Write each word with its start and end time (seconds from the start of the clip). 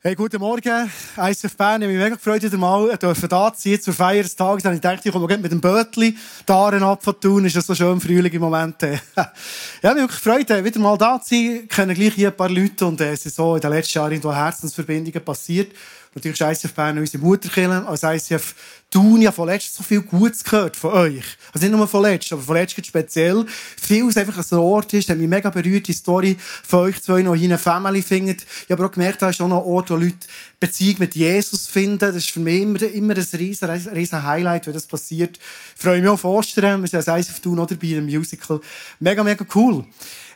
Hey, 0.00 0.14
guten 0.14 0.38
Morgen, 0.38 0.88
ISF 1.16 1.56
Bern. 1.56 1.82
Ich 1.82 1.86
habe 1.86 1.92
mich 1.92 2.00
mega 2.04 2.14
gefreut, 2.14 2.40
wieder 2.40 2.56
mal 2.56 2.96
da 2.96 3.52
zu 3.52 3.68
sein 3.68 3.80
zur 3.80 3.92
Feier 3.92 4.22
des 4.22 4.36
Tages. 4.36 4.64
Ich 4.64 4.80
dachte, 4.80 5.08
ich 5.08 5.12
komme 5.12 5.38
mit 5.38 5.50
dem 5.50 5.60
Bötli 5.60 6.16
da 6.46 6.68
ab 6.68 7.02
von 7.02 7.20
tun. 7.20 7.44
Ist 7.44 7.56
das 7.56 7.66
so 7.66 7.74
schön 7.74 8.00
Frühling 8.00 8.32
im 8.32 8.40
Moment. 8.40 8.80
ja, 8.82 8.92
ich 9.16 9.16
habe 9.16 10.00
mich 10.00 10.04
wirklich 10.04 10.22
gefreut, 10.22 10.50
äh, 10.50 10.64
wieder 10.64 10.78
mal 10.78 10.96
da 10.96 11.20
zu 11.20 11.34
sein. 11.34 11.62
Ich 11.64 11.68
kenne 11.68 11.94
gleich 11.94 12.14
hier 12.14 12.28
ein 12.28 12.36
paar 12.36 12.48
Leute 12.48 12.86
und 12.86 13.00
äh, 13.00 13.10
es 13.10 13.26
ist 13.26 13.34
so 13.34 13.56
in 13.56 13.60
den 13.60 13.72
letzten 13.72 13.98
Jahren 13.98 14.12
irgendwo 14.12 14.32
Herzensverbindungen 14.32 15.24
passiert. 15.24 15.72
Natürlich 16.14 16.40
ist 16.40 16.64
ICF 16.64 16.74
Bern 16.74 16.98
unsere 16.98 17.22
Mutterkirche. 17.22 17.86
Als 17.86 18.02
ICF 18.02 18.54
Thun 18.90 19.20
ja 19.20 19.30
von 19.32 19.46
letztem 19.46 19.74
so 19.76 19.82
viel 19.82 20.00
Gutes 20.00 20.42
gehört 20.42 20.74
von 20.74 20.92
euch. 20.92 21.24
Also 21.52 21.66
nicht 21.66 21.76
nur 21.76 21.86
von 21.86 22.02
letztem, 22.02 22.38
aber 22.38 22.46
von 22.46 22.56
letztem 22.56 22.82
speziell. 22.82 23.44
Vieles 23.76 24.16
einfach 24.16 24.38
ein 24.38 24.58
Ort 24.58 24.94
ist, 24.94 25.10
hat 25.10 25.18
mich 25.18 25.28
mega 25.28 25.50
berührt, 25.50 25.88
die 25.88 25.92
Story 25.92 26.38
von 26.40 26.80
euch 26.80 27.02
zwei 27.02 27.20
noch 27.20 27.34
hier 27.34 27.48
eine 27.48 27.58
Family 27.58 28.00
findet. 28.00 28.46
Ich 28.64 28.70
habe 28.70 28.86
auch 28.86 28.90
gemerkt, 28.90 29.20
da 29.20 29.28
ist 29.28 29.42
auch 29.42 29.48
noch 29.48 29.62
ein 29.62 29.70
Ort, 29.70 29.90
wo 29.90 29.96
Leute 29.96 30.16
Beziehung 30.58 30.96
mit 31.00 31.14
Jesus 31.14 31.66
finden. 31.66 31.98
Das 31.98 32.16
ist 32.16 32.30
für 32.30 32.40
mich 32.40 32.62
immer, 32.62 32.82
immer 32.82 33.14
ein 33.14 33.26
riesen, 33.34 33.68
riesen 33.68 34.22
Highlight, 34.22 34.66
wenn 34.66 34.74
das 34.74 34.86
passiert. 34.86 35.38
Ich 35.76 35.82
freue 35.82 36.00
mich 36.00 36.08
auch 36.08 36.14
auf 36.14 36.24
Ostern. 36.24 36.80
Wir 36.80 36.88
sind 36.88 37.06
als 37.06 37.28
ICF 37.28 37.40
Thun 37.40 37.58
auch 37.58 37.66
dabei 37.66 37.88
im 37.88 38.06
Musical. 38.06 38.58
Mega, 39.00 39.22
mega 39.22 39.44
cool. 39.54 39.84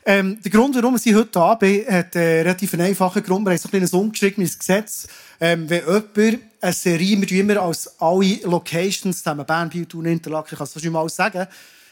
Ähm, 0.04 0.42
der 0.42 0.50
Grund, 0.50 0.74
warum 0.74 0.96
ich 0.96 1.14
heute 1.14 1.30
da 1.30 1.54
bin, 1.54 1.86
hat 1.86 2.16
äh, 2.16 2.40
relativ 2.40 2.74
einen 2.74 2.88
einfachen 2.88 3.22
Grund. 3.22 3.46
Wir 3.46 3.52
haben 3.52 3.86
so 3.86 3.98
ein 3.98 4.02
ungeschriebenes 4.02 4.58
Gesetz. 4.58 5.06
Ähm, 5.40 5.70
wenn 5.70 5.84
jemand 5.84 6.42
eine 6.60 6.72
Serie, 6.72 7.20
wir 7.20 7.38
immer 7.38 7.62
als 7.62 8.00
alle 8.00 8.40
Locations 8.42 9.18
zusammen, 9.18 9.46
Bern, 9.46 9.68
Biel, 9.68 9.86
Thun, 9.86 10.06
Interlaken, 10.06 10.48
ich 10.54 10.58
kann 10.58 10.66
es 10.66 10.82
schon 10.82 10.92
mal 10.92 11.08
sagen, 11.08 11.46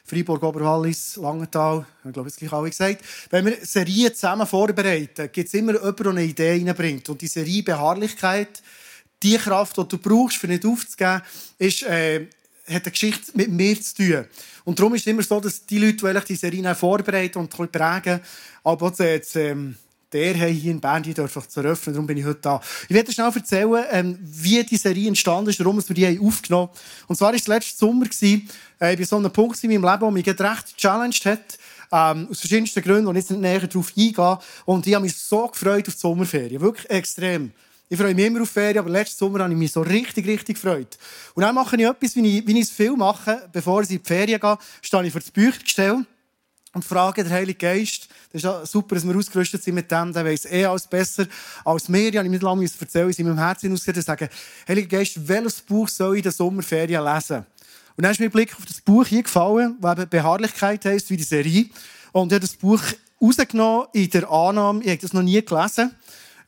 Freiburg, 0.04 0.42
Oberwallis, 0.42 1.16
Langenthal, 1.16 1.86
ich 2.04 2.12
glaube, 2.12 2.28
das 2.28 2.36
gleich 2.36 2.52
alle 2.52 2.70
gesagt. 2.70 3.04
Wenn 3.30 3.46
wir 3.46 3.58
Serien 3.62 4.12
zusammen 4.12 4.46
vorbereiten, 4.46 5.30
gibt 5.32 5.46
es 5.46 5.54
immer 5.54 5.74
jemanden, 5.74 6.02
der 6.02 6.10
eine 6.10 6.24
Idee 6.24 6.52
reinbringt. 6.52 7.08
Und 7.10 7.20
die 7.20 7.28
Serie 7.28 7.62
Beharrlichkeit, 7.62 8.60
die 9.22 9.36
Kraft, 9.36 9.76
die 9.76 9.86
du 9.86 9.98
brauchst, 9.98 10.36
für 10.36 10.48
nicht 10.48 10.66
aufzugeben, 10.66 11.22
ist, 11.58 11.84
äh, 11.84 12.26
hat 12.70 12.84
eine 12.84 12.92
Geschichte 12.92 13.32
mit 13.34 13.50
mir 13.50 13.80
zu 13.80 13.94
tun. 13.94 14.24
Und 14.64 14.78
darum 14.78 14.94
ist 14.94 15.02
es 15.02 15.06
immer 15.06 15.22
so, 15.22 15.40
dass 15.40 15.64
die 15.66 15.78
Leute, 15.78 16.12
die 16.12 16.26
die 16.28 16.36
Serie 16.36 16.74
vorbereiten 16.74 17.38
und 17.38 17.72
prägen, 17.72 18.20
aber 18.62 18.92
jetzt, 18.98 19.36
ähm, 19.36 19.76
der 20.12 20.34
hier 20.34 20.72
in 20.72 20.80
Bern, 20.80 21.02
die 21.02 21.14
darf 21.14 21.46
zu 21.48 21.60
eröffnen, 21.60 21.94
darum 21.94 22.06
bin 22.06 22.16
ich 22.16 22.24
heute 22.24 22.40
da. 22.40 22.60
Ich 22.88 22.94
werde 22.94 23.12
schnell 23.12 23.30
erzählen, 23.32 23.84
ähm, 23.90 24.18
wie 24.20 24.62
die 24.64 24.76
Serie 24.76 25.08
entstanden 25.08 25.50
ist, 25.50 25.60
warum 25.60 25.76
wir 25.76 25.94
die 25.94 26.20
aufgenommen 26.20 26.68
haben. 26.68 26.78
Und 27.06 27.16
zwar 27.16 27.28
war 27.28 27.34
es 27.36 27.46
letzten 27.46 27.78
Sommer, 27.78 28.06
gewesen, 28.06 28.48
äh, 28.78 28.96
bei 28.96 29.04
so 29.04 29.16
einem 29.16 29.32
Punkt 29.32 29.62
in 29.62 29.70
meinem 29.70 29.84
Leben, 29.84 30.00
der 30.00 30.10
mich 30.10 30.26
recht 30.26 30.76
gechallenged 30.76 31.26
hat, 31.26 31.58
ähm, 31.92 32.28
aus 32.30 32.40
verschiedensten 32.40 32.82
Gründen, 32.82 33.06
und 33.06 33.16
jetzt 33.16 33.30
nicht 33.30 33.40
näher 33.40 33.66
darauf 33.66 33.92
eingehen. 33.96 34.36
Und 34.64 34.86
ich 34.86 34.94
habe 34.94 35.04
mich 35.04 35.16
so 35.16 35.46
gefreut 35.46 35.86
auf 35.88 35.94
die 35.94 36.00
Sommerferien. 36.00 36.60
Wirklich 36.60 36.90
extrem. 36.90 37.52
Ich 37.92 37.98
freue 37.98 38.14
mich 38.14 38.24
immer 38.24 38.42
auf 38.42 38.50
Ferien, 38.50 38.78
aber 38.78 38.88
letzten 38.88 39.18
Sommer 39.18 39.40
habe 39.40 39.52
ich 39.52 39.58
mich 39.58 39.72
so 39.72 39.80
richtig, 39.80 40.24
richtig 40.24 40.54
gefreut. 40.54 40.96
Und 41.34 41.42
dann 41.42 41.52
mache 41.52 41.74
ich 41.74 41.82
etwas, 41.82 42.14
wie 42.14 42.38
ich, 42.38 42.46
wie 42.46 42.52
ich 42.52 42.66
es 42.66 42.70
viel 42.70 42.92
mache. 42.92 43.48
Bevor 43.52 43.82
ich 43.82 43.90
in 43.90 43.98
die 43.98 44.04
Ferien 44.06 44.38
gehe, 44.38 44.58
stehe 44.80 45.04
ich 45.04 45.10
vor 45.10 45.20
das 45.20 45.32
Büchergestell 45.32 46.06
und 46.72 46.84
frage 46.84 47.24
den 47.24 47.32
Heiligen 47.32 47.58
Geist. 47.58 48.06
Das 48.32 48.34
ist 48.34 48.44
ja 48.44 48.64
super, 48.64 48.94
dass 48.94 49.04
wir 49.04 49.16
ausgerüstet 49.16 49.64
sind 49.64 49.74
mit 49.74 49.90
dem. 49.90 50.12
Der 50.12 50.24
weiß 50.24 50.44
eh 50.52 50.66
alles 50.66 50.86
besser 50.86 51.26
als 51.64 51.88
mir. 51.88 52.10
Ich 52.10 52.16
habe 52.16 52.28
nicht 52.28 52.44
lange 52.44 52.64
erzählen, 52.64 53.10
ich 53.10 53.18
in 53.18 53.26
meinem 53.26 53.38
Herzen 53.38 53.72
ausgesehen, 53.72 54.04
sagen, 54.04 54.28
Heiliger 54.68 54.98
Geist, 54.98 55.26
welches 55.26 55.60
Buch 55.60 55.88
soll 55.88 56.14
ich 56.14 56.18
in 56.18 56.22
der 56.22 56.32
Sommerferien 56.32 57.02
lesen? 57.02 57.44
Und 57.96 58.04
dann 58.04 58.12
ist 58.12 58.20
mir 58.20 58.30
Blick 58.30 58.54
auf 58.56 58.66
das 58.66 58.80
Buch 58.80 59.04
hier 59.04 59.24
gefallen, 59.24 59.76
das 59.80 59.98
eben 59.98 60.08
Beharrlichkeit 60.08 60.84
heisst, 60.84 61.10
wie 61.10 61.16
die 61.16 61.24
Serie. 61.24 61.66
Und 62.12 62.28
ich 62.28 62.34
habe 62.34 62.46
das 62.46 62.54
Buch 62.54 62.82
rausgenommen 63.20 63.88
in 63.94 64.10
der 64.10 64.30
Annahme, 64.30 64.80
ich 64.84 64.90
habe 64.90 64.98
das 64.98 65.12
noch 65.12 65.22
nie 65.22 65.44
gelesen. 65.44 65.96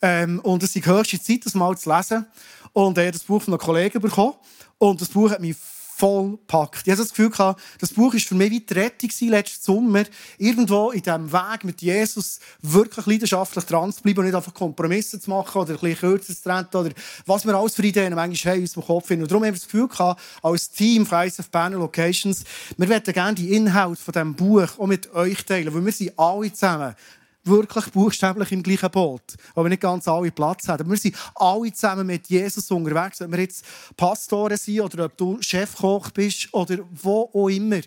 Ähm, 0.02 0.40
und 0.40 0.62
es 0.62 0.74
ist 0.74 0.84
die 0.84 0.90
höchste 0.90 1.22
Zeit, 1.22 1.46
das 1.46 1.54
mal 1.54 1.76
zu 1.78 1.94
lesen. 1.94 2.26
Und 2.72 2.98
er 2.98 3.06
hat 3.06 3.14
das 3.14 3.22
Buch 3.22 3.40
von 3.40 3.54
einem 3.54 3.60
Kollegen 3.60 4.00
bekommen. 4.00 4.34
Und 4.78 5.00
das 5.00 5.08
Buch 5.08 5.30
hat 5.30 5.40
mich 5.40 5.56
voll 6.02 6.36
packt. 6.48 6.84
Ich 6.84 6.90
hatte 6.90 7.02
das 7.02 7.10
Gefühl, 7.10 7.30
gehabt, 7.30 7.60
das 7.78 7.92
Buch 7.92 8.12
war 8.12 8.18
für 8.18 8.34
mich 8.34 8.50
wie 8.50 8.60
die 8.60 8.74
Rettung 8.74 9.10
letzten 9.28 9.62
Sommer, 9.62 10.02
irgendwo 10.36 10.90
in 10.90 11.00
diesem 11.00 11.32
Weg 11.32 11.62
mit 11.62 11.80
Jesus 11.80 12.40
wirklich 12.60 13.06
leidenschaftlich 13.06 13.64
dran 13.66 13.92
zu 13.92 14.02
bleiben 14.02 14.18
und 14.18 14.24
nicht 14.24 14.34
einfach 14.34 14.52
Kompromisse 14.52 15.20
zu 15.20 15.30
machen 15.30 15.60
oder 15.60 15.74
ein 15.74 15.78
bisschen 15.78 15.98
kürzer 15.98 16.34
zu 16.34 16.42
treten 16.42 16.76
oder 16.76 16.90
was 17.24 17.46
wir 17.46 17.54
alles 17.54 17.76
für 17.76 17.84
Ideen 17.84 18.14
manchmal 18.16 18.52
haben 18.52 18.58
in 18.58 18.64
unserem 18.64 18.84
Kopf 18.84 19.06
finden. 19.06 19.22
Und 19.22 19.30
darum 19.30 19.44
haben 19.44 19.54
wir 19.54 19.60
das 19.60 19.64
Gefühl 19.68 19.86
gehabt, 19.86 20.20
als 20.42 20.70
Team 20.70 21.06
von 21.06 21.24
ISF 21.24 21.48
Banner 21.50 21.78
Locations, 21.78 22.42
wir 22.76 22.88
möchten 22.88 23.12
gerne 23.12 23.34
die 23.34 23.52
Inhalte 23.52 24.02
von 24.02 24.12
diesem 24.12 24.34
Buch 24.34 24.78
auch 24.78 24.86
mit 24.86 25.14
euch 25.14 25.44
teilen, 25.44 25.72
weil 25.72 25.84
wir 25.84 25.92
sind 25.92 26.18
alle 26.18 26.52
zusammen 26.52 26.96
wirklich 27.44 27.86
buchstäblich 27.86 28.52
im 28.52 28.62
gleichen 28.62 28.90
Boot, 28.90 29.22
aber 29.54 29.68
nicht 29.68 29.82
ganz 29.82 30.06
alle 30.06 30.30
Platz 30.30 30.68
haben. 30.68 30.88
Wir 30.88 30.96
sind 30.96 31.16
alle 31.34 31.72
zusammen 31.72 32.06
mit 32.06 32.28
Jesus 32.28 32.70
unterwegs, 32.70 33.20
ob 33.20 33.30
wir 33.30 33.40
jetzt 33.40 33.64
Pastoren 33.96 34.56
sind 34.56 34.80
oder 34.80 35.06
ob 35.06 35.16
du 35.16 35.38
Chefkoch 35.40 36.10
bist 36.10 36.52
oder 36.52 36.78
wo 36.90 37.30
auch 37.32 37.48
immer. 37.48 37.80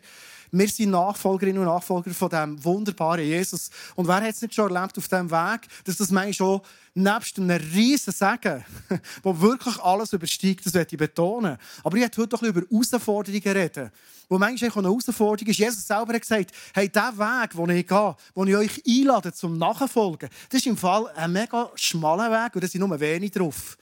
Wir 0.57 0.69
sind 0.69 0.91
Nachfolgerinnen 0.91 1.59
und 1.59 1.67
Nachfolger 1.67 2.11
von 2.11 2.29
diesem 2.29 2.63
wunderbaren 2.63 3.25
Jesus. 3.25 3.69
Und 3.93 4.07
wer 4.07 4.21
hat 4.21 4.29
es 4.35 4.41
nicht 4.41 4.55
schon 4.55 4.73
erlebt 4.73 4.97
auf 4.97 5.05
diesem 5.05 5.29
Weg, 5.29 5.67
dass 5.83 5.97
das 5.97 6.11
manchmal 6.11 6.33
schon 6.33 6.61
nebst 6.93 7.37
einem 7.37 7.61
riesen 7.73 8.13
Segen, 8.13 8.63
wo 9.23 9.41
wirklich 9.41 9.77
alles 9.79 10.13
übersteigt, 10.13 10.65
das 10.65 10.73
möchte 10.73 10.95
ich 10.95 10.99
betonen. 10.99 11.57
Aber 11.83 11.97
ich 11.97 12.03
möchte 12.03 12.21
heute 12.21 12.29
doch 12.29 12.41
über 12.41 12.61
Herausforderungen 12.61 13.43
reden. 13.43 13.91
Wo 14.29 14.39
manchmal 14.39 14.71
eine 14.71 14.83
Herausforderung 14.83 15.51
ist, 15.51 15.59
Jesus 15.59 15.85
selber 15.85 16.13
hat 16.13 16.21
gesagt, 16.21 16.51
hey, 16.73 16.87
der 16.87 17.17
Weg, 17.17 17.49
den 17.49 17.69
ich 17.71 17.85
gehe, 17.85 18.15
den 18.37 18.47
ich 18.47 18.55
euch 18.55 18.83
einlade 18.87 19.33
zum 19.33 19.57
Nachfolgen, 19.57 20.29
das 20.49 20.61
ist 20.61 20.67
im 20.67 20.77
Fall 20.77 21.09
ein 21.17 21.33
mega 21.33 21.69
schmaler 21.75 22.31
Weg 22.31 22.55
und 22.55 22.63
da 22.63 22.67
sind 22.69 22.79
nur 22.79 22.97
wenig 22.97 23.31
drauf. 23.31 23.77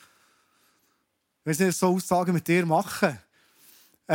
Wenn 1.43 1.53
sie 1.53 1.71
so 1.71 1.89
Aussagen 1.89 2.33
mit 2.33 2.47
dir 2.47 2.65
machen. 2.65 3.15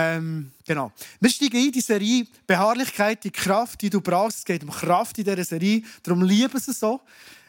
Ähm, 0.01 0.53
genau. 0.65 0.93
Wir 1.19 1.29
steigen 1.29 1.57
in 1.57 1.73
die 1.73 1.81
Serie 1.81 2.25
Beharrlichkeit, 2.47 3.25
die 3.25 3.33
Kraft, 3.33 3.83
die 3.83 3.91
du 3.91 4.01
brauchst. 4.01 4.39
Es 4.39 4.45
geht 4.45 4.63
um 4.63 4.71
Kraft 4.71 5.19
in 5.19 5.25
dieser 5.25 5.43
Serie. 5.43 5.83
Darum 6.05 6.23
lieben 6.23 6.61
sie 6.61 6.73
so. 6.73 7.01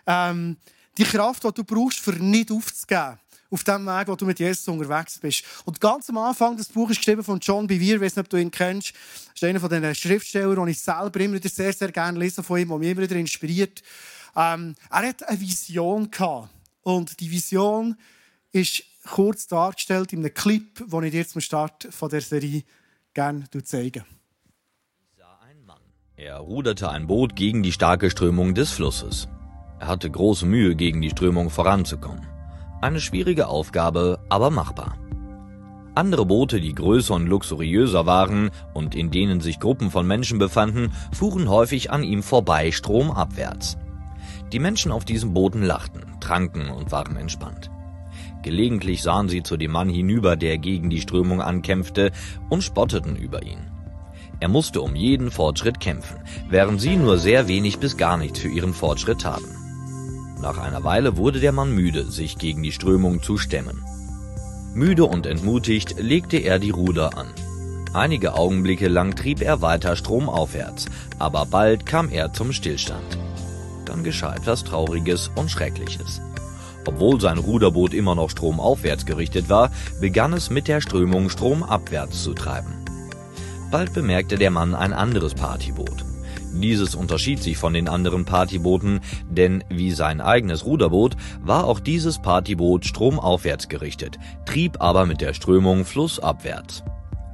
Ähm, 0.07 0.57
die 0.97 1.03
Kraft, 1.03 1.43
die 1.43 1.51
du 1.53 1.63
brauchst, 1.63 1.99
für 1.99 2.13
nicht 2.13 2.49
aufzugeben. 2.49 3.19
Auf 3.51 3.63
dem 3.63 3.85
Weg, 3.85 4.07
wo 4.07 4.15
du 4.15 4.25
mit 4.25 4.39
Jesus 4.39 4.67
unterwegs 4.67 5.19
bist. 5.19 5.43
Und 5.65 5.79
ganz 5.79 6.09
am 6.09 6.17
Anfang, 6.17 6.57
das 6.57 6.69
Buch 6.69 6.89
ist 6.89 6.97
geschrieben 6.97 7.23
von 7.23 7.39
John 7.39 7.67
Bevere, 7.67 7.97
ich 7.97 8.01
weiß 8.01 8.15
nicht, 8.15 8.25
ob 8.25 8.29
du 8.29 8.37
ihn 8.37 8.49
kennst. 8.49 8.93
Das 8.93 9.35
ist 9.35 9.43
einer 9.43 9.59
von 9.59 9.69
den 9.69 9.93
Schriftstellern, 9.93 10.65
die 10.65 10.71
ich 10.71 10.81
selber 10.81 11.19
immer 11.19 11.35
wieder 11.35 11.49
sehr, 11.49 11.71
sehr 11.71 11.91
gerne 11.91 12.17
lese 12.17 12.41
von 12.41 12.59
ihm, 12.59 12.69
der 12.69 12.77
mich 12.79 12.89
immer 12.89 13.01
wieder 13.03 13.15
inspiriert. 13.15 13.83
Ähm, 14.35 14.73
er 14.89 15.07
hat 15.09 15.21
eine 15.21 15.39
Vision 15.39 16.09
gehabt. 16.09 16.49
Und 16.81 17.19
die 17.19 17.29
Vision 17.29 17.95
ist 18.51 18.83
kurz 19.07 19.47
dargestellt 19.47 20.13
in 20.13 20.19
einem 20.19 20.33
Clip, 20.33 20.83
den 20.89 21.03
ich 21.03 21.11
dir 21.11 21.27
zum 21.27 21.41
Start 21.41 21.87
der 22.01 22.21
Serie 22.21 22.63
gerne 23.13 23.45
zeige. 23.63 24.05
Er 26.15 26.37
ruderte 26.39 26.89
ein 26.89 27.07
Boot 27.07 27.37
gegen 27.37 27.63
die 27.63 27.71
starke 27.71 28.09
Strömung 28.09 28.53
des 28.53 28.71
Flusses. 28.71 29.29
Er 29.79 29.87
hatte 29.87 30.11
große 30.11 30.45
Mühe, 30.45 30.75
gegen 30.75 31.01
die 31.01 31.11
Strömung 31.11 31.49
voranzukommen. 31.49 32.27
Eine 32.81 32.99
schwierige 32.99 33.47
Aufgabe, 33.47 34.19
aber 34.27 34.51
machbar. 34.51 34.97
Andere 35.95 36.25
Boote, 36.25 36.59
die 36.59 36.75
größer 36.75 37.13
und 37.13 37.27
luxuriöser 37.27 38.05
waren 38.05 38.51
und 38.73 38.95
in 38.95 39.11
denen 39.11 39.39
sich 39.39 39.61
Gruppen 39.61 39.91
von 39.91 40.05
Menschen 40.05 40.39
befanden, 40.39 40.91
fuhren 41.13 41.49
häufig 41.49 41.89
an 41.91 42.03
ihm 42.03 42.21
vorbei 42.21 42.71
stromabwärts. 42.71 43.77
Die 44.51 44.59
Menschen 44.59 44.91
auf 44.91 45.05
diesen 45.05 45.33
Booten 45.33 45.63
lachten, 45.63 46.03
tranken 46.19 46.69
und 46.69 46.91
waren 46.91 47.15
entspannt. 47.15 47.71
Gelegentlich 48.49 49.03
sahen 49.03 49.29
sie 49.29 49.43
zu 49.43 49.57
dem 49.57 49.73
Mann 49.73 49.89
hinüber, 49.89 50.35
der 50.35 50.57
gegen 50.57 50.89
die 50.89 51.01
Strömung 51.01 51.39
ankämpfte, 51.39 52.11
und 52.49 52.63
spotteten 52.63 53.15
über 53.15 53.43
ihn. 53.43 53.59
Er 54.39 54.47
musste 54.47 54.81
um 54.81 54.95
jeden 54.95 55.29
Fortschritt 55.29 55.79
kämpfen, 55.79 56.17
während 56.49 56.81
sie 56.81 56.95
nur 56.95 57.19
sehr 57.19 57.47
wenig 57.47 57.77
bis 57.77 57.95
gar 57.95 58.17
nichts 58.17 58.39
für 58.39 58.47
ihren 58.47 58.73
Fortschritt 58.73 59.21
taten. 59.21 59.55
Nach 60.41 60.57
einer 60.57 60.83
Weile 60.83 61.15
wurde 61.15 61.39
der 61.39 61.51
Mann 61.51 61.75
müde, 61.75 62.05
sich 62.05 62.39
gegen 62.39 62.63
die 62.63 62.71
Strömung 62.71 63.21
zu 63.21 63.37
stemmen. 63.37 63.85
Müde 64.73 65.05
und 65.05 65.27
entmutigt 65.27 65.99
legte 65.99 66.37
er 66.37 66.57
die 66.57 66.71
Ruder 66.71 67.19
an. 67.19 67.27
Einige 67.93 68.33
Augenblicke 68.33 68.87
lang 68.87 69.15
trieb 69.15 69.43
er 69.43 69.61
weiter 69.61 69.95
stromaufwärts, 69.95 70.87
aber 71.19 71.45
bald 71.45 71.85
kam 71.85 72.09
er 72.09 72.33
zum 72.33 72.51
Stillstand. 72.51 73.19
Dann 73.85 74.03
geschah 74.03 74.33
etwas 74.33 74.63
Trauriges 74.63 75.29
und 75.35 75.51
Schreckliches. 75.51 76.19
Obwohl 76.85 77.19
sein 77.21 77.37
Ruderboot 77.37 77.93
immer 77.93 78.15
noch 78.15 78.29
stromaufwärts 78.29 79.05
gerichtet 79.05 79.49
war, 79.49 79.71
begann 79.99 80.33
es 80.33 80.49
mit 80.49 80.67
der 80.67 80.81
Strömung 80.81 81.29
stromabwärts 81.29 82.23
zu 82.23 82.33
treiben. 82.33 82.73
Bald 83.71 83.93
bemerkte 83.93 84.37
der 84.37 84.49
Mann 84.49 84.73
ein 84.73 84.93
anderes 84.93 85.35
Partyboot. 85.35 86.05
Dieses 86.53 86.95
unterschied 86.95 87.41
sich 87.43 87.57
von 87.57 87.73
den 87.73 87.87
anderen 87.87 88.25
Partybooten, 88.25 89.01
denn 89.29 89.63
wie 89.69 89.91
sein 89.91 90.19
eigenes 90.19 90.65
Ruderboot 90.65 91.15
war 91.41 91.65
auch 91.65 91.79
dieses 91.79 92.19
Partyboot 92.19 92.85
stromaufwärts 92.85 93.69
gerichtet, 93.69 94.17
trieb 94.45 94.81
aber 94.81 95.05
mit 95.05 95.21
der 95.21 95.33
Strömung 95.33 95.85
flussabwärts. 95.85 96.83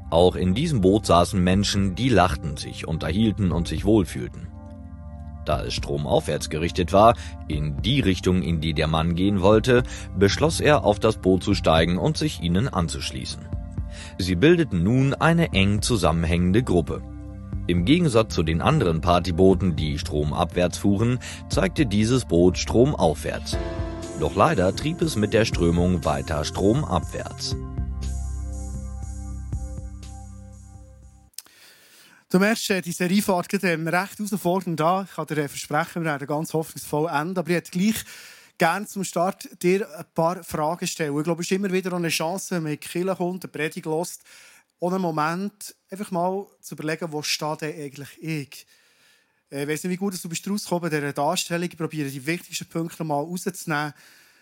Auch 0.10 0.36
in 0.36 0.54
diesem 0.54 0.82
Boot 0.82 1.06
saßen 1.06 1.42
Menschen, 1.42 1.96
die 1.96 2.10
lachten 2.10 2.58
sich, 2.58 2.88
unterhielten 2.88 3.52
und 3.52 3.68
sich 3.68 3.86
wohlfühlten. 3.86 4.48
Da 5.46 5.64
es 5.64 5.74
stromaufwärts 5.74 6.50
gerichtet 6.50 6.92
war, 6.92 7.16
in 7.48 7.82
die 7.82 8.00
Richtung, 8.00 8.42
in 8.42 8.62
die 8.62 8.74
der 8.74 8.88
Mann 8.88 9.16
gehen 9.16 9.42
wollte, 9.42 9.84
beschloss 10.18 10.60
er, 10.60 10.84
auf 10.84 11.00
das 11.00 11.18
Boot 11.18 11.44
zu 11.44 11.54
steigen 11.54 11.98
und 11.98 12.18
sich 12.18 12.42
ihnen 12.42 12.68
anzuschließen. 12.68 13.42
Sie 14.18 14.36
bildeten 14.36 14.84
nun 14.84 15.14
eine 15.14 15.54
eng 15.54 15.82
zusammenhängende 15.82 16.64
Gruppe. 16.64 17.02
Im 17.68 17.86
Gegensatz 17.86 18.34
zu 18.34 18.44
den 18.44 18.62
anderen 18.62 19.02
Partybooten, 19.02 19.76
die 19.76 19.98
stromabwärts 19.98 20.78
fuhren, 20.78 21.20
zeigte 21.50 21.86
dieses 21.86 22.26
Boot 22.26 22.58
stromaufwärts. 22.58 23.58
Doch 24.20 24.36
leider 24.36 24.76
trieb 24.76 25.02
es 25.02 25.16
mit 25.16 25.34
der 25.34 25.46
Strömung 25.46 26.06
weiter 26.06 26.44
stromabwärts. 26.44 27.56
Du 32.36 32.40
merkst, 32.40 32.70
äh, 32.72 32.82
die 32.82 32.92
Seriefahrt 32.92 33.48
geht 33.48 33.64
ähm, 33.64 33.88
recht 33.88 34.20
herausfordernd 34.20 34.82
an. 34.82 35.06
Ich 35.06 35.16
kann 35.16 35.26
dir 35.26 35.38
äh, 35.38 35.48
versprechen, 35.48 36.04
wir 36.04 36.12
werden 36.12 36.28
ganz 36.28 36.52
hoffnungsvoll 36.52 37.10
enden. 37.10 37.40
Aber 37.40 37.48
ich 37.48 37.56
hätte 37.56 37.72
gleich 37.72 37.96
gerne 38.58 38.86
zum 38.86 39.06
Start 39.06 39.48
dir 39.64 39.88
ein 39.98 40.04
paar 40.14 40.44
Fragen 40.44 40.86
stellen. 40.86 41.18
Ich 41.18 41.24
glaube, 41.24 41.44
es 41.44 41.48
ist 41.50 41.56
immer 41.56 41.72
wieder 41.72 41.94
eine 41.94 42.10
Chance, 42.10 42.56
wenn 42.56 42.64
man 42.64 42.74
in 42.74 42.80
die 42.82 42.86
Kirche 42.86 43.16
kommt, 43.16 43.46
eine 43.46 43.52
Predigt 43.54 43.86
hört, 43.86 44.20
ohne 44.80 45.00
Moment 45.00 45.74
einfach 45.90 46.12
mal 46.12 46.46
zu 46.60 46.76
überlegen, 46.76 47.10
wo 47.14 47.22
steht 47.22 47.62
denn 47.62 47.82
eigentlich 47.82 48.22
ich? 48.22 48.68
Äh, 49.50 49.62
ich 49.62 49.70
weiss 49.70 49.86
nicht, 49.86 49.94
wie 49.94 49.96
gut 49.96 50.22
du 50.22 50.28
bist 50.28 50.46
rausgekommen 50.46 50.90
bei 50.90 50.98
dieser 50.98 51.14
Darstellung. 51.14 51.70
Ich 51.72 51.78
probiere 51.78 52.10
die 52.10 52.26
wichtigsten 52.26 52.66
Punkte 52.66 53.06
mal 53.06 53.24
rauszunehmen. 53.24 53.94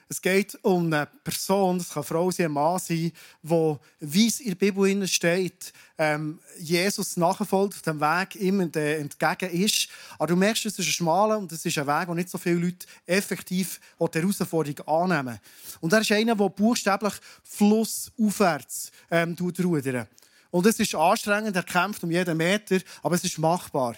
Es 0.10 0.22
geht 0.22 0.58
um 0.64 0.86
eine 0.86 1.08
Person, 1.24 1.78
das 1.78 1.90
kann 1.90 2.04
Frau 2.04 2.30
sein, 2.32 2.48
ein 2.48 2.52
Mann 2.52 2.80
sein, 2.80 3.12
wo, 3.42 3.80
wie 4.00 4.28
es 4.28 4.40
in 4.40 4.50
der 4.50 4.56
Bibel 4.56 5.08
steht, 5.08 5.74
ähm, 5.98 6.40
Jesus 6.60 7.18
nachfolgt, 7.18 7.76
auf 7.76 7.82
dem 7.82 8.00
Weg 8.00 8.36
ihm 8.36 8.60
entgegen 8.60 9.50
ist. 9.52 9.88
Aber 10.16 10.28
du 10.28 10.36
merkst, 10.36 10.66
es 10.66 10.80
ist 10.80 10.88
ein 10.88 10.92
schmaler 10.92 11.38
und 11.38 11.52
es 11.52 11.66
ist 11.66 11.78
ein 11.78 11.88
Weg, 11.88 12.08
wo 12.08 12.14
nicht 12.14 12.30
so 12.30 12.38
viele 12.38 12.60
Leute 12.60 12.86
effektiv 13.06 13.80
die 14.00 14.20
Herausforderung 14.20 14.88
annehmen. 14.88 15.40
Und 15.80 15.94
er 15.94 16.02
ist 16.02 16.12
einer, 16.12 16.36
der 16.36 16.50
buchstäblich 16.50 17.14
flussaufwärts 17.44 18.92
ähm, 19.10 19.36
rudern. 19.40 20.08
Und 20.52 20.66
es 20.68 20.80
ist 20.80 20.94
anstrengend, 20.94 21.56
er 21.56 21.64
kämpft 21.64 22.04
um 22.04 22.12
jeden 22.12 22.38
Meter, 22.38 22.80
aber 23.02 23.16
es 23.16 23.24
ist 23.24 23.40
machbar 23.40 23.96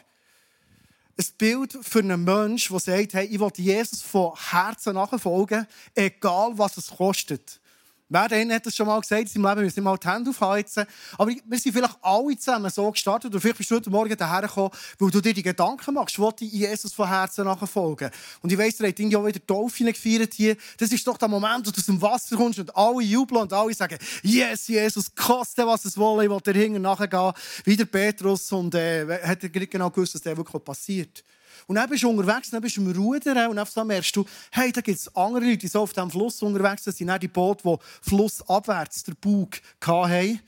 ein 1.18 1.26
Bild 1.38 1.78
für 1.82 2.00
einen 2.00 2.24
Menschen, 2.24 2.74
der 2.74 2.80
sagt, 2.80 3.14
hey, 3.14 3.26
ich 3.26 3.40
will 3.40 3.52
Jesus 3.56 4.02
von 4.02 4.34
Herzen 4.36 4.96
nachfolgen, 4.96 5.66
egal 5.94 6.58
was 6.58 6.78
es 6.78 6.90
kostet. 6.90 7.62
Wer 8.08 8.28
denn 8.28 8.54
hat 8.54 8.64
das 8.64 8.76
schon 8.76 8.86
mal 8.86 9.00
gesagt 9.00 9.22
in 9.22 9.28
seinem 9.28 9.46
Leben, 9.46 9.58
wir 9.58 9.64
müssen 9.64 9.84
mal 9.84 9.98
die 9.98 10.08
Hände 10.08 10.30
aufheizen. 10.30 10.86
Aber 11.18 11.32
wir 11.32 11.60
sind 11.60 11.74
vielleicht 11.74 11.98
alle 12.04 12.38
zusammen 12.38 12.70
so 12.70 12.92
gestartet. 12.92 13.34
Und 13.34 13.42
vielleicht 13.42 13.58
bist 13.58 13.72
du 13.72 13.76
heute 13.76 13.90
Morgen 13.90 14.16
daher 14.16 14.44
gekommen, 14.44 14.70
weil 15.00 15.10
du 15.10 15.22
dir 15.22 15.34
die 15.34 15.42
Gedanken 15.42 15.96
machst, 15.96 16.20
wo 16.20 16.32
ich 16.40 16.52
Jesus 16.52 16.94
von 16.94 17.08
Herzen 17.08 17.46
nachfolgen. 17.46 18.12
Und 18.44 18.52
ich 18.52 18.58
weiss, 18.60 18.80
ihr 18.80 18.88
habt 18.88 19.00
irgendwie 19.00 19.18
auch 19.18 19.26
wieder 19.26 19.44
Taufe 19.46 19.84
gefeiert 19.86 20.36
hier. 20.36 20.56
Das 20.78 20.92
ist 20.92 21.06
doch 21.08 21.18
der 21.18 21.28
Moment, 21.28 21.66
wo 21.66 21.72
du 21.72 21.80
aus 21.80 21.86
dem 21.88 22.00
Wasser 22.00 22.36
kommst 22.36 22.60
und 22.60 22.76
alle 22.76 23.02
jubeln 23.02 23.42
und 23.42 23.54
alle 23.54 23.74
sagen, 23.74 23.98
yes, 24.22 24.68
Jesus, 24.68 25.14
koste 25.16 25.66
was 25.66 25.86
es 25.86 25.98
wolle, 25.98 26.26
ich 26.26 26.30
will 26.30 26.42
dir 26.42 26.54
hinten 26.54 26.84
nachgehen. 26.84 27.34
Wie 27.64 27.76
der 27.76 27.86
Petrus 27.86 28.52
und 28.52 28.76
äh, 28.76 29.20
hat 29.24 29.42
er 29.42 29.50
genau 29.50 29.90
gewusst, 29.90 30.14
was 30.14 30.22
da 30.22 30.38
wirklich 30.38 30.64
passiert. 30.64 31.24
Und 31.68 31.76
dann 31.76 31.90
bist 31.90 32.04
du 32.04 32.10
unterwegs, 32.10 32.50
dann 32.50 32.62
bist 32.62 32.78
du 32.78 32.82
im 32.82 32.92
Rudern 32.92 33.50
und 33.50 33.76
dann 33.76 33.88
merkst 33.88 34.16
du, 34.16 34.26
hey, 34.52 34.72
da 34.72 34.82
gibt 34.82 35.00
es 35.00 35.16
andere 35.16 35.46
Leute, 35.46 35.58
die 35.58 35.68
so 35.68 35.82
auf 35.82 35.94
diesem 35.94 36.12
Fluss 36.12 36.42
unterwegs 36.42 36.84
sind. 36.84 36.94
Das 36.94 36.98
sind 36.98 37.24
die 37.24 37.28
Boote, 37.28 37.64
die 37.64 38.10
flussabwärts 38.10 39.04
den 39.04 39.16
Bug 39.16 39.60
hatten. 39.82 40.40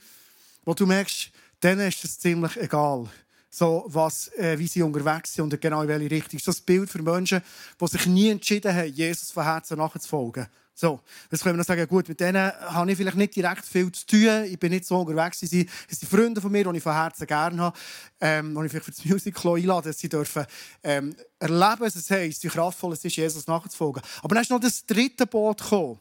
Wo 0.64 0.74
du 0.74 0.86
merkst, 0.86 1.30
denen 1.62 1.88
ist 1.88 2.04
es 2.04 2.18
ziemlich 2.18 2.56
egal. 2.56 3.08
So, 3.50 3.84
was, 3.88 4.28
äh, 4.34 4.58
wie 4.58 4.68
sie 4.68 4.82
unterwegs 4.82 5.34
sind 5.34 5.52
und 5.52 5.60
genau 5.60 5.82
in 5.82 5.88
welche 5.88 6.10
Richtung. 6.10 6.38
Das 6.38 6.42
ist 6.42 6.48
das 6.48 6.60
Bild 6.60 6.88
für 6.90 7.02
Menschen, 7.02 7.42
die 7.80 7.86
sich 7.86 8.06
nie 8.06 8.28
entschieden 8.28 8.74
haben, 8.74 8.92
Jesus 8.92 9.30
von 9.30 9.44
Herzen 9.44 9.78
nachzufolgen. 9.78 10.46
So, 10.80 11.00
jetzt 11.28 11.42
können 11.42 11.56
wir 11.56 11.58
noch 11.58 11.66
sagen, 11.66 11.88
gut, 11.88 12.08
mit 12.08 12.20
denen 12.20 12.52
habe 12.52 12.92
ich 12.92 12.96
vielleicht 12.96 13.16
nicht 13.16 13.34
direkt 13.34 13.64
viel 13.64 13.90
zu 13.90 14.06
tun. 14.06 14.44
Ich 14.44 14.60
bin 14.60 14.70
nicht 14.70 14.84
so 14.84 15.00
unterwegs. 15.00 15.40
Sie 15.40 15.46
sind, 15.46 15.68
Freunde 16.08 16.40
von 16.40 16.52
mir, 16.52 16.70
die 16.70 16.76
ich 16.76 16.82
von 16.84 16.92
Herzen 16.92 17.26
gerne 17.26 17.60
habe, 17.60 17.78
ähm, 18.20 18.54
die 18.54 18.64
ich 18.64 18.70
vielleicht 18.70 18.84
für 18.84 18.92
das 18.92 19.04
Musical 19.04 19.56
einlade, 19.56 19.88
dass 19.88 19.98
sie 19.98 20.08
dürfen 20.08 20.46
ähm, 20.84 21.16
erleben, 21.40 21.80
was 21.80 21.96
es 21.96 22.08
heisst, 22.08 22.44
wie 22.44 22.48
kraftvoll 22.48 22.92
es 22.92 23.04
ist, 23.04 23.16
Jesus 23.16 23.48
nachzufolgen. 23.48 24.04
Aber 24.22 24.36
dann 24.36 24.42
ist 24.42 24.52
noch 24.52 24.60
das 24.60 24.86
dritte 24.86 25.26
Boot 25.26 25.60
gekommen, 25.60 25.98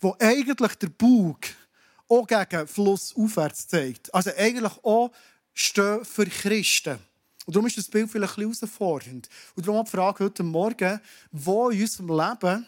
wo 0.00 0.16
eigentlich 0.18 0.74
der 0.76 0.88
Bug 0.88 1.40
auch 2.08 2.26
gegen 2.26 2.66
Fluss 2.66 3.14
aufwärts 3.14 3.68
zeigt. 3.68 4.14
Also 4.14 4.30
eigentlich 4.38 4.72
auch 4.84 5.10
stehen 5.52 6.02
für 6.02 6.24
Christen. 6.24 6.98
Und 7.44 7.54
darum 7.54 7.66
ist 7.66 7.76
das 7.76 7.88
Bild 7.88 8.10
vielleicht 8.10 8.38
ein 8.38 8.48
bisschen 8.48 8.70
herausfordernd. 8.70 9.28
Und 9.54 9.68
darum 9.68 9.84
die 9.84 9.90
Frage 9.90 10.24
heute 10.24 10.42
Morgen, 10.42 10.98
wo 11.30 11.68
in 11.68 11.82
unserem 11.82 12.08
Leben 12.08 12.66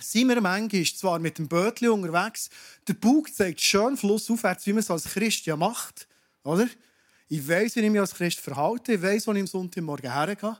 sind 0.00 0.28
wir 0.28 0.40
manchmal 0.40 0.84
zwar 0.84 1.18
mit 1.18 1.38
dem 1.38 1.48
Bötchen 1.48 1.90
unterwegs, 1.90 2.50
der 2.86 2.94
Bug 2.94 3.32
zeigt 3.34 3.60
schön 3.60 3.96
flussaufwärts, 3.96 4.66
wie 4.66 4.72
man 4.72 4.80
es 4.80 4.90
als 4.90 5.04
Christ 5.04 5.46
ja 5.46 5.56
macht. 5.56 6.08
Oder? 6.44 6.68
Ich 7.28 7.46
weiß, 7.46 7.76
wie 7.76 7.80
ich 7.80 7.90
mich 7.90 8.00
als 8.00 8.14
Christ 8.14 8.40
verhalte. 8.40 8.94
Ich 8.94 9.02
weiß, 9.02 9.26
wo 9.26 9.32
ich 9.32 9.40
am 9.40 9.46
Sonntagmorgen 9.46 10.10
hergehe. 10.10 10.56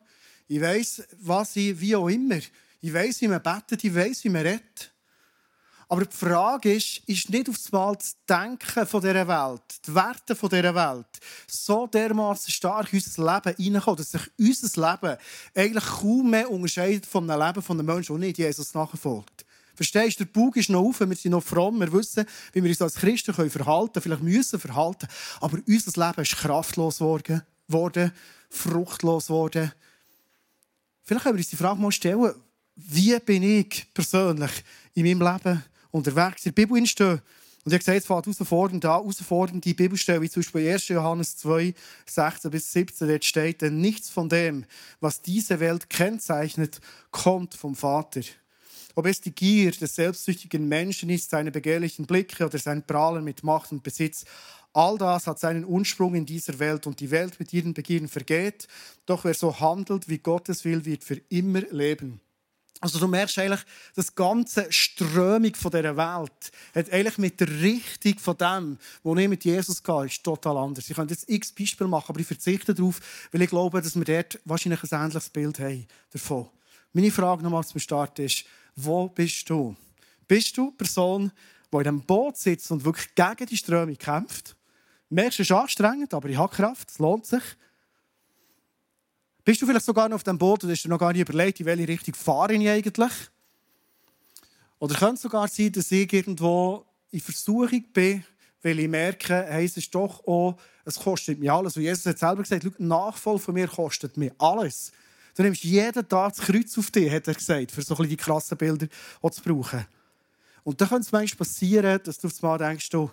Ich 0.46 0.60
weiß, 0.60 1.02
was 1.20 1.56
ich, 1.56 1.80
wie 1.80 1.96
auch 1.96 2.08
immer. 2.08 2.40
Ich 2.80 2.92
weiß, 2.92 3.20
wie 3.22 3.28
man 3.28 3.42
betet. 3.42 3.84
Ich 3.84 3.94
weiß, 3.94 4.24
wie 4.24 4.28
man 4.28 4.42
redet. 4.42 4.92
Aber 5.90 6.04
die 6.04 6.16
Frage 6.16 6.74
ist, 6.74 6.98
ist 7.06 7.30
nicht 7.30 7.48
auf 7.48 7.72
Mal 7.72 7.96
das 7.96 8.14
Denken 8.28 8.86
von 8.86 9.00
dieser 9.00 9.26
Welt, 9.26 9.62
die 9.86 9.94
Werte 9.94 10.36
von 10.36 10.50
dieser 10.50 10.74
Welt, 10.74 11.06
so 11.46 11.86
dermaßen 11.86 12.52
stark 12.52 12.92
in 12.92 12.98
unser 12.98 13.34
Leben 13.34 13.56
hineinkommen, 13.56 13.96
dass 13.96 14.10
sich 14.10 14.20
unser 14.38 14.90
Leben 14.90 15.16
eigentlich 15.54 15.84
kaum 15.84 16.30
mehr 16.30 16.50
unterscheidet 16.50 17.06
von 17.06 17.28
einem 17.28 17.46
Leben 17.46 17.62
von 17.62 17.78
einem 17.78 17.86
Menschen, 17.86 18.20
der 18.20 18.28
nicht 18.28 18.38
Jesus 18.38 18.74
nachfolgt. 18.74 19.46
Verstehst 19.74 20.20
du, 20.20 20.24
der 20.24 20.32
Bug 20.32 20.56
ist 20.56 20.68
noch 20.68 20.82
auf, 20.82 21.00
wir 21.00 21.16
sind 21.16 21.30
noch 21.30 21.42
fromm, 21.42 21.80
wir 21.80 21.90
wissen, 21.92 22.26
wie 22.52 22.62
wir 22.62 22.68
uns 22.68 22.82
als 22.82 22.96
Christen 22.96 23.32
verhalten 23.32 23.92
können, 23.92 24.02
vielleicht 24.02 24.22
müssen 24.22 24.60
verhalten, 24.60 25.08
aber 25.40 25.58
unser 25.66 26.06
Leben 26.06 26.20
ist 26.20 26.36
kraftlos 26.36 26.98
geworden, 26.98 28.12
fruchtlos 28.50 29.28
geworden. 29.28 29.72
Vielleicht 31.02 31.22
können 31.22 31.36
wir 31.36 31.40
uns 31.40 31.48
die 31.48 31.56
Frage 31.56 31.80
mal 31.80 31.92
stellen, 31.92 32.34
wie 32.74 33.18
bin 33.20 33.42
ich 33.42 33.86
persönlich 33.94 34.50
in 34.94 35.04
meinem 35.04 35.32
Leben 35.32 35.64
unterwegs 35.90 36.46
in 36.46 36.54
der 36.54 36.62
Bibel 36.62 36.86
stehen. 36.86 37.20
Und 37.64 37.72
ich 37.72 37.74
habe 37.74 37.78
gesagt, 37.78 37.98
es 37.98 38.06
fängt 38.06 38.26
herausfordernd 38.26 38.84
an, 38.84 38.90
herausfordernde 38.90 39.74
Bibelstellen, 39.74 40.22
wie 40.22 40.30
zum 40.30 40.42
Beispiel 40.42 40.70
1. 40.70 40.88
Johannes 40.88 41.36
2, 41.38 41.74
16 42.06 42.50
bis 42.50 42.72
17, 42.72 43.08
dort 43.08 43.24
steht, 43.24 43.62
denn 43.62 43.80
nichts 43.80 44.08
von 44.08 44.28
dem, 44.28 44.64
was 45.00 45.20
diese 45.20 45.60
Welt 45.60 45.90
kennzeichnet, 45.90 46.80
kommt 47.10 47.54
vom 47.54 47.74
Vater. 47.74 48.22
Ob 48.94 49.06
es 49.06 49.20
die 49.20 49.34
Gier 49.34 49.70
des 49.70 49.94
selbstsüchtigen 49.94 50.66
Menschen 50.66 51.10
ist, 51.10 51.30
seine 51.30 51.50
begehrlichen 51.50 52.06
Blicke 52.06 52.46
oder 52.46 52.58
sein 52.58 52.86
Prahlen 52.86 53.22
mit 53.22 53.44
Macht 53.44 53.70
und 53.70 53.82
Besitz, 53.82 54.24
all 54.72 54.96
das 54.98 55.26
hat 55.26 55.38
seinen 55.38 55.64
Ursprung 55.64 56.14
in 56.14 56.26
dieser 56.26 56.58
Welt 56.58 56.86
und 56.86 57.00
die 57.00 57.10
Welt 57.10 57.38
mit 57.38 57.52
ihren 57.52 57.74
Begierden 57.74 58.08
vergeht. 58.08 58.66
Doch 59.06 59.24
wer 59.24 59.34
so 59.34 59.60
handelt, 59.60 60.08
wie 60.08 60.18
Gottes 60.18 60.64
will, 60.64 60.84
wird 60.84 61.04
für 61.04 61.20
immer 61.28 61.60
leben. 61.70 62.20
Also 62.80 63.00
du 63.00 63.08
merkst 63.08 63.38
eigentlich, 63.38 63.62
das 63.96 64.14
ganze 64.14 64.70
Strömung 64.70 65.54
von 65.56 65.72
dieser 65.72 65.96
Welt 65.96 66.52
hat 66.74 66.92
eigentlich 66.92 67.18
mit 67.18 67.40
der 67.40 67.48
Richtung 67.60 68.18
von 68.18 68.36
dem, 68.36 68.78
wo 69.02 69.16
ich 69.16 69.28
mit 69.28 69.44
Jesus 69.44 69.82
gehe, 69.82 70.06
ist 70.06 70.22
total 70.22 70.56
anders. 70.58 70.88
Ich 70.88 70.94
könnte 70.94 71.14
jetzt 71.14 71.28
x 71.28 71.50
Beispiele 71.52 71.88
machen, 71.88 72.06
aber 72.10 72.20
ich 72.20 72.26
verzichte 72.26 72.74
darauf, 72.74 73.00
weil 73.32 73.42
ich 73.42 73.50
glaube, 73.50 73.82
dass 73.82 73.96
wir 73.96 74.04
dort 74.04 74.38
wahrscheinlich 74.44 74.80
ein 74.84 75.02
ähnliches 75.02 75.28
Bild 75.30 75.58
haben 75.58 75.86
davon. 76.12 76.48
Meine 76.92 77.10
Frage 77.10 77.42
nochmal 77.42 77.64
zum 77.64 77.80
Start 77.80 78.18
ist, 78.20 78.44
wo 78.76 79.08
bist 79.08 79.50
du? 79.50 79.74
Bist 80.28 80.56
du 80.56 80.68
eine 80.68 80.72
Person, 80.72 81.32
die 81.72 81.76
in 81.76 81.82
diesem 81.82 82.00
Boot 82.02 82.36
sitzt 82.36 82.70
und 82.70 82.84
wirklich 82.84 83.12
gegen 83.14 83.46
die 83.46 83.56
Strömung 83.56 83.98
kämpft? 83.98 84.54
Merkst 85.10 85.38
du, 85.38 85.42
es 85.42 85.50
ist 85.50 85.56
anstrengend, 85.56 86.14
aber 86.14 86.28
ich 86.28 86.36
habe 86.36 86.54
Kraft, 86.54 86.90
es 86.90 86.98
lohnt 86.98 87.26
sich. 87.26 87.42
Bist 89.48 89.62
du 89.62 89.66
vielleicht 89.66 89.86
sogar 89.86 90.10
noch 90.10 90.16
auf 90.16 90.24
dem 90.24 90.36
Boot 90.36 90.62
und 90.62 90.70
hast 90.70 90.84
dir 90.84 90.90
noch 90.90 90.98
gar 90.98 91.10
nicht 91.10 91.22
überlegt, 91.26 91.58
in 91.58 91.64
welche 91.64 91.88
Richtung 91.88 92.12
fahre 92.12 92.52
ich 92.52 92.68
eigentlich? 92.68 93.12
Oder 94.78 94.94
könnte 94.94 95.14
es 95.14 95.22
sogar 95.22 95.48
sein, 95.48 95.72
dass 95.72 95.90
ich 95.90 96.12
irgendwo 96.12 96.84
in 97.10 97.20
Versuchung 97.20 97.82
bin, 97.90 98.22
weil 98.62 98.78
ich 98.78 98.88
merke, 98.88 99.46
hey, 99.48 99.64
es 99.64 99.78
ist 99.78 99.94
doch 99.94 100.22
auch, 100.26 100.58
es 100.84 100.96
kostet 100.96 101.38
mir 101.38 101.50
alles. 101.50 101.78
Und 101.78 101.82
Jesus 101.82 102.04
hat 102.04 102.18
selber 102.18 102.42
gesagt, 102.42 102.78
Nachfolge 102.78 103.40
von 103.40 103.54
mir 103.54 103.68
kostet 103.68 104.18
mir 104.18 104.34
alles. 104.36 104.92
Du 105.34 105.42
nimmst 105.42 105.64
jeden 105.64 106.06
Tag 106.06 106.34
das 106.36 106.46
Kreuz 106.46 106.76
auf 106.76 106.90
dich, 106.90 107.10
hat 107.10 107.26
er 107.26 107.32
gesagt, 107.32 107.72
für 107.72 107.80
so 107.80 107.96
ein 107.96 108.06
die 108.06 108.18
krassen 108.18 108.58
Bilder 108.58 108.86
zu 109.30 109.42
brauchen. 109.42 109.86
Und 110.62 110.78
dann 110.78 110.88
könnte 110.90 111.06
es 111.06 111.12
manchmal 111.12 111.38
passieren, 111.38 111.98
dass 112.04 112.18
du 112.18 112.26
auf 112.26 112.44
einmal 112.44 112.58
denkst, 112.58 112.90
du, 112.90 113.10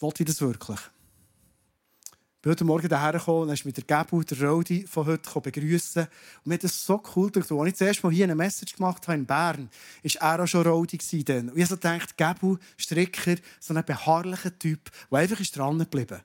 will 0.00 0.12
ich 0.16 0.24
das 0.24 0.40
wirklich? 0.40 0.80
Bin 2.44 2.50
heute 2.50 2.64
Morgen 2.64 2.86
hierher 2.86 3.12
gekommen 3.12 3.48
und 3.48 3.54
ist 3.54 3.64
mit 3.64 3.74
der 3.74 3.84
Gebu, 3.84 4.22
der 4.22 4.42
Rodi 4.42 4.86
von 4.86 5.06
heute 5.06 5.40
begrüßen. 5.40 6.02
Und 6.02 6.46
mir 6.46 6.54
hat 6.56 6.64
das 6.64 6.84
so 6.84 7.02
cool 7.16 7.30
gedacht. 7.30 7.50
Als 7.50 7.68
ich 7.68 7.74
zuerst 7.76 8.04
mal 8.04 8.12
hier 8.12 8.24
eine 8.24 8.34
Message 8.34 8.76
gemacht 8.76 9.08
habe 9.08 9.16
in 9.16 9.24
Bern, 9.24 9.70
war 10.02 10.38
er 10.38 10.44
auch 10.44 10.46
schon 10.46 10.66
Rodi. 10.66 10.98
Und 10.98 11.56
ich 11.56 11.68
so 11.68 11.76
gedacht, 11.76 12.18
Gebu, 12.18 12.58
Stricker, 12.76 13.36
so 13.58 13.72
ein 13.72 13.82
beharrlicher 13.82 14.58
Typ, 14.58 14.90
der 15.10 15.20
einfach 15.20 15.40
ist 15.40 15.56
dran 15.56 15.78
geblieben 15.78 16.20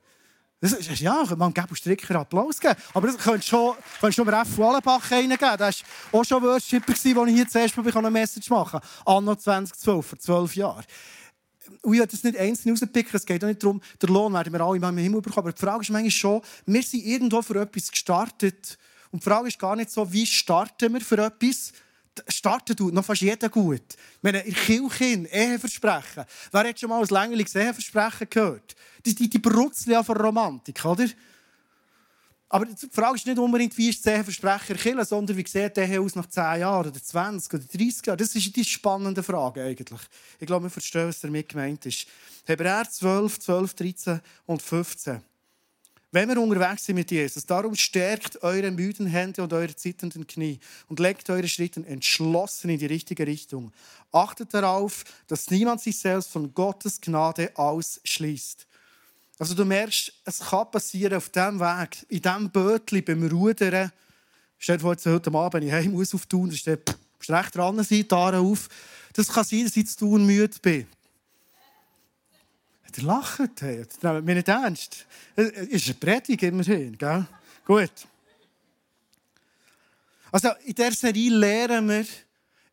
Das 0.59 0.73
ist, 0.73 0.99
ja, 0.99 1.23
man 1.37 1.53
geben 1.53 1.73
Stricker 1.73 2.19
Applaus 2.19 2.59
geben. 2.59 2.75
Aber 2.93 3.07
das 3.07 3.17
könntest 3.17 3.47
schon, 3.47 3.75
könntest 4.01 4.17
schon 4.17 4.27
F. 4.27 4.57
Wallenbach 4.57 5.09
reingeben. 5.11 5.37
Der 5.39 5.59
war 5.59 5.71
auch 6.11 6.25
schon 6.25 6.43
Worshipper, 6.43 6.91
als 6.91 7.05
ich 7.05 7.13
hier 7.33 7.47
zuerst 7.47 7.77
mal 7.77 7.95
eine 7.95 8.11
Message 8.11 8.49
machen 8.49 8.71
konnte. 8.71 8.87
Anno 9.05 9.35
2012, 9.35 10.05
vor 10.05 10.19
zwölf 10.19 10.53
Jahren. 10.57 10.83
Ich 11.83 11.89
will 11.89 12.05
das 12.05 12.23
nicht 12.23 12.37
einzeln 12.37 12.71
rauspicken. 12.71 13.11
Es 13.13 13.25
geht 13.25 13.43
auch 13.43 13.47
nicht 13.47 13.63
darum, 13.63 13.81
der 14.01 14.09
Lohn 14.09 14.33
werden 14.33 14.53
wir 14.53 14.61
alle 14.61 14.77
im 14.77 14.97
Himmel 14.97 15.21
bekommen. 15.21 15.47
Aber 15.47 15.53
die 15.53 15.61
Frage 15.61 15.81
ist 15.81 15.89
manchmal 15.89 16.11
schon, 16.11 16.41
wir 16.65 16.83
sind 16.83 17.05
irgendwo 17.05 17.41
für 17.41 17.61
etwas 17.61 17.91
gestartet. 17.91 18.77
Und 19.11 19.23
die 19.23 19.29
Frage 19.29 19.47
ist 19.47 19.59
gar 19.59 19.75
nicht 19.75 19.89
so, 19.89 20.11
wie 20.11 20.25
starten 20.25 20.93
wir 20.93 21.01
für 21.01 21.17
etwas, 21.17 21.73
starten 22.27 22.75
tut 22.75 22.93
noch 22.93 23.05
fast 23.05 23.21
jeder 23.21 23.49
gut. 23.49 23.81
Ich 23.93 24.23
meine, 24.23 24.41
in 24.41 24.53
Kirche, 24.53 25.27
Eheversprechen. 25.31 26.25
Wer 26.51 26.67
hat 26.67 26.79
schon 26.79 26.89
mal 26.89 27.01
ein 27.01 27.07
längerliches 27.07 27.55
Eheversprechen 27.55 28.27
gehört? 28.29 28.75
Die, 29.05 29.15
die, 29.15 29.29
die 29.29 29.39
brutzeln 29.39 30.03
von 30.03 30.17
Romantik, 30.17 30.83
oder? 30.85 31.07
Aber 32.51 32.65
die 32.65 32.75
Frage 32.91 33.15
ist 33.15 33.27
nicht 33.27 33.37
unbedingt, 33.37 33.77
wie 33.77 33.89
ist 33.89 34.03
das 34.03 34.15
Eheversprechen 34.15 34.75
killen, 34.75 35.05
sondern 35.05 35.37
wie 35.37 35.47
sieht 35.47 35.77
der 35.77 36.01
aus 36.01 36.15
nach 36.15 36.25
10 36.25 36.61
Jahren 36.61 36.87
oder 36.87 37.01
20 37.01 37.53
oder 37.53 37.63
30 37.63 38.05
Jahren? 38.07 38.17
Das 38.17 38.35
ist 38.35 38.55
die 38.55 38.65
spannende 38.65 39.21
Frage 39.21 39.63
eigentlich. 39.63 39.99
Ich 40.39 40.47
glaube, 40.47 40.65
wir 40.65 40.71
verstehen, 40.71 41.07
was 41.07 41.21
damit 41.21 41.47
gemeint 41.47 41.85
ist. 41.85 42.07
Hebräer 42.45 42.89
12, 42.89 43.39
12, 43.39 43.73
13 43.75 44.21
und 44.47 44.63
15. 44.63 45.21
Wenn 46.11 46.27
wir 46.27 46.41
unterwegs 46.41 46.85
sind 46.85 46.95
mit 46.95 47.11
Jesus, 47.11 47.45
darum 47.45 47.75
stärkt 47.75 48.41
eure 48.41 48.71
müden 48.71 49.05
Hände 49.05 49.43
und 49.43 49.53
eure 49.53 49.75
zitternden 49.75 50.25
Knie 50.25 50.59
und 50.87 50.99
legt 50.99 51.29
eure 51.29 51.47
Schritte 51.47 51.85
entschlossen 51.85 52.71
in 52.71 52.79
die 52.79 52.87
richtige 52.87 53.27
Richtung. 53.27 53.71
Achtet 54.11 54.55
darauf, 54.55 55.03
dass 55.27 55.51
niemand 55.51 55.81
sich 55.81 55.99
selbst 55.99 56.31
von 56.31 56.51
Gottes 56.51 56.99
Gnade 56.99 57.51
ausschließt. 57.55 58.65
Also 59.39 59.55
du 59.55 59.63
merkst, 59.63 60.11
es 60.25 60.39
kann 60.39 60.69
passieren 60.69 61.13
auf 61.13 61.29
diesem 61.29 61.61
Weg, 61.61 62.05
in 62.09 62.21
diesem 62.21 62.49
Bötchen 62.49 63.05
beim 63.05 63.25
Rudern. 63.25 63.89
Stell 64.57 64.77
dir 64.77 64.81
vor, 64.81 64.97
heute 65.05 65.33
Abend, 65.33 65.63
ich 65.63 65.89
muss 65.89 66.13
auf 66.13 66.25
Tun, 66.25 66.49
da 66.49 66.55
steht 66.57 66.93
recht 67.29 67.55
dran 67.55 67.81
sein, 67.81 68.05
da 68.09 68.37
auf. 68.37 68.67
Das 69.13 69.29
kann 69.29 69.45
sein, 69.45 69.63
dass 69.63 69.77
ich 69.77 69.87
zu 69.87 69.99
tun 69.99 70.25
müde 70.25 70.59
bin. 70.61 70.85
Der 72.97 73.03
lacht, 73.03 73.61
hey. 73.61 73.85
das 73.85 74.01
nehmt 74.01 74.25
mir 74.25 74.35
nicht 74.35 74.47
ernst. 74.49 75.05
Es 75.35 75.49
ist 75.51 75.85
eine 75.85 75.93
Predigt 75.95 76.43
immerhin, 76.43 76.97
gell? 76.97 77.25
Gut. 77.65 77.91
Also 80.31 80.49
in 80.65 80.75
dieser 80.75 80.91
Serie 80.91 81.31
lernen 81.31 81.87
wir, 81.87 82.05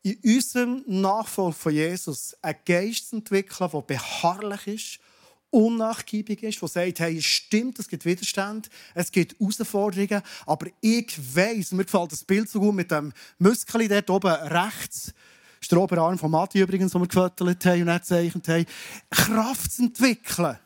in 0.03 0.37
unserem 0.37 0.83
Nachfolg 0.87 1.55
von 1.55 1.73
Jesus 1.73 2.37
einen 2.43 2.59
Geist 2.65 3.11
zu 3.11 3.17
entwickeln, 3.17 3.71
der 3.71 3.81
beharrlich 3.83 4.67
ist, 4.67 5.01
unnachgiebig 5.51 6.43
ist, 6.43 6.61
der 6.61 6.69
sagt, 6.69 7.01
hey, 7.01 7.19
es 7.19 7.25
stimmt, 7.25 7.79
es 7.79 7.89
gibt 7.89 8.05
Widerstand, 8.05 8.69
es 8.95 9.11
gibt 9.11 9.39
Herausforderungen, 9.39 10.23
aber 10.45 10.67
ich 10.81 11.19
weiss, 11.35 11.73
mir 11.73 11.85
gefällt 11.85 12.13
das 12.13 12.25
Bild 12.25 12.49
so 12.49 12.61
gut 12.61 12.75
mit 12.75 12.91
dem 12.91 13.13
Muskel 13.39 13.89
dort 13.89 14.11
oben 14.11 14.33
rechts, 14.33 15.13
ist 15.61 15.73
der 15.73 15.81
Oberarm 15.81 16.19
von 16.19 16.31
Matti 16.31 16.61
übrigens, 16.61 16.93
den 16.93 17.01
wir 17.01 17.09
gefüttert 17.09 17.65
haben 17.65 17.89
und 17.89 17.97
gezeichnet 17.97 18.49
haben. 18.49 18.67
Kraft 19.11 19.73
zu 19.73 19.83
entwickeln. 19.85 20.59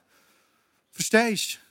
Verstehst 0.90 1.54
du? 1.54 1.70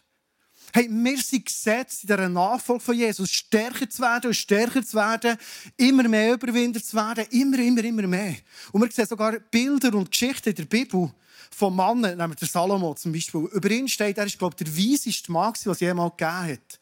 Hey, 0.71 0.87
wir 0.87 1.17
sind 1.17 1.45
gesetzt 1.45 2.03
in 2.03 2.07
dieser 2.07 2.29
Nachfolge 2.29 2.83
von 2.83 2.95
Jesus, 2.95 3.31
stärker 3.31 3.89
zu 3.89 4.03
werden 4.03 4.27
und 4.27 4.35
stärker 4.35 4.83
zu 4.85 4.97
werden, 4.97 5.35
immer 5.77 6.07
mehr 6.07 6.33
Überwinder 6.33 6.81
zu 6.81 6.95
werden, 6.95 7.25
immer, 7.31 7.57
immer, 7.57 7.83
immer 7.83 8.07
mehr. 8.07 8.35
Und 8.71 8.81
wir 8.81 8.91
sehen 8.91 9.07
sogar 9.07 9.39
Bilder 9.39 9.95
und 9.95 10.11
Geschichten 10.11 10.49
in 10.49 10.55
der 10.55 10.65
Bibel 10.65 11.11
von 11.51 11.75
Männern, 11.75 12.17
wir 12.17 12.35
den 12.35 12.47
Salomo 12.47 12.93
zum 12.93 13.11
Beispiel. 13.11 13.41
Über 13.51 13.69
ihn 13.71 13.87
steht, 13.87 14.17
er 14.17 14.25
ist, 14.25 14.37
glaube 14.37 14.55
ich, 14.57 14.65
der 14.65 14.77
weiseste 14.77 15.31
Mann, 15.31 15.53
was 15.53 15.65
es 15.65 15.79
jemals 15.79 16.15
gegeben 16.17 16.53
hat. 16.53 16.79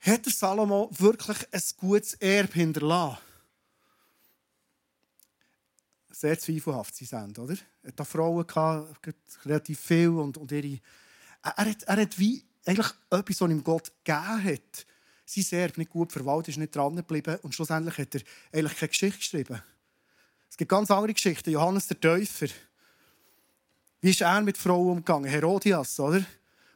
Hat 0.00 0.26
der 0.26 0.32
Salomo 0.32 0.90
wirklich 0.92 1.38
ein 1.52 1.62
gutes 1.78 2.14
Erbe 2.14 2.52
hinterlassen? 2.54 3.18
sehr 6.24 6.38
zweifelhaft 6.38 6.94
sie 6.94 7.04
sind, 7.04 7.38
oder? 7.38 7.54
Er 7.82 7.88
hatte 7.88 8.04
Frauen, 8.04 8.46
relativ 9.44 9.80
viel 9.80 10.08
und, 10.08 10.38
und 10.38 10.50
ihre... 10.52 10.80
Er, 11.42 11.52
er, 11.58 11.70
hat, 11.70 11.82
er 11.82 11.96
hat 11.96 12.18
wie 12.18 12.42
eigentlich 12.64 12.86
etwas, 13.10 13.40
was 13.40 13.50
ihm 13.50 13.62
Gott 13.62 13.92
gegeben 14.04 14.44
hat. 14.44 14.86
Sein 15.26 15.58
Erbe 15.58 15.80
nicht 15.80 15.90
gut 15.90 16.12
verwaltet, 16.12 16.48
ist 16.48 16.58
nicht 16.58 16.74
dran 16.74 16.96
geblieben 16.96 17.38
und 17.42 17.54
schlussendlich 17.54 17.98
hat 17.98 18.14
er 18.14 18.22
eigentlich 18.52 18.78
keine 18.78 18.88
Geschichte 18.88 19.18
geschrieben. 19.18 19.62
Es 20.54 20.56
gibt 20.56 20.70
ganz 20.70 20.88
andere 20.88 21.12
Geschichten. 21.12 21.50
Johannes 21.50 21.88
der 21.88 21.98
Täufer. 21.98 22.46
Wie 24.00 24.10
ist 24.10 24.20
er 24.20 24.40
mit 24.40 24.56
Frauen 24.56 24.88
umgegangen? 24.88 25.28
Herodias, 25.28 25.98
oder? 25.98 26.24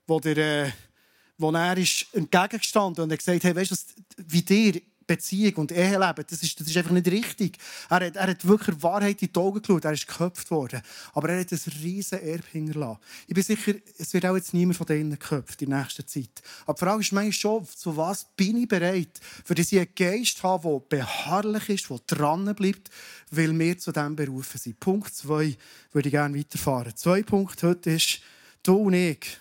Wo, 0.04 0.18
der, 0.18 0.36
äh, 0.36 0.72
wo 1.36 1.52
er 1.52 1.78
ist 1.78 2.12
entgegengestanden 2.12 3.04
und 3.04 3.12
hat 3.12 3.20
gesagt, 3.20 3.44
hey, 3.44 3.54
weißt 3.54 3.70
du, 3.70 3.76
wie 4.16 4.42
dir 4.42 4.82
Beziehung 5.08 5.54
und 5.56 5.72
Eheleben, 5.72 6.24
das 6.28 6.42
ist, 6.42 6.60
das 6.60 6.68
ist 6.68 6.76
einfach 6.76 6.92
nicht 6.92 7.08
richtig. 7.08 7.58
Er 7.88 8.06
hat, 8.06 8.14
er 8.14 8.26
hat 8.28 8.46
wirklich 8.46 8.80
Wahrheit 8.82 9.20
in 9.22 9.32
die 9.32 9.40
Augen 9.40 9.60
geschaut, 9.60 9.84
er 9.84 9.92
ist 9.92 10.06
geköpft 10.06 10.50
worden. 10.50 10.82
Aber 11.14 11.30
er 11.30 11.40
hat 11.40 11.50
ein 11.50 11.60
riesen 11.82 12.20
Erbe 12.20 12.44
hinterlassen. 12.52 13.00
Ich 13.26 13.34
bin 13.34 13.42
sicher, 13.42 13.72
es 13.96 14.12
wird 14.12 14.26
auch 14.26 14.36
jetzt 14.36 14.52
niemand 14.52 14.76
von 14.76 14.86
denen 14.86 15.12
geköpft 15.12 15.62
in 15.62 15.70
nächster 15.70 16.06
Zeit. 16.06 16.42
Aber 16.66 16.74
die 16.74 16.84
Frage 16.84 17.00
ist 17.00 17.12
manchmal 17.12 17.32
schon, 17.32 17.66
zu 17.66 17.96
was 17.96 18.26
bin 18.36 18.58
ich 18.58 18.68
bereit, 18.68 19.18
für 19.44 19.54
dass 19.54 19.72
ich 19.72 19.78
einen 19.78 19.94
Geist 19.94 20.42
habe, 20.42 20.68
der 20.68 20.98
beharrlich 20.98 21.68
ist, 21.70 21.88
der 21.88 22.00
dran 22.06 22.54
bleibt, 22.54 22.90
weil 23.30 23.58
wir 23.58 23.78
zu 23.78 23.90
dem 23.90 24.14
berufen 24.14 24.58
sind. 24.58 24.78
Punkt 24.78 25.14
zwei 25.14 25.56
würde 25.92 26.08
ich 26.08 26.12
gerne 26.12 26.38
weiterfahren. 26.38 26.94
Zwei 26.94 27.22
Punkte 27.22 27.68
heute 27.68 27.90
ist, 27.92 28.20
du 28.62 28.76
und 28.76 28.92
ich, 28.92 29.38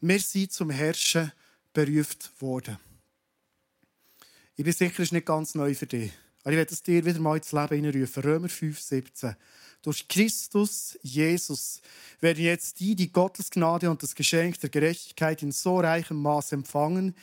wir 0.00 0.20
sind 0.20 0.52
zum 0.52 0.70
Herrschen 0.70 1.32
berufen 1.72 2.18
worden. 2.38 2.78
Ich 4.56 4.62
bin 4.62 4.72
sicher, 4.72 5.02
es 5.02 5.08
ist 5.08 5.12
nicht 5.12 5.26
ganz 5.26 5.56
neu 5.56 5.74
für 5.74 5.86
dich. 5.86 6.12
Aber 6.44 6.52
ich 6.52 6.58
werde 6.58 6.72
es 6.72 6.82
dir 6.82 7.04
wieder 7.04 7.18
mal 7.18 7.36
ins 7.36 7.50
Leben 7.50 7.74
hineinrufen. 7.74 8.22
Römer 8.22 8.48
5, 8.48 8.80
17. 8.80 9.34
Durch 9.82 10.06
Christus, 10.06 10.96
Jesus, 11.02 11.80
werden 12.20 12.44
jetzt 12.44 12.78
die, 12.78 12.94
die 12.94 13.10
Gottes 13.10 13.50
Gnade 13.50 13.90
und 13.90 14.02
das 14.04 14.14
Geschenk 14.14 14.60
der 14.60 14.70
Gerechtigkeit 14.70 15.42
in 15.42 15.50
so 15.50 15.80
reichem 15.80 16.22
Maß 16.22 16.52
empfangen, 16.52 17.16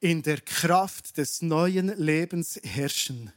in 0.00 0.22
der 0.22 0.40
Kraft 0.40 1.18
des 1.18 1.40
neuen 1.40 1.96
Lebens 1.96 2.58
herrschen. 2.64 3.32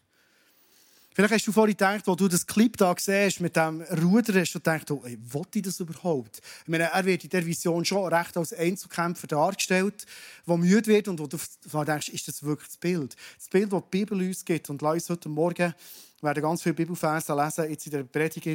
Vielleicht 1.16 1.34
hast 1.34 1.48
du 1.48 1.54
vorhin 1.54 1.78
gedacht, 1.78 2.06
als 2.06 2.18
du 2.18 2.28
das 2.28 2.46
Clip 2.46 2.76
da 2.76 2.94
siehst, 3.00 3.40
mit 3.40 3.56
dem 3.56 3.82
Ruder, 4.04 4.38
hast 4.38 4.54
du 4.54 4.60
gedacht, 4.60 4.92
oh, 4.92 5.02
ey, 5.06 5.18
ich 5.54 5.62
das 5.62 5.80
überhaupt? 5.80 6.42
Ich 6.64 6.68
meine, 6.68 6.92
er 6.92 7.06
wird 7.06 7.24
in 7.24 7.30
der 7.30 7.46
Vision 7.46 7.86
schon 7.86 8.14
recht 8.14 8.36
als 8.36 8.52
Einzelkämpfer 8.52 9.26
dargestellt, 9.26 10.06
der 10.46 10.58
müde 10.58 10.88
wird 10.88 11.08
und 11.08 11.22
wo 11.22 11.28
du 11.28 11.86
denkst, 11.86 12.10
ist 12.10 12.28
das 12.28 12.44
wirklich 12.44 12.68
das 12.68 12.76
Bild? 12.76 13.16
Das 13.38 13.48
Bild, 13.48 13.72
das 13.72 13.82
die 13.84 13.98
Bibel 13.98 14.28
uns 14.28 14.44
gibt. 14.44 14.70
Und 14.70 14.82
lass 14.82 14.94
uns 14.96 15.10
heute 15.10 15.30
Morgen 15.30 15.74
werden 16.22 16.44
ganz 16.44 16.64
viele 16.64 16.76
Bibelverse 16.76 17.34
lesen, 17.34 17.70
jetzt 17.70 17.86
in 17.86 17.94
der 17.94 18.04
Predigt, 18.04 18.46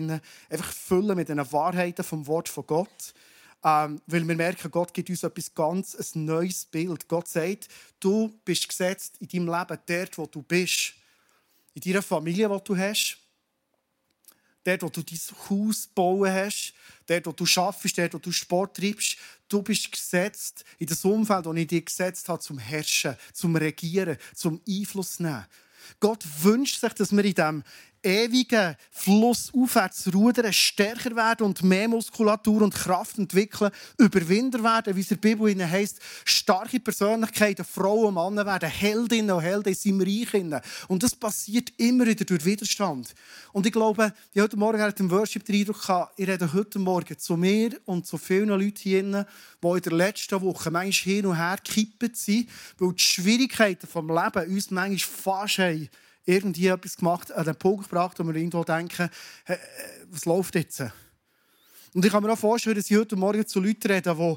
einfach 0.50 0.72
füllen 0.72 1.16
mit 1.16 1.30
den 1.30 1.38
Wahrheiten 1.38 2.04
vom 2.04 2.26
Wort 2.26 2.50
von 2.50 2.66
Gott. 2.66 3.14
Ähm, 3.64 4.02
weil 4.06 4.28
wir 4.28 4.34
merken, 4.34 4.70
Gott 4.70 4.92
gibt 4.92 5.08
uns 5.08 5.22
etwas 5.22 5.54
ganz 5.54 5.94
ein 5.94 6.26
neues 6.26 6.66
Bild. 6.66 7.08
Gott 7.08 7.28
sagt, 7.28 7.68
du 8.00 8.38
bist 8.44 8.68
gesetzt 8.68 9.16
in 9.20 9.28
deinem 9.28 9.58
Leben 9.58 9.78
dort, 9.86 10.18
wo 10.18 10.26
du 10.26 10.42
bist 10.42 10.94
in 11.74 11.82
deiner 11.82 12.02
Familie, 12.02 12.48
die 12.48 12.64
du 12.64 12.76
hast, 12.76 13.18
dort, 14.64 14.82
wo 14.82 14.88
du 14.88 15.02
dein 15.02 15.18
Haus 15.48 15.86
bauen 15.86 16.32
hast, 16.32 16.74
dort, 17.06 17.26
wo 17.26 17.32
du 17.32 17.44
arbeitest, 17.56 17.98
dort, 17.98 18.14
wo 18.14 18.18
du 18.18 18.32
Sport 18.32 18.76
treibst. 18.76 19.16
Du 19.48 19.62
bist 19.62 19.90
gesetzt 19.90 20.64
in 20.78 20.86
das 20.86 21.04
Umfeld, 21.04 21.46
das 21.46 21.56
ich 21.56 21.66
dir 21.66 21.82
gesetzt 21.82 22.28
habe, 22.28 22.40
zum 22.40 22.58
Herrschen, 22.58 23.16
zum 23.32 23.56
Regieren, 23.56 24.16
zum 24.34 24.60
Einfluss 24.68 25.18
nehmen. 25.18 25.46
Gott 25.98 26.24
wünscht 26.42 26.80
sich, 26.80 26.92
dass 26.92 27.10
wir 27.12 27.24
in 27.24 27.34
diesem 27.34 27.64
ewigen 28.02 28.76
Fluss 28.90 29.52
aufwärts 29.54 30.12
rudern, 30.12 30.52
stärker 30.52 31.14
werden 31.14 31.46
und 31.46 31.62
mehr 31.62 31.88
Muskulatur 31.88 32.62
und 32.62 32.74
Kraft 32.74 33.18
entwickeln, 33.18 33.70
Überwinder 33.98 34.62
werden, 34.62 34.96
wie 34.96 35.00
es 35.00 35.10
in 35.10 35.20
der 35.20 35.28
Bibel 35.28 35.70
heißt, 35.70 36.00
starke 36.24 36.80
Persönlichkeiten, 36.80 37.64
Frauen 37.64 38.16
und 38.16 38.34
Männer 38.34 38.46
werden, 38.46 38.68
Heldinnen 38.68 39.30
und 39.30 39.42
Helden 39.42 39.70
in 39.70 39.74
seinem 39.74 40.00
Reich. 40.00 40.62
Und 40.88 41.02
das 41.02 41.14
passiert 41.14 41.72
immer 41.76 42.06
wieder 42.06 42.24
durch 42.24 42.44
Widerstand. 42.44 43.14
Und 43.52 43.66
ich 43.66 43.72
glaube, 43.72 44.12
ich 44.32 44.40
heute 44.40 44.56
Morgen 44.56 44.80
hatte 44.80 45.02
im 45.02 45.10
Worship 45.10 45.44
den 45.44 45.56
Eindruck, 45.56 45.80
gehabt, 45.80 46.18
ich 46.18 46.28
rede 46.28 46.52
heute 46.52 46.78
Morgen 46.78 47.18
zu 47.18 47.36
mir 47.36 47.78
und 47.84 48.06
zu 48.06 48.18
vielen 48.18 48.48
Leuten 48.48 48.74
hier, 48.78 49.26
die 49.62 49.66
in 49.66 49.82
der 49.82 49.92
letzten 49.92 50.40
Woche 50.40 50.70
manchmal 50.70 51.14
hin 51.14 51.26
und 51.26 51.36
her 51.36 51.58
gekippt 51.62 52.16
sind, 52.16 52.48
weil 52.78 52.92
die 52.92 53.02
Schwierigkeiten 53.02 53.86
des 53.86 53.94
Lebens 53.94 54.46
uns 54.48 54.70
manchmal 54.70 54.98
fast 54.98 55.58
haben 55.58 55.88
irgendwie 56.30 56.68
etwas 56.68 56.96
gemacht, 56.96 57.32
an 57.32 57.44
den 57.44 57.56
Punkt 57.56 57.84
gebracht, 57.84 58.18
wo 58.18 58.24
wir 58.24 58.34
irgendwo 58.34 58.64
denken, 58.64 59.10
hey, 59.44 59.58
was 60.10 60.24
läuft 60.24 60.54
jetzt? 60.54 60.82
Und 61.92 62.04
ich 62.04 62.12
kann 62.12 62.22
mir 62.22 62.32
auch 62.32 62.38
vorstellen, 62.38 62.76
dass 62.76 62.90
ich 62.90 62.96
heute 62.96 63.16
Morgen 63.16 63.46
zu 63.46 63.60
Leuten 63.60 63.90
rede, 63.90 64.14
die 64.14 64.36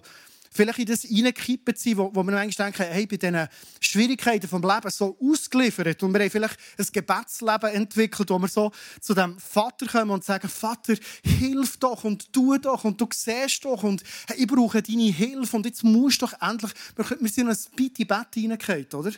vielleicht 0.54 0.80
in 0.80 0.86
das 0.86 1.06
reingekippen 1.06 1.76
sind, 1.76 1.98
wo, 1.98 2.12
wo 2.14 2.24
wir 2.24 2.32
manchmal 2.32 2.72
denken, 2.72 2.92
hey, 2.92 3.06
bei 3.06 3.18
diesen 3.18 3.48
Schwierigkeiten 3.80 4.48
vom 4.48 4.62
Leben 4.62 4.90
so 4.90 5.18
ausgeliefert 5.20 6.02
und 6.04 6.14
wir 6.14 6.22
haben 6.22 6.30
vielleicht 6.30 6.58
ein 6.78 6.86
Gebetsleben 6.92 7.70
entwickelt, 7.72 8.30
wo 8.30 8.40
wir 8.40 8.48
so 8.48 8.72
zu 9.02 9.14
dem 9.14 9.38
Vater 9.40 9.88
kommen 9.88 10.12
und 10.12 10.24
sagen, 10.24 10.48
Vater, 10.48 10.96
hilf 11.24 11.78
doch 11.78 12.04
und 12.04 12.32
tu 12.32 12.58
doch 12.58 12.84
und 12.84 13.02
du 13.02 13.08
siehst 13.12 13.66
doch 13.66 13.84
und 13.84 14.04
hey, 14.28 14.38
ich 14.38 14.48
brauche 14.48 14.82
deine 14.82 15.12
Hilfe 15.12 15.56
und 15.58 15.66
jetzt 15.66 15.84
musst 15.84 16.22
du 16.22 16.28
doch 16.28 16.34
endlich, 16.42 16.72
wir, 16.96 17.30
sind 17.30 17.38
in 17.38 17.50
ein 17.50 17.58
bitte 17.76 18.06
Bett 18.06 18.28
hineingefallen, 18.34 18.88
oder? 18.94 19.12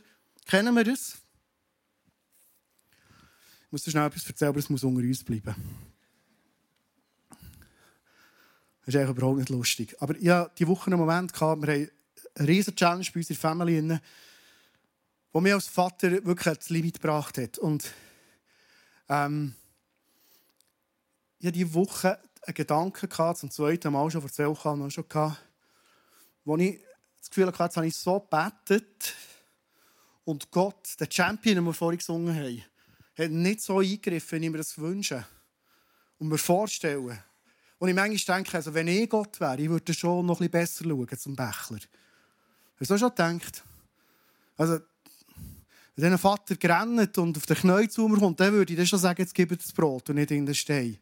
Kennen 0.48 0.74
wir 0.74 0.84
das? 0.84 1.18
Muss 3.76 3.84
dir 3.84 3.92
schnell 3.92 4.08
etwas 4.08 4.26
erzählen, 4.26 4.48
aber 4.48 4.60
es 4.60 4.70
muss 4.70 4.86
unter 4.86 5.02
uns 5.02 5.22
bleiben. 5.22 5.54
Das 8.80 8.88
ist 8.88 8.96
eigentlich 8.96 9.18
überhaupt 9.18 9.40
nicht 9.40 9.50
lustig. 9.50 10.02
Aber 10.02 10.16
ich 10.16 10.30
hatte 10.30 10.54
diese 10.58 10.70
Woche 10.70 10.90
einen 10.90 10.98
Moment, 10.98 11.34
wir 11.34 11.46
haben 11.46 11.62
eine 11.62 11.92
riesige 12.40 12.74
Challenge 12.74 13.06
bei 13.14 13.20
uns 13.20 13.30
in 13.30 13.36
der 13.36 13.42
Familie, 13.42 14.02
wo 15.34 15.42
mir 15.42 15.56
als 15.56 15.68
Vater 15.68 16.10
wirklich 16.10 16.48
ans 16.48 16.70
Limit 16.70 17.02
gebracht 17.02 17.38
hat. 17.38 17.58
Und 17.58 17.92
ähm, 19.10 19.54
ich 21.40 21.48
hatte 21.48 21.58
diese 21.58 21.74
Woche 21.74 22.18
einen 22.44 22.56
Gedanken 22.56 23.36
zum 23.36 23.52
zweiten 23.52 23.92
Mal 23.92 24.10
schon 24.10 24.22
vor 24.22 24.32
zwei 24.32 24.48
Wochen 24.48 24.90
wo 26.46 26.56
ich 26.56 26.80
das 27.20 27.30
Gefühl 27.30 27.48
hatte, 27.48 27.62
jetzt 27.62 27.76
habe 27.76 27.88
ich 27.88 27.96
so 27.98 28.22
gebetet 28.22 29.14
und 30.24 30.50
Gott, 30.50 30.98
der 30.98 31.10
Champion, 31.12 31.56
den 31.56 31.66
wir 31.66 31.74
vorhin 31.74 31.98
gesungen 31.98 32.34
haben, 32.34 32.64
hat 33.18 33.32
nicht 33.32 33.62
so 33.62 33.80
eingegriffen, 33.80 34.42
wie 34.42 34.50
mir 34.50 34.58
das 34.58 34.78
wünsche 34.78 35.26
und 36.20 36.28
mir 36.28 36.38
vorstellen. 36.38 37.20
Und 37.78 37.90
ich 37.90 37.96
manchmal 37.96 38.38
denke, 38.38 38.58
also 38.58 38.74
wenn 38.74 38.88
ich 38.88 39.10
Gott 39.10 39.40
wäre, 39.40 39.62
ich 39.62 39.70
würde 39.70 39.94
schon 39.94 40.26
noch 40.26 40.40
ein 40.40 40.50
bisschen 40.50 40.84
besser 40.84 40.86
schauen 40.86 41.18
zum 41.18 41.36
Bächler. 41.36 41.80
Hast 42.80 42.92
du 42.92 42.98
schon 42.98 43.10
gedacht? 43.10 43.64
Also, 44.58 44.80
wenn 45.96 46.12
ein 46.12 46.18
Vater 46.18 46.56
grennt 46.56 47.18
und 47.18 47.38
auf 47.38 47.46
den 47.46 47.56
Knien 47.56 47.90
zu 47.90 48.08
mir 48.08 48.18
kommt, 48.18 48.40
dann 48.40 48.54
würde 48.54 48.74
ich 48.74 48.78
dann 48.78 48.88
schon 48.88 49.00
sagen, 49.00 49.22
jetzt 49.22 49.34
gebe 49.34 49.56
das 49.56 49.72
Brot 49.72 50.10
und 50.10 50.16
nicht 50.16 50.32
in 50.32 50.46
den 50.46 50.56
Stein. 50.56 50.98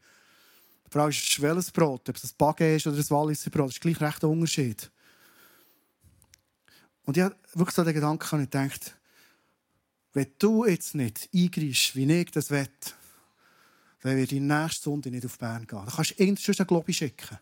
Die 0.85 0.91
Frage 0.91 1.09
ist, 1.09 1.41
welches 1.41 1.71
Brot? 1.71 2.07
Ob 2.09 2.15
es 2.15 2.25
ein 2.25 2.31
Baguette 2.37 2.75
ist 2.75 2.87
oder 2.87 2.97
ein 2.97 3.09
Walliser 3.09 3.49
Brot, 3.49 3.69
das 3.69 3.75
ist 3.75 3.81
gleich 3.81 3.99
recht 3.99 4.23
ein 4.23 4.29
Unterschied. 4.29 4.91
Und 7.05 7.17
ich 7.17 7.23
habe 7.23 7.35
wirklich 7.53 7.75
so 7.75 7.83
den 7.83 7.93
Gedanken 7.93 8.39
gedacht, 8.39 8.95
wenn 10.13 10.27
du 10.39 10.65
jetzt 10.65 10.95
nicht 10.95 11.29
eingreifst, 11.33 11.95
wie 11.95 12.11
ich 12.11 12.31
das 12.31 12.49
will, 12.51 12.67
dann 14.01 14.17
werde 14.17 14.35
ich 14.35 14.41
nächste 14.41 14.83
Sonntag 14.83 15.11
nicht 15.11 15.25
auf 15.25 15.37
Bern 15.37 15.65
gehen. 15.65 15.79
Dann 15.79 15.95
kannst 15.95 16.11
du 16.11 16.23
irgendeinen 16.23 16.55
einen 16.57 16.67
Globi 16.67 16.93
schicken. 16.93 17.39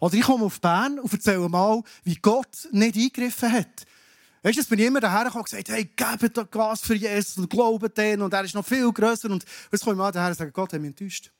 Oder 0.00 0.14
ich 0.14 0.22
komme 0.22 0.46
auf 0.46 0.60
Bern 0.60 0.98
und 0.98 1.12
erzähle 1.12 1.48
mal, 1.48 1.82
wie 2.04 2.16
Gott 2.16 2.68
nicht 2.72 2.96
eingegriffen 2.96 3.52
hat. 3.52 3.86
Weißt 4.42 4.56
du, 4.56 4.60
jetzt 4.60 4.70
bin 4.70 4.78
ich 4.78 4.86
immer 4.86 5.00
daher 5.00 5.34
und 5.34 5.44
gesagt, 5.44 5.68
hey, 5.68 5.84
gebt 5.84 6.36
doch 6.36 6.50
Gas 6.50 6.80
für 6.80 6.94
Jesus 6.94 7.36
und 7.36 7.50
glaubt 7.50 7.96
den 7.98 8.22
und 8.22 8.32
er 8.32 8.42
ist 8.42 8.54
noch 8.54 8.64
viel 8.64 8.90
grösser. 8.90 9.30
Und 9.30 9.44
jetzt 9.70 9.84
komme 9.84 9.94
ich 9.94 9.98
mal 9.98 10.10
daher 10.10 10.30
und 10.30 10.36
sage, 10.36 10.50
Gott 10.50 10.72
hat 10.72 10.80
mich 10.80 10.88
enttäuscht. 10.88 11.30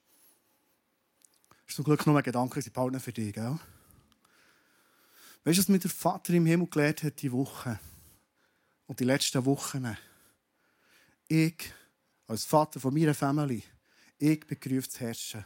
Das 1.48 1.68
ist 1.68 1.76
zum 1.76 1.84
Glück 1.86 2.06
nur 2.06 2.18
ein 2.18 2.22
Gedanke, 2.22 2.56
unsere 2.56 2.74
Partner 2.74 3.00
für 3.00 3.12
dich, 3.12 3.32
gell? 3.32 3.58
Weißt 5.44 5.56
du, 5.56 5.62
was 5.62 5.68
mir 5.68 5.78
der 5.78 5.90
Vater 5.90 6.34
im 6.34 6.44
Himmel 6.44 6.68
gelehrt 6.68 7.02
hat, 7.02 7.22
die 7.22 7.32
Woche 7.32 7.80
und 8.86 9.00
die 9.00 9.04
letzten 9.04 9.46
Wochen? 9.46 9.96
Ich, 11.32 11.72
als 12.26 12.44
Vater 12.44 12.80
von 12.80 12.92
meiner 12.92 13.14
Familie, 13.14 13.62
ich 14.18 14.40
bin 14.40 14.58
gerufen 14.58 14.90
zu 14.90 14.98
herrschen. 14.98 15.44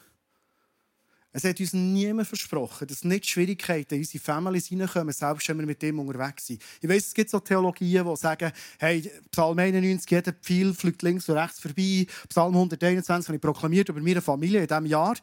Es 1.31 1.45
hat 1.45 1.61
uns 1.61 1.75
niemand 1.75 2.27
versprochen, 2.27 2.89
dass 2.89 3.05
nicht 3.05 3.27
Schwierigkeiten 3.27 3.97
in 3.97 4.01
unsere 4.01 4.25
Families 4.25 4.69
hineinkommen, 4.69 5.13
selbst 5.13 5.47
wenn 5.47 5.59
wir 5.59 5.67
mit 5.67 5.83
dem 5.83 5.99
unterwegs 5.99 6.47
sind. 6.47 6.63
Ich 6.81 6.89
weiss, 6.89 7.09
es 7.09 7.13
gibt 7.13 7.29
so 7.29 7.39
Theologien, 7.39 8.07
die 8.07 8.17
sagen, 8.17 8.51
hey, 8.79 9.13
Psalm 9.31 9.59
91, 9.59 10.11
jeder 10.11 10.33
Pfeil 10.33 10.73
fliegt 10.73 11.03
links 11.03 11.29
und 11.29 11.37
rechts 11.37 11.61
vorbei. 11.61 12.07
Psalm 12.31 12.55
121 12.55 13.29
habe 13.29 13.37
ich 13.37 13.43
proklamiert 13.43 13.91
über 13.91 14.01
meine 14.01 14.23
Familie 14.23 14.63
in 14.63 14.67
diesem 14.67 14.87
Jahr. 14.87 15.19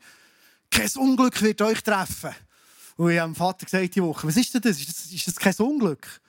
Kein 0.70 0.92
Unglück 0.98 1.42
wird 1.42 1.60
euch 1.64 1.82
treffen. 1.82 2.36
Und 2.98 3.10
ich 3.10 3.20
habe 3.20 3.32
dem 3.32 3.36
Vater 3.36 3.66
gesagt, 3.66 3.96
die 3.96 4.04
Woche, 4.04 4.28
was 4.28 4.38
ist 4.38 4.54
denn 4.54 4.62
das? 4.62 4.80
Ist 4.80 4.90
das, 4.90 5.12
ist 5.12 5.26
das 5.26 5.36
kein 5.38 5.56
Unglück? 5.56 6.22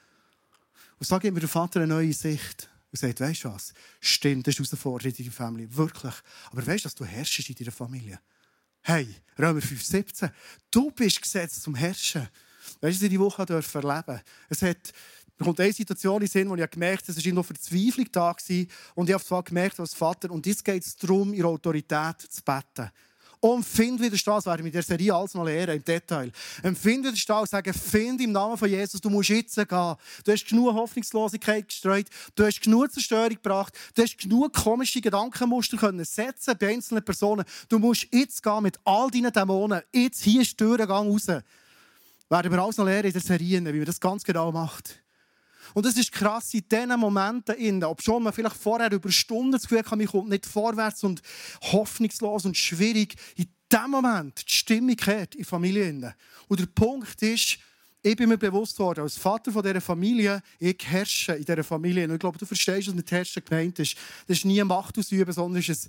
Und 0.99 1.07
so 1.07 1.19
gibt 1.19 1.35
mir 1.35 1.41
der 1.41 1.51
Vater 1.51 1.81
eine 1.81 1.93
neue 1.93 2.15
Sicht 2.15 2.72
und 2.93 2.99
sagt, 2.99 3.21
weißt 3.21 3.45
du 3.45 3.49
was? 3.49 3.73
Stimmt, 4.01 4.47
das 4.47 4.55
ist 4.55 4.71
Herausforderung 4.71 5.13
in 5.13 5.25
deiner 5.25 5.33
Familie. 5.33 5.77
Wirklich. 5.77 6.15
Aber 6.51 6.67
weißt 6.67 6.85
du, 6.85 6.89
dass 6.89 6.95
du 6.95 7.05
herrschst 7.05 7.49
in 7.49 7.55
deiner 7.57 7.73
Familie? 7.73 8.21
Hey, 8.83 9.09
Römer 9.39 9.61
5,17. 9.61 10.31
Du 10.71 10.91
bist 10.91 11.23
gesetzt 11.23 11.63
zum 11.63 11.75
Herrschen. 11.75 12.29
Weißt 12.81 12.83
du, 12.83 12.87
was 12.87 12.95
ich 12.95 13.09
diese 13.09 13.21
Woche 13.21 13.43
erleben 13.43 14.21
Es 14.49 14.63
hat 14.63 14.93
mir 15.39 15.47
kommt 15.47 15.61
eine 15.61 15.73
Situation 15.73 16.23
in 16.23 16.29
Sinn, 16.29 16.49
wo 16.49 16.55
ich 16.55 16.71
gemerkt 16.71 17.09
habe, 17.09 17.19
es 17.19 17.27
war 17.27 17.33
noch 17.33 17.45
Verzweiflung 17.45 18.07
da. 18.13 18.37
Und 18.95 19.09
ich 19.09 19.15
habe 19.15 19.25
zwar 19.25 19.43
gemerkt 19.43 19.81
als 19.81 19.95
Vater, 19.95 20.31
und 20.31 20.47
jetzt 20.47 20.65
geht 20.65 20.85
es 20.85 20.95
darum, 20.95 21.35
ihre 21.35 21.49
Autorität 21.49 22.21
zu 22.21 22.43
beten. 22.43 22.91
Und 23.45 23.65
find 23.65 24.01
Widerstand, 24.01 24.39
das 24.39 24.47
werden 24.47 24.61
wir 24.61 24.67
mit 24.67 24.75
der 24.75 24.85
Serie 24.85 25.13
alles 25.13 25.35
noch 25.35 25.45
lernen, 25.45 25.79
im 25.79 25.85
Detail. 25.85 26.31
Empfind 26.63 27.05
Widerstand 27.05 27.41
und 27.41 27.51
sagen, 27.51 27.75
find 27.75 28.21
im 28.21 28.31
Namen 28.31 28.57
von 28.57 28.71
Jesus, 28.71 29.01
du 29.01 29.11
musst 29.11 29.31
jetzt 29.31 29.57
gehen. 29.57 29.97
Du 30.25 30.33
hast 30.33 30.47
genug 30.47 30.73
Hoffnungslosigkeit 30.75 31.67
gestreut, 31.67 32.07
du 32.37 32.47
hast 32.47 32.61
genug 32.61 32.93
Zerstörung 32.93 33.31
gebracht, 33.31 33.77
du 33.97 34.03
hast 34.03 34.17
genug 34.17 34.53
komische 34.53 35.01
Gedankenmuster 35.01 35.77
können 35.77 36.05
setzen 36.05 36.55
bei 36.57 36.69
einzelnen 36.69 37.05
Personen. 37.05 37.45
Du 37.69 37.81
musst 37.81 38.07
jetzt 38.13 38.45
gehen 38.45 38.63
mit 38.63 38.79
all 38.85 39.11
deinen 39.11 39.33
Dämonen. 39.33 39.83
Jetzt 39.93 40.23
hier 40.23 40.43
ist 40.43 40.61
der 40.61 40.69
Türengang 40.69 41.11
raus. 41.11 41.27
Werden 41.27 42.53
wir 42.53 42.63
alles 42.63 42.77
noch 42.77 42.85
lernen 42.85 43.07
in 43.09 43.13
der 43.13 43.23
Serie, 43.23 43.59
wie 43.59 43.77
man 43.77 43.85
das 43.85 43.99
ganz 43.99 44.23
genau 44.23 44.53
macht. 44.53 45.02
Und 45.75 45.87
es 45.87 45.97
ist 45.97 46.13
krass 46.13 46.53
in 46.55 46.65
diesen 46.71 46.99
Momenten, 46.99 47.85
ob 47.85 48.03
schon 48.03 48.23
man 48.23 48.33
vielleicht 48.33 48.57
vorher 48.57 48.91
über 48.93 49.11
Stunden 49.11 49.53
das 49.53 49.63
Gefühl 49.63 49.79
hat, 49.79 49.91
man 49.91 50.07
kommt 50.07 50.29
nicht 50.29 50.47
vorwärts 50.47 51.05
und 51.05 51.23
hoffnungslos 51.61 52.45
und 52.45 52.57
schwierig, 52.57 53.15
in 53.37 53.47
diesem 53.71 53.91
Moment 53.91 54.47
die 54.47 54.53
Stimmung 54.53 54.97
kehrt 54.97 55.35
in 55.35 55.45
Familien. 55.45 56.13
Und 56.49 56.61
der 56.61 56.67
Punkt 56.67 57.23
ist, 57.23 57.59
ich 58.05 58.17
bin 58.17 58.29
mir 58.29 58.39
bewusst 58.39 58.79
worden, 58.81 59.01
als 59.01 59.17
Vater 59.17 59.53
von 59.53 59.63
dieser 59.63 59.81
Familie, 59.81 60.43
ich 60.59 60.79
herrsche 60.85 61.35
in 61.35 61.45
dieser 61.45 61.63
Familie. 61.63 62.05
Und 62.05 62.15
ich 62.15 62.19
glaube, 62.19 62.37
du 62.37 62.45
verstehst, 62.45 62.89
was 62.89 62.95
mit 62.95 63.11
Herrschen 63.11 63.45
gemeint 63.45 63.79
ist. 63.79 63.97
Das 64.27 64.39
ist 64.39 64.45
nie 64.45 64.63
Macht 64.65 64.99
ausüben, 64.99 65.33
sondern 65.33 65.61
es 65.61 65.69
ist 65.69 65.85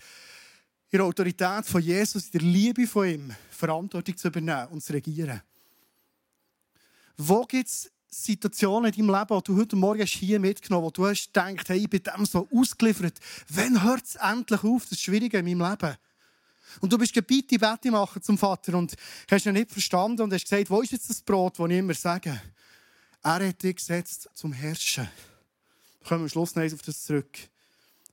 in 0.91 0.99
der 0.99 1.05
Autorität 1.05 1.65
von 1.65 1.81
Jesus, 1.81 2.25
in 2.25 2.31
der 2.33 2.41
Liebe 2.41 2.85
von 2.85 3.07
ihm, 3.07 3.35
Verantwortung 3.49 4.15
zu 4.15 4.27
übernehmen 4.27 4.67
und 4.67 4.83
zu 4.83 4.93
regieren. 4.93 5.41
Wo 7.17 7.45
gibt 7.45 7.67
es 7.67 7.91
Situationen 8.13 8.93
in 8.93 9.07
deinem 9.07 9.19
Leben, 9.19 9.39
die 9.39 9.43
du 9.43 9.57
heute 9.57 9.75
Morgen 9.75 10.05
hier 10.05 10.39
mitgenommen 10.39 10.85
hast, 10.85 10.99
wo 10.99 11.03
du 11.03 11.07
hast 11.07 11.33
gedacht, 11.33 11.67
hey, 11.69 11.79
ich 11.79 11.89
bin 11.89 12.03
dem 12.03 12.25
so 12.25 12.47
ausgeliefert. 12.53 13.19
Wann 13.49 13.83
hört 13.83 14.03
es 14.05 14.15
endlich 14.15 14.63
auf, 14.63 14.85
das 14.87 15.01
Schwierige 15.01 15.39
in 15.39 15.45
meinem 15.45 15.71
Leben? 15.71 15.97
Und 16.79 16.93
du 16.93 16.97
bist 16.97 17.13
gebeten, 17.13 17.59
Bette 17.59 17.91
machen 17.91 18.21
zum 18.21 18.37
Vater 18.37 18.77
und 18.77 18.93
hast 19.29 19.45
ihn 19.45 19.53
nicht 19.53 19.71
verstanden 19.71 20.21
und 20.21 20.33
hast 20.33 20.43
gesagt, 20.43 20.69
wo 20.69 20.81
ist 20.81 20.91
jetzt 20.91 21.09
das 21.09 21.21
Brot, 21.21 21.57
das 21.57 21.69
ich 21.69 21.77
immer 21.77 21.93
sage? 21.93 22.39
Er 23.23 23.47
hat 23.47 23.63
dich 23.63 23.75
gesetzt 23.75 24.29
zum 24.33 24.53
Herrschen. 24.53 25.07
Wir 25.99 26.07
kommen 26.07 26.23
am 26.23 26.29
Schluss 26.29 26.55
noch 26.55 26.63
auf 26.63 26.81
das 26.81 27.03
zurück. 27.03 27.37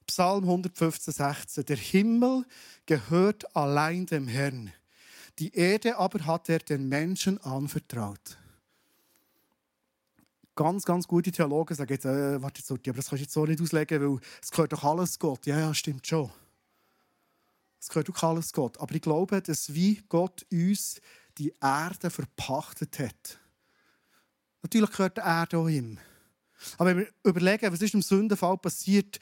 Psalm 0.07 0.45
115, 0.45 1.13
16. 1.13 1.65
Der 1.67 1.77
Himmel 1.77 2.45
gehört 2.87 3.55
allein 3.55 4.07
dem 4.07 4.29
Herrn. 4.29 4.73
Die 5.39 5.55
Erde 5.55 5.99
aber 5.99 6.25
hat 6.27 6.49
er 6.49 6.59
den 6.59 6.89
Menschen 6.89 7.39
anvertraut 7.43 8.39
ganz, 10.63 10.85
ganz 10.85 11.09
gute 11.09 11.33
Theologen 11.33 11.75
sagen 11.75 11.91
jetzt, 11.91 12.05
äh, 12.05 12.43
warte 12.43 12.59
jetzt, 12.59 12.71
aber 12.71 12.79
das 12.93 13.09
kannst 13.09 13.13
du 13.13 13.25
jetzt 13.25 13.33
so 13.33 13.47
nicht 13.47 13.63
auslegen, 13.63 14.03
weil 14.03 14.21
es 14.43 14.51
gehört 14.51 14.75
doch 14.75 14.85
alles 14.85 15.19
Gott. 15.19 15.47
Ja, 15.47 15.59
ja, 15.59 15.73
stimmt 15.73 16.07
schon. 16.07 16.31
Es 17.81 17.89
gehört 17.89 18.11
doch 18.11 18.23
alles 18.23 18.53
Gott. 18.53 18.79
Aber 18.79 18.95
ich 18.95 19.01
glaube, 19.01 19.41
dass 19.41 19.73
wie 19.73 20.03
Gott 20.11 20.45
uns 20.53 21.01
die 21.39 21.55
Erde 21.63 22.11
verpachtet 22.11 22.99
hat. 22.99 23.39
Natürlich 24.63 24.91
gehört 24.91 25.17
die 25.17 25.23
Erde 25.23 25.57
auch 25.57 25.69
ihm. 25.69 25.97
Aber 26.77 26.91
wenn 26.91 26.99
wir 26.99 27.09
überlegen, 27.25 27.73
was 27.73 27.81
ist 27.81 27.95
im 27.95 28.03
Sündenfall 28.03 28.59
passiert, 28.59 29.19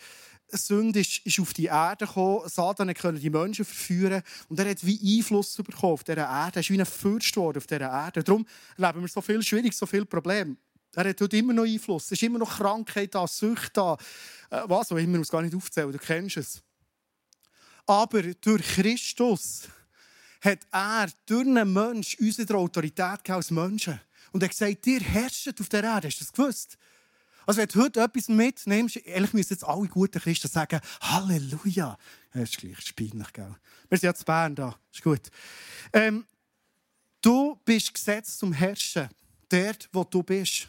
Sünde 0.51 0.98
ist, 0.98 1.24
ist 1.24 1.38
auf 1.38 1.53
die 1.53 1.66
Erde 1.66 2.05
gekommen, 2.07 2.48
Satan 2.48 2.92
konnte 2.94 3.20
die 3.20 3.31
Menschen 3.31 3.64
verführen 3.64 4.22
und 4.48 4.59
er 4.59 4.70
hat 4.70 4.85
wie 4.85 5.18
Einfluss 5.18 5.55
bekommen 5.55 5.92
auf 5.92 6.03
dieser 6.03 6.29
Erde. 6.29 6.57
Er 6.57 6.61
ist 6.61 6.70
wie 6.70 6.81
ein 6.81 6.87
Fürst 6.87 7.38
auf 7.38 7.66
dieser 7.68 7.81
Erde. 7.83 8.24
Darum 8.24 8.44
erleben 8.77 9.03
wir 9.03 9.09
so 9.09 9.20
viel 9.20 9.40
schwierig, 9.42 9.74
so 9.74 9.87
viele 9.87 10.07
Probleme. 10.07 10.57
Er 10.94 11.09
hat 11.09 11.35
immer 11.35 11.53
noch 11.53 11.64
Einfluss. 11.64 12.07
Es 12.07 12.12
ist 12.12 12.22
immer 12.22 12.38
noch 12.38 12.57
Krankheit 12.57 13.14
da, 13.14 13.27
Sucht 13.27 13.77
da. 13.77 13.96
Äh, 14.51 14.62
was 14.64 14.90
auch 14.90 14.96
immer, 14.96 15.18
muss 15.18 15.29
gar 15.29 15.42
nicht 15.42 15.55
aufzählen, 15.55 15.92
du 15.92 15.98
kennst 15.98 16.38
es. 16.38 16.62
Aber 17.87 18.22
durch 18.22 18.62
Christus 18.62 19.68
hat 20.40 20.61
er 20.70 21.09
durch 21.27 21.46
einen 21.46 21.72
Menschen 21.72 22.24
unsere 22.24 22.57
Autorität 22.57 23.29
als 23.31 23.51
Menschen. 23.51 24.01
Und 24.33 24.42
er 24.42 24.46
hat 24.46 24.51
gesagt, 24.51 24.87
ihr 24.87 25.01
herrscht 25.01 25.61
auf 25.61 25.68
der 25.68 25.85
Erde. 25.85 26.09
Hast 26.09 26.20
du 26.20 26.24
das 26.24 26.33
gewusst? 26.33 26.79
Also 27.46 27.62
wenn 27.62 27.68
du 27.68 27.81
heute 27.81 28.01
etwas 28.03 28.29
mitnimmst, 28.29 28.96
ehrlich 28.96 29.33
müssen 29.33 29.55
jetzt 29.55 29.64
alle 29.64 29.88
guten 29.88 30.20
Christen 30.20 30.48
sagen, 30.48 30.81
Halleluja. 31.01 31.96
Das 32.33 32.51
ist 32.51 32.59
gleich 32.59 32.81
spinnig, 32.83 33.33
gell? 33.33 33.57
Wir 33.88 33.98
sind 33.98 34.09
ja 34.09 34.14
zu 34.14 34.24
Bern 34.27 34.55
da. 34.55 34.79
Ist 34.92 35.03
gut. 35.03 35.31
Ähm, 35.94 36.27
du 37.22 37.59
bist 37.64 37.94
gesetzt 37.94 38.38
zum 38.38 38.53
Herrschen. 38.53 39.09
Dort, 39.48 39.88
wo 39.92 40.05
du 40.05 40.22
bist. 40.22 40.68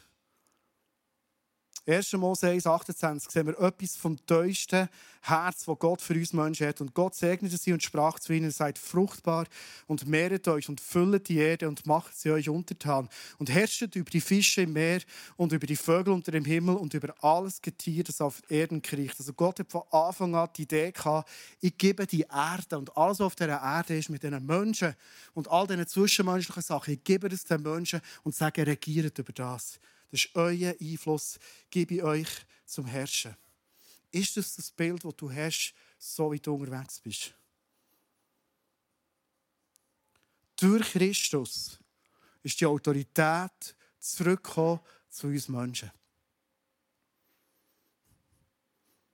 1. 1.90 2.14
Mose 2.14 2.50
1, 2.50 2.68
28 2.68 3.32
sehen 3.32 3.48
wir 3.48 3.60
etwas 3.60 3.96
vom 3.96 4.24
teuersten 4.28 4.88
Herz, 5.22 5.66
das 5.66 5.80
Gott 5.80 6.02
für 6.02 6.14
uns 6.14 6.34
Menschen 6.34 6.68
hat. 6.68 6.82
Und 6.82 6.94
Gott 6.94 7.16
segnete 7.16 7.58
sie 7.58 7.74
und 7.74 7.82
sprach 7.82 8.20
zu 8.20 8.32
ihnen, 8.32 8.52
seid 8.52 8.78
fruchtbar 8.78 9.48
und 9.88 10.08
mehret 10.08 10.48
euch 10.48 10.70
und 10.70 10.80
füllet 10.80 11.28
die 11.28 11.38
Erde 11.38 11.68
und 11.68 11.88
macht 11.88 12.16
sie 12.16 12.30
euch 12.30 12.48
untertan. 12.48 13.10
Und 13.40 13.50
herrscht 13.50 13.96
über 13.96 14.10
die 14.10 14.22
Fische 14.22 14.62
im 14.62 14.74
Meer 14.74 15.02
und 15.36 15.52
über 15.52 15.66
die 15.66 15.76
Vögel 15.76 16.14
unter 16.14 16.32
dem 16.32 16.46
Himmel 16.46 16.76
und 16.76 16.94
über 16.94 17.16
alles 17.24 17.60
Getier, 17.60 18.04
das 18.04 18.22
auf 18.22 18.44
Erden 18.50 18.84
kriecht. 18.84 19.16
Also 19.18 19.34
Gott 19.34 19.60
hat 19.60 19.72
von 19.72 19.82
Anfang 19.90 20.36
an 20.36 20.50
die 20.56 20.64
Idee 20.64 20.92
gehabt, 20.92 21.28
ich 21.60 21.76
gebe 21.76 22.06
die 22.06 22.26
Erde 22.32 22.78
und 22.78 22.96
alles, 22.96 23.20
was 23.20 23.26
auf 23.26 23.36
dieser 23.36 23.62
Erde 23.62 23.98
ist, 23.98 24.10
mit 24.10 24.22
diesen 24.22 24.46
Menschen 24.46 24.96
und 25.34 25.50
all 25.50 25.66
diesen 25.66 25.88
zwischenmenschlichen 25.88 26.62
Sachen, 26.62 26.94
ich 26.94 27.04
gebe 27.04 27.30
das 27.30 27.46
den 27.46 27.64
Menschen 27.64 28.00
und 28.24 28.36
sage, 28.36 28.66
regiert 28.66 29.18
über 29.18 29.34
das. 29.34 29.80
Das 30.12 30.26
ist 30.26 30.36
euer 30.36 30.76
Einfluss, 30.80 31.40
gebe 31.70 31.96
ich 31.96 32.04
euch 32.04 32.30
zum 32.66 32.86
Herrschen. 32.86 33.36
Ist 34.12 34.38
das 34.38 34.56
das 34.56 34.72
Bild, 34.72 35.04
das 35.04 35.16
du 35.16 35.32
hast, 35.32 35.74
so 35.98 36.32
wie 36.32 36.40
du 36.40 36.56
unterwegs 36.56 37.00
bist? 37.00 37.34
Durch 40.56 40.92
Christus 40.92 41.80
ist 42.44 42.60
die 42.60 42.66
Autorität 42.66 43.76
zurückgekommen 44.00 44.80
zu 45.10 45.28
uns 45.28 45.48
Menschen. 45.48 45.92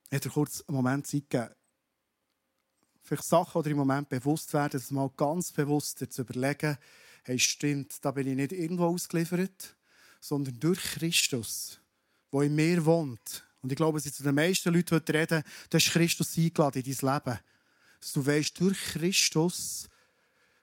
Ich 0.05 0.11
hätte 0.11 0.29
kurz 0.29 0.61
einen 0.61 0.75
Moment 0.75 1.05
Zeit 1.07 1.29
gegeben, 1.29 1.53
vielleicht 3.01 3.23
Sachen 3.23 3.59
oder 3.59 3.69
im 3.69 3.77
Moment 3.77 4.09
bewusst 4.09 4.53
werden, 4.53 4.71
das 4.73 4.91
mal 4.91 5.09
ganz 5.15 5.51
bewusst 5.51 5.99
zu 6.11 6.21
überlegen, 6.21 6.77
hey, 7.23 7.37
stimmt, 7.37 8.03
da 8.03 8.11
bin 8.11 8.27
ich 8.27 8.35
nicht 8.35 8.51
irgendwo 8.51 8.85
ausgeliefert, 8.85 9.75
sondern 10.27 10.59
durch 10.59 10.81
Christus, 10.81 11.79
der 12.33 12.41
in 12.41 12.55
mir 12.55 12.83
wohnt. 12.83 13.43
Und 13.61 13.71
ich 13.71 13.75
glaube, 13.75 14.01
dass 14.01 14.13
zu 14.13 14.23
den 14.23 14.33
meisten 14.33 14.73
Leuten 14.73 14.95
heute 14.95 15.13
reden, 15.13 15.43
du 15.69 15.77
hast 15.77 15.91
Christus 15.91 16.37
eingeladen 16.37 16.81
in 16.83 16.95
dein 16.95 17.13
Leben. 17.13 17.39
Dass 17.99 18.13
du 18.13 18.25
weißt, 18.25 18.59
durch 18.59 18.79
Christus 18.93 19.87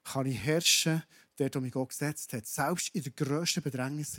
kann 0.05 0.27
ich 0.27 0.39
herrschen, 0.39 1.03
der, 1.39 1.49
der 1.49 1.61
mich 1.61 1.73
Gott 1.73 1.91
gesetzt 1.91 2.33
hat. 2.33 2.47
Selbst 2.47 2.89
in 2.93 3.03
der 3.05 3.13
grössten 3.13 3.63
Bedrängnis. 3.63 4.19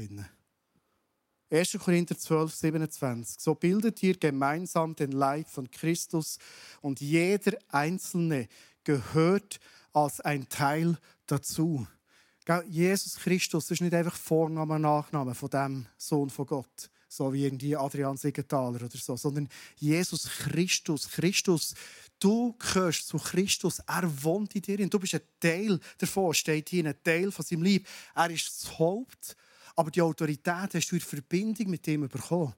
1. 1.50 1.78
Korinther 1.80 2.18
12, 2.18 2.56
27. 2.56 3.40
So 3.40 3.54
bildet 3.54 4.02
ihr 4.02 4.18
gemeinsam 4.18 4.96
den 4.96 5.12
Leib 5.12 5.50
von 5.50 5.70
Christus 5.70 6.40
und 6.82 7.02
jeder 7.02 7.58
Einzelne 7.68 8.48
gehört 8.84 9.60
als 9.92 10.22
ein 10.22 10.48
Teil 10.48 10.98
dazu. 11.28 11.86
Jesus 12.68 13.16
Christus 13.16 13.72
ist 13.72 13.82
nicht 13.82 13.94
einfach 13.94 14.16
Vorname 14.16 14.78
Nachname 14.78 15.34
von 15.34 15.50
dem 15.50 15.86
Sohn 15.98 16.30
von 16.30 16.46
Gott, 16.46 16.90
so 17.08 17.32
wie 17.32 17.46
irgendwie 17.46 17.76
Adrian 17.76 18.18
Siegenthaler 18.18 18.84
oder 18.84 18.98
so, 18.98 19.16
sondern 19.16 19.48
Jesus 19.78 20.28
Christus. 20.28 21.10
Christus, 21.10 21.74
du 22.20 22.54
gehörst 22.60 23.08
zu 23.08 23.18
Christus. 23.18 23.80
Er 23.80 24.24
wohnt 24.24 24.56
in 24.56 24.62
dir 24.62 24.80
und 24.82 24.94
du 24.94 25.00
bist 25.00 25.16
ein 25.16 25.22
Teil 25.40 25.80
davon, 25.98 26.34
steht 26.34 26.70
hier, 26.70 26.86
ein 26.86 27.02
Teil 27.02 27.32
von 27.32 27.46
seinem 27.46 27.64
Leib. 27.64 27.88
Er 28.14 28.30
ist 28.30 28.48
das 28.48 28.78
Haupt, 28.78 29.38
aber 29.76 29.90
die 29.90 30.02
Autorität 30.02 30.74
hast 30.74 30.92
du 30.92 30.96
in 30.96 31.02
Verbindung 31.02 31.70
mit 31.70 31.88
ihm 31.88 32.10
bekommen. 32.10 32.54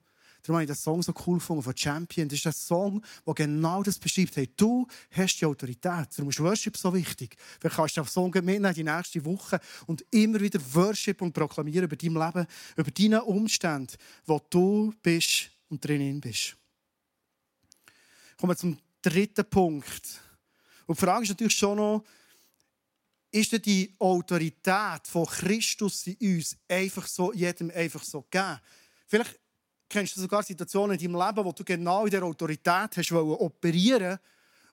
Darum 0.46 0.58
habe 0.58 0.64
ich 0.64 0.68
den 0.68 0.76
Song 0.76 1.02
so 1.02 1.12
cool 1.26 1.38
gefunden 1.38 1.64
von 1.64 1.76
Champion. 1.76 2.28
Das 2.28 2.38
ist 2.38 2.46
ein 2.46 2.52
Song, 2.52 3.04
der 3.26 3.34
genau 3.34 3.82
das 3.82 3.98
beschreibt. 3.98 4.36
Hey, 4.36 4.48
du 4.56 4.86
hast 5.10 5.40
die 5.40 5.44
Autorität. 5.44 6.08
Darum 6.16 6.30
ist 6.30 6.38
Worship 6.38 6.76
so 6.76 6.94
wichtig. 6.94 7.36
Vielleicht 7.58 7.74
kannst 7.74 7.96
du 7.96 8.02
den 8.02 8.08
Song 8.08 8.30
mitnehmen 8.30 8.72
die 8.72 8.84
nächste 8.84 9.24
Woche 9.24 9.58
und 9.86 10.04
immer 10.12 10.40
wieder 10.40 10.60
Worship 10.72 11.20
und 11.20 11.32
proklamieren 11.32 11.84
über 11.84 11.96
dein 11.96 12.14
Leben, 12.14 12.46
über 12.76 12.90
deine 12.92 13.24
Umstände, 13.24 13.94
wo 14.24 14.40
du 14.48 14.94
bist 15.02 15.50
und 15.68 15.84
drinnen 15.84 16.20
bist. 16.20 16.56
Kommen 18.36 18.52
wir 18.52 18.56
zum 18.56 18.78
dritten 19.02 19.50
Punkt. 19.50 20.20
Und 20.86 20.96
die 20.96 21.04
Frage 21.04 21.24
ist 21.24 21.30
natürlich 21.30 21.56
schon 21.56 21.76
noch, 21.76 22.04
ist 23.32 23.50
denn 23.50 23.62
die 23.62 23.92
Autorität 23.98 25.08
von 25.08 25.26
Christus 25.26 26.06
in 26.06 26.36
uns 26.36 26.56
einfach 26.68 27.08
so, 27.08 27.32
jedem 27.32 27.72
einfach 27.72 28.04
so 28.04 28.22
gegeben? 28.22 28.60
Vielleicht 29.08 29.40
kennst 29.88 30.16
du 30.16 30.20
sogar 30.20 30.42
Situationen 30.42 30.98
in 30.98 31.12
deinem 31.12 31.26
Leben, 31.26 31.44
wo 31.44 31.52
du 31.52 31.64
genau 31.64 32.04
in 32.04 32.10
der 32.10 32.22
Autorität 32.22 32.96
hast 32.96 33.12
operieren 33.12 34.18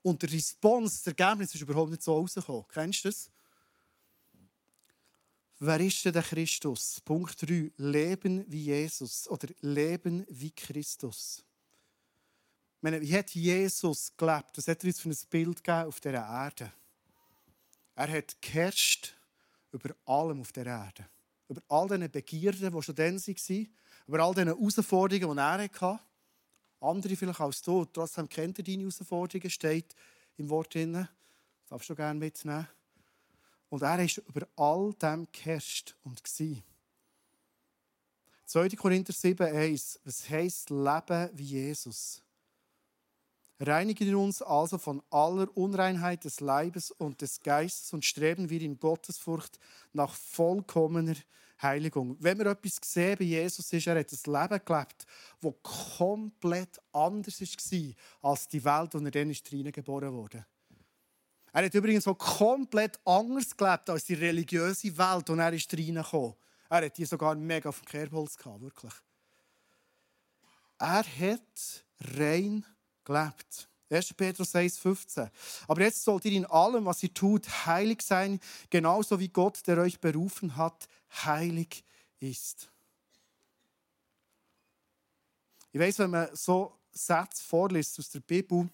und 0.02 0.22
der 0.22 0.32
Response, 0.32 0.98
das 0.98 1.08
Ergebnis 1.08 1.56
ist 1.56 1.62
überhaupt 1.62 1.92
nicht 1.92 2.04
so 2.04 2.14
rausgekommen. 2.14 2.66
Kennst 2.72 3.06
du 3.06 3.10
das? 3.10 3.30
Wer 5.60 5.80
ist 5.80 6.04
denn 6.04 6.12
der 6.12 6.24
Christus? 6.24 7.00
Punkt 7.06 7.42
3. 7.42 7.72
Leben 7.78 8.44
wie 8.50 8.64
Jesus 8.64 9.30
oder 9.30 9.48
Leben 9.62 10.26
wie 10.30 10.52
Christus. 10.52 11.42
Meine, 12.82 13.00
wie 13.00 13.18
hat 13.18 13.30
Jesus 13.30 14.12
gelebt? 14.18 14.58
Das 14.58 14.68
hat 14.68 14.84
er 14.84 14.88
uns 14.88 15.00
für 15.00 15.10
ein 15.10 15.18
Bild 15.30 15.64
gegeben 15.64 15.88
auf 15.88 16.02
dieser 16.02 16.16
Erde. 16.16 16.74
Er 17.96 18.12
hat 18.12 18.42
geherrscht 18.42 19.14
über 19.72 19.96
allem 20.06 20.42
auf 20.42 20.52
der 20.52 20.66
Erde. 20.66 21.08
Über 21.48 21.62
all 21.70 21.88
diese 21.88 22.10
Begierden, 22.10 22.74
die 22.74 22.82
schon 22.84 22.96
dann 22.96 23.16
waren, 23.16 23.68
über 24.08 24.20
all 24.20 24.34
diese 24.34 24.48
Herausforderungen, 24.48 25.38
die 25.38 25.42
er 25.42 25.64
hatte. 25.82 26.00
Andere 26.82 27.16
vielleicht 27.16 27.40
als 27.40 27.62
du. 27.62 27.86
Trotzdem 27.86 28.28
kennt 28.28 28.60
er 28.60 28.64
deine 28.64 28.84
Herausforderungen, 28.84 29.50
steht 29.50 29.96
im 30.38 30.50
Wort 30.50 30.74
drin. 30.74 30.94
Das 30.94 31.70
darfst 31.70 31.90
du 31.90 31.96
gerne 31.96 32.20
mitnehmen. 32.20 32.68
Und 33.70 33.82
er 33.82 34.04
ist 34.04 34.18
über 34.18 34.48
all 34.56 34.94
dem 34.94 35.28
geherrscht 35.32 35.96
und 36.04 36.24
war. 36.24 36.62
2. 38.46 38.70
Korinther 38.70 39.14
7, 39.14 39.48
1. 39.48 40.00
Was 40.04 40.30
heisst 40.30 40.70
Leben 40.70 41.30
wie 41.34 41.44
Jesus? 41.44 42.22
Reinigen 43.60 44.14
uns 44.16 44.42
also 44.42 44.78
von 44.78 45.02
aller 45.10 45.48
Unreinheit 45.56 46.26
des 46.26 46.40
Leibes 46.40 46.92
und 46.92 47.22
des 47.22 47.42
Geistes 47.42 47.94
und 47.94 48.04
streben 48.04 48.50
wir 48.50 48.62
in 48.62 48.78
Gottesfurcht 48.78 49.58
nach 49.94 50.14
vollkommener 50.14 51.16
Heiligung. 51.64 52.18
Wenn 52.20 52.38
wir 52.38 52.48
etwas 52.48 52.78
sehen 52.84 53.18
bei 53.18 53.26
Jesus, 53.26 53.72
ist, 53.72 53.88
er 53.88 54.00
hat 54.00 54.12
ein 54.12 54.34
Leben 54.34 54.66
gelebt, 54.66 55.06
das 55.42 55.54
komplett 55.98 56.80
anders 56.92 57.42
war 57.42 58.32
als 58.32 58.48
die 58.48 58.64
Welt, 58.64 58.94
in 58.96 59.06
der 59.06 59.16
er 59.16 59.26
dann 59.26 59.72
geboren 59.72 60.14
wurde. 60.14 60.46
Er 61.52 61.66
hat 61.66 61.74
übrigens 61.74 62.08
auch 62.08 62.18
komplett 62.18 63.00
anders 63.06 63.56
gelebt 63.56 63.90
als 63.90 64.06
die 64.06 64.16
religiöse 64.16 64.98
Welt, 64.98 65.30
in 65.30 65.40
er 65.40 65.54
ist 65.54 65.74
reingekommen. 65.74 66.34
Er 66.70 66.86
hat 66.86 66.98
die 66.98 67.06
sogar 67.06 67.36
mega 67.36 67.70
auf 67.70 67.80
dem 67.82 67.86
Kerbholz 67.86 68.36
gehabt, 68.36 68.62
wirklich. 68.62 68.94
Er 70.80 71.04
hat 71.04 71.86
rein 72.18 72.66
gelebt. 73.04 73.70
1. 73.92 74.14
Petrus 74.16 74.56
1, 74.56 74.80
15. 74.80 75.30
Aber 75.68 75.82
jetzt 75.82 76.04
sollt 76.04 76.26
ihr 76.26 76.32
in 76.32 76.46
allem, 76.46 76.86
was 76.86 77.04
ihr 77.04 77.14
tut, 77.14 77.48
heilig 77.68 78.02
sein, 78.02 78.40
genauso 78.70 79.20
wie 79.20 79.30
Gott, 79.30 79.66
der 79.68 79.78
euch 79.78 80.00
berufen 80.00 80.56
hat, 80.56 80.88
heilig 81.26 81.84
ist. 82.20 82.70
Ich 85.72 85.80
weiß, 85.80 86.00
wenn 86.00 86.12
man 86.12 86.36
so 86.36 86.80
Sätze 86.92 87.44
vorliest 87.44 87.98
aus 88.00 88.10
der 88.10 88.20
Bibel, 88.20 88.70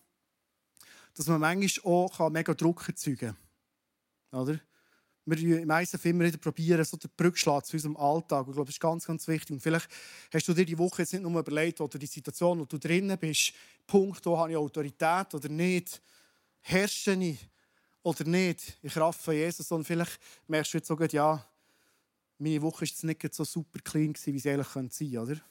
dass 1.13 1.27
man 1.27 1.39
manchmal 1.39 1.93
auch 1.93 2.29
mega 2.29 2.53
Druck 2.53 2.87
erzeugen 2.87 3.35
kann. 4.31 4.41
Oder? 4.41 4.59
wir 5.29 5.79
ISF 5.81 6.05
immer 6.05 6.25
wieder 6.25 6.37
probieren, 6.37 6.83
so 6.83 6.97
den 6.97 7.11
Brückschlag 7.15 7.65
zu 7.65 7.77
unserem 7.77 7.97
Alltag. 7.97 8.45
Ich 8.47 8.53
glaube, 8.53 8.67
das 8.67 8.75
ist 8.75 8.79
ganz, 8.79 9.05
ganz 9.05 9.27
wichtig. 9.27 9.51
Und 9.51 9.61
vielleicht 9.61 9.87
hast 10.33 10.47
du 10.47 10.53
dir 10.53 10.65
die 10.65 10.77
Woche 10.77 11.01
jetzt 11.01 11.13
nicht 11.13 11.21
nur 11.21 11.39
überlegt, 11.39 11.81
oder 11.81 11.99
die 11.99 12.07
Situation, 12.07 12.59
wo 12.59 12.65
du 12.65 12.77
drinnen 12.77 13.17
bist, 13.17 13.53
Punkt, 13.85 14.25
wo 14.25 14.37
habe 14.37 14.51
ich 14.51 14.57
Autorität 14.57 15.33
oder 15.33 15.49
nicht, 15.49 16.01
herrsche 16.61 17.13
ich 17.13 17.37
oder 18.01 18.23
nicht, 18.23 18.77
Kraft 18.87 19.21
von 19.21 19.33
Jesus, 19.33 19.67
sondern 19.67 19.85
vielleicht 19.85 20.19
merkst 20.47 20.73
du 20.73 20.77
jetzt 20.77 20.87
sogar, 20.87 21.09
ja, 21.11 21.45
meine 22.39 22.61
Woche 22.61 22.85
jetzt 22.85 23.03
nicht 23.03 23.33
so 23.33 23.43
super 23.43 23.79
clean, 23.83 24.13
wie 24.23 24.39
sie 24.39 24.49
eigentlich 24.49 24.67
sein 24.67 24.89
könnte, 24.89 25.21
oder? 25.21 25.41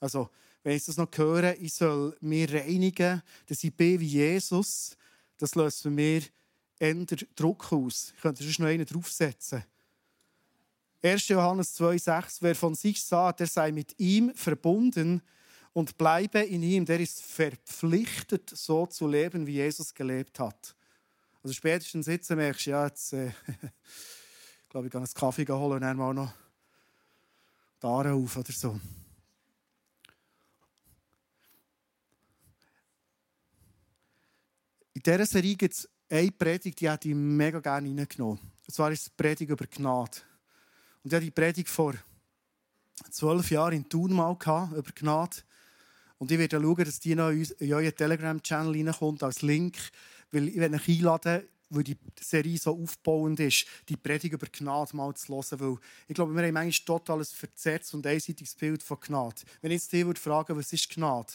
Also, 0.00 0.30
wenn 0.62 0.76
ich 0.76 0.84
das 0.84 0.96
noch 0.96 1.10
höre, 1.14 1.58
ich 1.60 1.74
soll 1.74 2.16
mich 2.20 2.52
reinigen, 2.52 3.22
dass 3.46 3.62
ich 3.64 3.74
bin 3.74 4.00
wie 4.00 4.06
Jesus, 4.06 4.96
das 5.36 5.54
löst 5.54 5.82
für 5.82 5.90
mich 5.90 6.32
eher 6.78 6.94
Druck 7.36 7.72
aus. 7.72 8.12
Ich 8.16 8.22
könnte 8.22 8.42
sonst 8.42 8.58
noch 8.58 8.66
einen 8.66 8.86
draufsetzen. 8.86 9.64
1. 11.02 11.28
Johannes 11.28 11.78
2,6 11.78 12.38
Wer 12.40 12.54
von 12.54 12.74
sich 12.74 13.02
sagt, 13.02 13.40
er 13.40 13.46
sei 13.46 13.72
mit 13.72 13.98
ihm 13.98 14.34
verbunden 14.34 15.22
und 15.74 15.98
bleibe 15.98 16.40
in 16.40 16.62
ihm, 16.62 16.86
der 16.86 17.00
ist 17.00 17.22
verpflichtet, 17.22 18.48
so 18.48 18.86
zu 18.86 19.06
leben, 19.06 19.46
wie 19.46 19.54
Jesus 19.54 19.92
gelebt 19.92 20.38
hat. 20.38 20.74
Also 21.42 21.52
spätestens 21.52 22.06
sitzen 22.06 22.36
merkst 22.36 22.66
du, 22.66 22.70
ja, 22.70 22.86
jetzt, 22.86 23.12
äh, 23.12 23.32
glaube, 24.74 24.88
ich 24.88 24.92
gehe 24.92 25.00
einen 25.00 25.14
Kaffee 25.14 25.46
holen 25.46 25.74
und 25.74 25.80
dann 25.82 25.96
mal 25.96 26.12
noch 26.12 26.32
da 27.78 27.88
auf 27.88 28.36
oder 28.36 28.52
so. 28.52 28.80
In 34.94 35.00
dieser 35.00 35.26
Serie 35.26 35.54
gibt 35.54 35.74
es 35.74 35.88
eine 36.10 36.32
Predigt, 36.32 36.80
die 36.80 36.90
hätte 36.90 37.08
ich 37.08 37.14
mega 37.14 37.60
gerne 37.60 37.88
reingenommen. 37.88 38.40
Und 38.40 38.74
zwar 38.74 38.90
ist 38.90 38.98
es 38.98 39.04
die 39.04 39.10
Predigt 39.16 39.52
über 39.52 39.64
Gnade. 39.64 40.10
Und 41.04 41.12
ich 41.12 41.14
habe 41.14 41.24
die 41.24 41.30
Predigt 41.30 41.68
vor 41.68 41.94
zwölf 43.12 43.48
Jahre 43.52 43.76
in 43.76 43.88
Thun 43.88 44.12
mal 44.12 44.36
gehabt, 44.36 44.72
über 44.72 44.90
Gnade. 44.92 45.36
Und 46.18 46.32
ich 46.32 46.38
werde 46.38 46.60
schauen, 46.60 46.84
dass 46.84 46.98
die 46.98 47.14
noch 47.14 47.30
in 47.30 47.72
euren 47.72 47.94
Telegram-Channel 47.94 48.72
reinkommt 48.72 49.22
als 49.22 49.42
Link, 49.42 49.76
weil 50.32 50.48
ich 50.48 50.56
werde 50.56 50.74
euch 50.74 50.88
einladen, 50.88 51.48
weil 51.70 51.84
die 51.84 51.96
Serie 52.20 52.58
so 52.58 52.72
aufbauend 52.72 53.40
ist, 53.40 53.66
die 53.88 53.96
Predigt 53.96 54.34
über 54.34 54.46
Gnade 54.46 54.96
mal 54.96 55.14
zu 55.14 55.34
hören. 55.34 55.60
Weil 55.60 55.76
ich 56.08 56.14
glaube, 56.14 56.34
wir 56.34 56.42
haben 56.42 56.54
manchmal 56.54 56.98
total 56.98 57.18
ein 57.18 57.24
verzerrtes 57.24 57.94
und 57.94 58.06
einseitiges 58.06 58.54
Bild 58.54 58.82
von 58.82 58.98
Gnade. 59.00 59.42
Wenn 59.60 59.70
ich 59.70 59.82
jetzt 59.82 59.92
dich 59.92 60.04
würde 60.04 60.20
fragen, 60.20 60.56
was 60.56 60.72
ist 60.72 60.90
Gnade? 60.90 61.32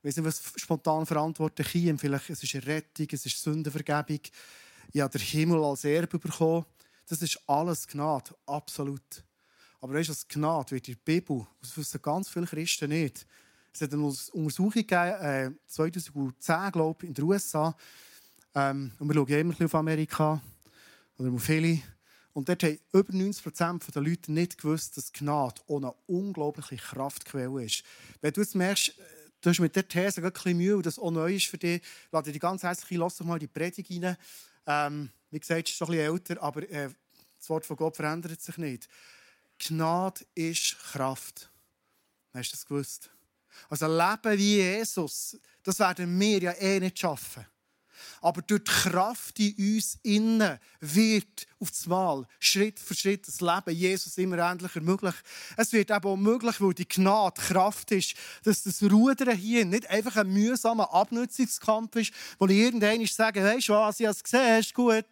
Ich 0.00 0.04
weiß 0.04 0.16
nicht, 0.16 0.26
was 0.26 0.52
spontan 0.56 1.06
verantworten 1.06 1.64
kann. 1.64 1.98
Vielleicht 1.98 2.30
es 2.30 2.42
ist 2.42 2.54
eine 2.54 2.66
Rettung, 2.66 3.08
es 3.10 3.26
ist 3.26 3.42
Sündenvergebung. 3.42 4.20
Ich 4.92 5.00
habe 5.00 5.18
den 5.18 5.26
Himmel 5.26 5.64
als 5.64 5.84
Erbe 5.84 6.18
bekommen. 6.18 6.64
Das 7.08 7.22
ist 7.22 7.40
alles 7.46 7.86
Gnade, 7.86 8.34
absolut. 8.46 9.24
Aber 9.80 9.94
weißt 9.94 10.08
du, 10.08 10.12
was 10.12 10.28
Gnade 10.28 10.70
wird 10.72 10.88
in 10.88 10.94
der 10.94 11.12
Bibel, 11.12 11.46
das 11.60 11.76
wissen 11.76 12.02
ganz 12.02 12.28
viele 12.28 12.46
Christen 12.46 12.90
nicht. 12.90 13.26
Es 13.72 13.80
hat 13.80 13.92
eine 13.92 14.04
Untersuchung 14.04 14.70
gegeben, 14.70 15.20
äh, 15.20 15.50
2010, 15.66 16.72
glaube 16.72 17.04
ich, 17.04 17.08
in 17.08 17.14
den 17.14 17.24
USA. 17.24 17.76
Ähm, 18.58 18.90
und 18.98 19.08
wir 19.08 19.14
schauen 19.14 19.28
immer 19.28 19.64
auf 19.64 19.74
Amerika 19.76 20.42
oder 21.16 21.30
auf 21.30 21.44
viele. 21.44 21.80
Und 22.32 22.48
dort 22.48 22.62
haben 22.64 22.78
über 22.92 23.12
90% 23.12 23.92
der 23.92 24.02
Leute 24.02 24.32
nicht 24.32 24.58
gewusst, 24.58 24.96
dass 24.96 25.12
Gnade 25.12 25.62
eine 25.68 25.94
unglaubliche 26.06 26.76
Kraftquelle 26.76 27.64
ist. 27.64 27.84
Wenn 28.20 28.32
du 28.32 28.40
jetzt 28.40 28.56
merkst, 28.56 28.88
äh, 28.88 28.92
du 29.40 29.50
hast 29.50 29.60
mit 29.60 29.76
der 29.76 29.86
These 29.86 30.24
ein 30.24 30.32
bisschen 30.32 30.56
Mühe 30.56 30.76
und 30.76 30.86
das 30.86 30.98
auch 30.98 31.10
neu 31.12 31.36
ist 31.36 31.46
für 31.46 31.58
dich, 31.58 31.82
lade 32.10 32.32
dich 32.32 32.40
ganz 32.40 32.64
herzlich 32.64 32.98
lass 32.98 33.16
doch 33.16 33.26
mal 33.26 33.38
die 33.38 33.46
Predigt 33.46 33.90
rein. 33.92 34.16
Ähm, 34.66 35.10
wie 35.30 35.38
gesagt, 35.38 35.68
es 35.68 35.72
ist 35.72 35.78
schon 35.78 35.88
ein 35.88 35.92
bisschen 35.92 36.12
älter, 36.12 36.42
aber 36.42 36.68
äh, 36.68 36.90
das 37.38 37.48
Wort 37.50 37.64
von 37.64 37.76
Gott 37.76 37.94
verändert 37.94 38.40
sich 38.40 38.58
nicht. 38.58 38.88
Gnade 39.58 40.24
ist 40.34 40.76
Kraft. 40.80 41.48
Hast 42.34 42.50
du 42.50 42.56
das 42.56 42.66
gewusst? 42.66 43.10
Also 43.68 43.86
Leben 43.86 44.38
wie 44.38 44.56
Jesus, 44.56 45.38
das 45.62 45.78
werden 45.78 46.18
wir 46.18 46.38
ja 46.38 46.52
eh 46.52 46.80
nicht 46.80 46.98
schaffen. 46.98 47.46
Aber 48.20 48.42
durch 48.42 48.64
die 48.64 48.70
Kraft 48.70 49.38
in 49.38 49.76
uns 49.76 49.98
innen 50.02 50.58
wird 50.80 51.46
auf 51.60 51.70
das 51.70 51.86
Mal 51.86 52.26
Schritt 52.38 52.78
für 52.78 52.94
Schritt 52.94 53.26
das 53.26 53.40
Leben 53.40 53.76
Jesus 53.76 54.16
immer 54.18 54.38
ähnlicher 54.38 54.80
möglich. 54.80 55.14
Es 55.56 55.72
wird 55.72 55.90
eben 55.90 56.04
auch 56.04 56.16
möglich, 56.16 56.60
weil 56.60 56.74
die 56.74 56.88
Gnade 56.88 57.40
Kraft 57.40 57.90
ist, 57.92 58.14
dass 58.44 58.62
das 58.62 58.82
Rudern 58.82 59.36
hier 59.36 59.64
nicht 59.64 59.88
einfach 59.90 60.16
ein 60.16 60.28
mühsamer 60.28 60.92
Abnutzungskampf 60.92 61.96
ist, 61.96 62.12
wo 62.38 62.46
ich 62.46 62.56
irgendwann 62.58 63.04
sage, 63.06 63.42
weißt 63.42 63.68
du 63.68 63.72
was, 63.72 64.00
ich 64.00 64.06
habe 64.06 64.14
es 64.16 64.22
gesehen, 64.22 64.58
ist 64.58 64.74
gut. 64.74 65.04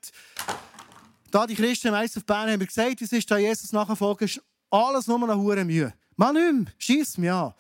Da 1.31 1.47
die 1.47 1.55
Christen 1.55 1.91
meist 1.91 2.17
auf 2.17 2.25
Bern 2.25 2.51
haben 2.51 2.65
gesagt, 2.65 3.03
es 3.03 3.13
ist 3.13 3.31
da 3.31 3.39
Jesus 3.39 3.73
nachfolgen, 3.73 4.27
ist 4.27 4.41
alles 4.71 5.07
nur 5.07 5.19
noch 5.19 5.37
hure 5.37 5.65
Mühe. 5.65 5.93
Nicht 6.17 6.33
mehr, 6.33 6.65
schiess 6.79 7.19
mich 7.19 7.31
an. 7.31 7.53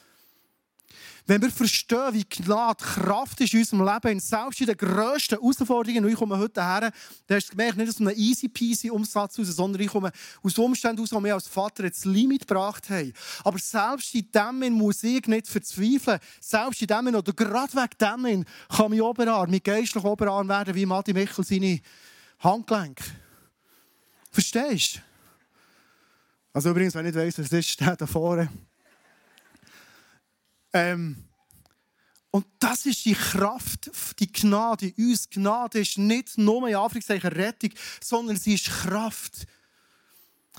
Wenn 1.27 1.43
wir 1.43 1.51
verstehen, 1.51 2.13
wie 2.13 2.25
Gnade 2.25 2.85
Kraft 2.85 3.41
ist 3.41 3.53
in 3.53 3.61
unserem 3.61 3.85
Leben, 3.85 4.21
selbst 4.21 4.61
in 4.61 4.67
den 4.67 4.77
grössten 4.77 5.39
Herausforderungen, 5.39 6.05
und 6.05 6.11
ich 6.11 6.17
komme 6.17 6.39
heute 6.39 6.63
her, 6.63 6.93
dann 7.27 7.37
hast 7.37 7.49
du 7.49 7.57
gemerkt, 7.57 7.79
nicht 7.79 7.89
aus 7.89 8.01
einem 8.01 8.15
easy 8.17 8.49
peasy 8.49 8.91
Umsatz 8.91 9.39
raus, 9.39 9.49
sondern 9.49 9.83
ich 9.83 9.89
komme 9.89 10.13
aus 10.43 10.57
Umständen 10.57 11.03
aus, 11.03 11.11
die 11.11 11.25
wir 11.25 11.35
als 11.35 11.49
Vater 11.49 11.85
jetzt 11.85 12.05
Limit 12.05 12.47
gebracht 12.47 12.89
haben. 12.91 13.13
Aber 13.43 13.59
selbst 13.59 14.15
in 14.15 14.31
dem 14.31 14.73
muss 14.75 15.03
ich 15.03 15.27
nicht 15.27 15.49
verzweifeln. 15.49 16.21
Selbst 16.41 16.81
in 16.83 16.87
dem 16.87 17.15
oder 17.15 17.33
gerade 17.33 17.73
wegen 17.73 18.25
dem 18.27 18.45
kann 18.69 18.91
mein 18.91 19.01
Oberarm, 19.01 19.51
mein 19.51 19.63
geistlicher 19.63 20.09
Oberarm 20.09 20.49
werden, 20.49 20.75
wie 20.75 20.87
Matti 20.87 21.13
Michel 21.13 21.45
seine 21.45 21.81
Handgelenk. 22.39 23.01
Verstehst 24.31 24.97
du? 24.97 25.01
Also 26.53 26.71
übrigens, 26.71 26.95
wenn 26.95 27.07
ich 27.07 27.15
nicht 27.15 27.23
weiss, 27.23 27.39
was 27.39 27.53
ist, 27.53 27.69
steht 27.69 28.01
da 28.01 28.07
vorne. 28.07 28.49
Ähm, 30.77 31.17
und 32.31 32.45
das 32.59 32.85
ist 32.85 33.07
die 33.07 33.15
Kraft, 33.15 33.91
die 34.19 34.31
Gnade 34.31 34.89
in 34.89 35.09
uns. 35.09 35.31
Gnade 35.31 35.81
ist 35.81 35.97
nicht 35.97 36.37
nur 36.37 36.69
in 36.69 36.77
Anführungszeichen 36.77 37.33
Rettung, 37.33 37.71
sondern 38.03 38.37
sie 38.37 38.55
ist 38.55 38.67
Kraft. 38.67 39.47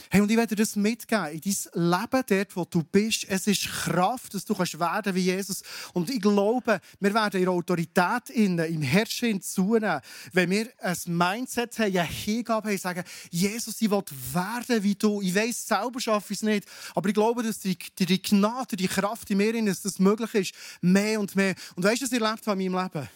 Hey, 0.09 0.21
und 0.21 0.31
ich 0.31 0.37
werde 0.37 0.55
dir 0.55 0.63
das 0.63 0.75
mitgeben. 0.75 1.27
In 1.27 1.41
dein 1.41 1.91
Leben, 1.91 2.23
dort, 2.27 2.55
wo 2.55 2.65
du 2.65 2.83
bist, 2.83 3.25
es 3.27 3.47
ist 3.47 3.67
Kraft, 3.67 4.33
dass 4.33 4.45
du 4.45 4.55
kannst 4.55 4.79
werden 4.79 5.13
wie 5.13 5.21
Jesus. 5.21 5.61
Und 5.93 6.09
ich 6.09 6.21
glaube, 6.21 6.79
wir 6.99 7.13
werden 7.13 7.41
in 7.41 7.47
Autorität 7.49 8.29
innen, 8.29 8.73
im 8.73 8.81
Herrschen 8.81 9.41
zunehmen, 9.41 10.01
wenn 10.31 10.49
wir 10.49 10.69
ein 10.81 10.97
Mindset 11.05 11.77
haben, 11.79 11.97
eine 11.97 12.03
Hingabe 12.03 12.69
haben, 12.69 12.77
sagen, 12.77 13.03
Jesus, 13.29 13.81
ich 13.81 13.91
will 13.91 14.03
werden 14.33 14.83
wie 14.83 14.95
du. 14.95 15.21
Ich 15.21 15.35
weiß 15.35 15.67
selber 15.67 15.99
schaffe 15.99 16.33
ich 16.33 16.39
es 16.39 16.43
nicht. 16.43 16.67
Aber 16.95 17.09
ich 17.09 17.15
glaube, 17.15 17.43
dass 17.43 17.59
die, 17.59 17.77
die, 17.77 18.21
Gnade, 18.21 18.77
die 18.77 18.87
Kraft 18.87 19.29
in 19.29 19.37
mir 19.37 19.53
ist, 19.53 19.67
dass 19.67 19.81
das 19.81 19.99
möglich 19.99 20.33
ist. 20.33 20.55
Mehr 20.81 21.19
und 21.19 21.35
mehr. 21.35 21.55
Und 21.75 21.83
weißt 21.83 22.01
du, 22.01 22.05
was 22.05 22.11
ich 22.11 22.21
erlebt 22.21 22.47
habe 22.47 22.63
in 22.63 22.71
meinem 22.71 22.83
Leben? 22.83 23.09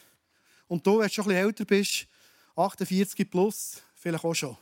Und 0.68 0.86
du, 0.86 1.00
wenn 1.00 1.08
du 1.08 1.14
schon 1.14 1.26
ein 1.26 1.30
bisschen 1.30 1.48
älter 1.48 1.66
bist, 1.66 2.08
48 2.56 3.30
plus, 3.30 3.82
vielleicht 3.96 4.24
auch 4.24 4.34
schon. 4.34 4.58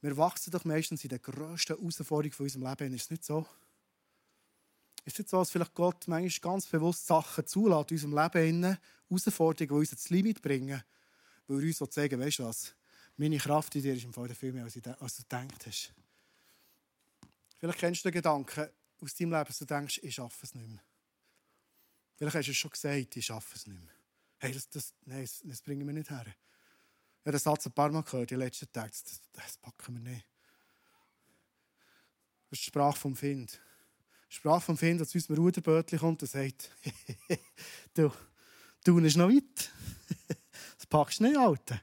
Wir 0.00 0.16
wachsen 0.16 0.50
doch 0.50 0.64
meistens 0.64 1.02
in 1.02 1.10
der 1.10 1.18
grössten 1.18 1.76
Herausforderung 1.76 2.32
von 2.32 2.44
unserem 2.44 2.66
Leben. 2.66 2.94
Ist 2.94 3.02
es 3.02 3.10
nicht 3.10 3.24
so? 3.24 3.46
Ist 5.04 5.14
es 5.14 5.18
nicht 5.18 5.30
so, 5.30 5.38
dass 5.38 5.50
vielleicht 5.50 5.74
Gott 5.74 6.06
manchmal 6.06 6.52
ganz 6.52 6.66
bewusst 6.66 7.06
Sachen 7.06 7.46
zulässt 7.46 7.90
in 7.90 7.96
unserem 7.96 8.16
Leben, 8.16 8.78
Herausforderungen, 9.08 9.68
die 9.68 9.74
uns 9.74 9.92
ins 9.92 10.10
Limit 10.10 10.42
bringen, 10.42 10.82
weil 11.46 11.60
er 11.60 11.66
uns 11.66 11.94
sagen 11.94 12.20
weißt 12.20 12.38
du 12.38 12.44
was, 12.44 12.74
meine 13.16 13.38
Kraft 13.38 13.74
in 13.74 13.82
dir 13.82 13.94
ist 13.94 14.04
im 14.04 14.12
Fall 14.12 14.32
viel 14.34 14.52
mehr, 14.52 14.64
als 14.64 14.74
du 14.74 14.80
gedacht 14.80 15.66
hast. 15.66 15.92
Vielleicht 17.58 17.78
kennst 17.78 18.04
du 18.04 18.10
den 18.10 18.14
Gedanken 18.14 18.68
aus 19.00 19.14
deinem 19.14 19.32
Leben, 19.32 19.44
dass 19.46 19.58
du 19.58 19.64
denkst, 19.64 20.00
ich 20.02 20.14
schaffe 20.14 20.44
es 20.44 20.54
nicht 20.54 20.68
mehr. 20.68 20.82
Vielleicht 22.16 22.36
hast 22.36 22.46
du 22.46 22.52
es 22.52 22.56
schon 22.56 22.70
gesagt, 22.70 23.16
ich 23.16 23.26
schaffe 23.26 23.56
es 23.56 23.66
nicht 23.66 23.80
mehr. 23.80 23.94
Hey, 24.38 24.52
das, 24.52 24.68
das, 24.68 24.94
nein, 25.04 25.22
das, 25.22 25.40
das 25.42 25.62
bringen 25.62 25.86
wir 25.86 25.94
nicht 25.94 26.10
her. 26.10 26.26
Habe 27.28 27.36
den 27.36 27.42
Satz 27.42 27.66
ein 27.66 27.72
paar 27.72 27.90
Mal 27.90 28.02
gehört, 28.04 28.30
die 28.30 28.36
letzten 28.36 28.72
Tage. 28.72 28.90
Das, 28.90 29.20
das 29.34 29.58
packen 29.58 29.96
wir 29.96 30.00
nicht. 30.00 30.26
Das 32.48 32.58
ist 32.58 32.62
die 32.62 32.70
Sprache 32.70 32.98
vom 32.98 33.14
Find. 33.14 33.60
Die 34.30 34.34
Sprache 34.34 34.62
vom 34.62 34.78
Find, 34.78 34.98
dass 34.98 35.14
uns 35.14 35.28
ein 35.28 35.36
Ruderbötchen 35.36 35.98
kommt 35.98 36.22
und 36.22 36.28
sagt, 36.28 36.70
du, 37.92 38.10
du 38.82 38.98
bist 38.98 39.18
noch 39.18 39.28
weit. 39.28 39.70
das 40.78 40.86
packst 40.86 41.20
du 41.20 41.24
nicht, 41.24 41.36
Alter. 41.36 41.78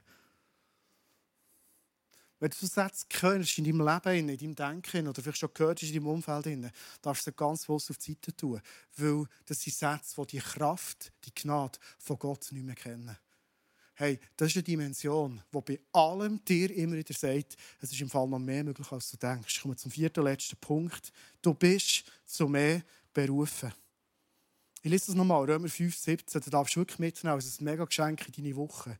Wenn 2.40 2.50
du 2.50 2.56
so 2.56 2.66
Sätze 2.66 3.06
hörst 3.20 3.56
in 3.58 3.64
deinem 3.66 3.86
Leben, 3.86 4.28
in 4.28 4.36
deinem 4.36 4.56
Denken 4.56 5.06
oder 5.06 5.22
vielleicht 5.22 5.38
schon 5.38 5.54
gehört 5.54 5.80
hast 5.80 5.90
in 5.90 5.94
deinem 5.94 6.08
Umfeld, 6.08 6.72
darfst 7.02 7.24
du 7.24 7.30
sie 7.30 7.36
ganz 7.36 7.66
bewusst 7.66 7.92
auf 7.92 7.98
die 7.98 8.14
Seite 8.14 8.34
tun. 8.34 8.60
Weil 8.96 9.26
das 9.44 9.60
sind 9.60 9.76
Sätze, 9.76 10.20
die 10.22 10.38
die 10.38 10.42
Kraft, 10.42 11.12
die 11.24 11.32
Gnade 11.32 11.78
von 12.00 12.18
Gott 12.18 12.50
nicht 12.50 12.64
mehr 12.64 12.74
kennen. 12.74 13.16
Hey, 13.98 14.20
das 14.36 14.48
ist 14.48 14.56
eine 14.56 14.62
Dimension, 14.62 15.42
die 15.54 15.60
bei 15.62 15.80
allem 15.92 16.44
dir 16.44 16.70
immer 16.70 16.96
wieder 16.96 17.14
sagt, 17.14 17.56
es 17.80 17.90
ist 17.90 18.00
im 18.02 18.10
Fall 18.10 18.28
noch 18.28 18.38
mehr 18.38 18.62
möglich, 18.62 18.92
als 18.92 19.10
du 19.10 19.16
denkst. 19.16 19.56
Ich 19.56 19.62
komme 19.62 19.74
zum 19.74 19.90
vierten 19.90 20.22
letzten 20.22 20.56
Punkt. 20.56 21.10
Du 21.40 21.54
bist 21.54 22.04
zu 22.26 22.46
mehr 22.46 22.82
berufen. 23.14 23.72
Ich 24.82 24.90
lese 24.90 25.06
das 25.06 25.14
nochmal, 25.14 25.50
Römer 25.50 25.68
5, 25.68 25.96
17. 25.96 26.42
Da 26.42 26.50
darfst 26.50 26.76
du 26.76 26.80
wirklich 26.80 26.98
mitnehmen, 26.98 27.34
als 27.34 27.58
ein 27.58 27.64
mega 27.64 27.86
Geschenk 27.86 28.28
in 28.28 28.34
deine 28.34 28.56
Woche. 28.56 28.98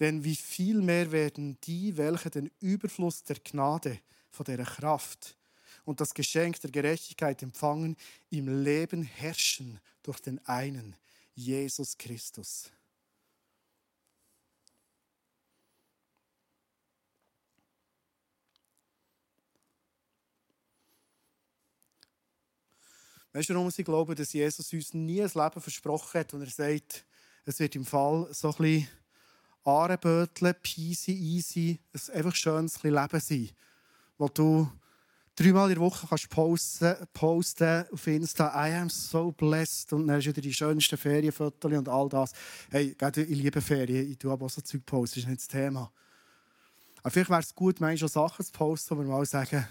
Denn 0.00 0.24
wie 0.24 0.34
viel 0.34 0.80
mehr 0.80 1.12
werden 1.12 1.58
die, 1.64 1.94
welche 1.98 2.30
den 2.30 2.50
Überfluss 2.60 3.22
der 3.24 3.36
Gnade, 3.36 4.00
von 4.30 4.44
dieser 4.44 4.64
Kraft 4.64 5.36
und 5.84 6.00
das 6.00 6.14
Geschenk 6.14 6.58
der 6.62 6.70
Gerechtigkeit 6.70 7.42
empfangen, 7.42 7.96
im 8.30 8.62
Leben 8.64 9.02
herrschen 9.02 9.78
durch 10.02 10.20
den 10.20 10.38
einen, 10.46 10.96
Jesus 11.34 11.98
Christus. 11.98 12.72
Weißt 23.32 23.48
du, 23.48 23.54
warum 23.54 23.72
ich 23.74 23.84
glaube, 23.84 24.14
dass 24.14 24.32
Jesus 24.32 24.72
uns 24.72 24.92
nie 24.92 25.22
ein 25.22 25.30
Leben 25.32 25.60
versprochen 25.60 26.20
hat 26.20 26.34
und 26.34 26.42
er 26.42 26.50
sagt, 26.50 27.04
es 27.46 27.58
wird 27.58 27.74
im 27.76 27.84
Fall 27.84 28.28
so 28.30 28.48
ein 28.48 28.56
bisschen 28.56 28.88
Ahrenböteln, 29.64 30.54
peasy, 30.62 31.12
easy, 31.12 31.78
ein 31.94 32.14
einfach 32.16 32.34
schönes 32.34 32.82
Leben 32.82 33.20
sein, 33.20 33.50
wo 34.18 34.28
du 34.28 34.70
dreimal 35.34 35.70
in 35.70 35.76
der 35.76 35.82
Woche 35.82 36.06
kannst 36.06 36.28
posten, 36.28 36.94
posten 37.14 37.86
auf 37.90 38.06
Insta, 38.06 38.68
I 38.68 38.74
am 38.74 38.90
so 38.90 39.32
blessed 39.32 39.92
und 39.94 40.08
dann 40.08 40.16
hast 40.16 40.24
du 40.24 40.30
wieder 40.30 40.42
die 40.42 40.52
schönsten 40.52 40.98
Ferienfotos 40.98 41.72
und 41.72 41.88
all 41.88 42.08
das. 42.08 42.32
Hey, 42.70 42.94
ich 43.00 43.28
liebe 43.28 43.62
Ferien, 43.62 44.10
ich 44.10 44.18
tue 44.18 44.30
aber 44.30 44.46
auch 44.46 44.50
so 44.50 44.60
Zeug 44.60 44.84
posten, 44.84 45.20
das 45.20 45.24
ist 45.24 45.28
nicht 45.28 45.40
das 45.40 45.48
Thema. 45.48 45.90
Aber 47.02 47.10
vielleicht 47.10 47.30
wäre 47.30 47.40
es 47.40 47.54
gut, 47.54 47.80
manchmal 47.80 48.10
Sachen 48.10 48.44
zu 48.44 48.52
posten, 48.52 48.96
wo 48.96 49.00
wir 49.00 49.08
mal 49.08 49.24
sagen, 49.24 49.66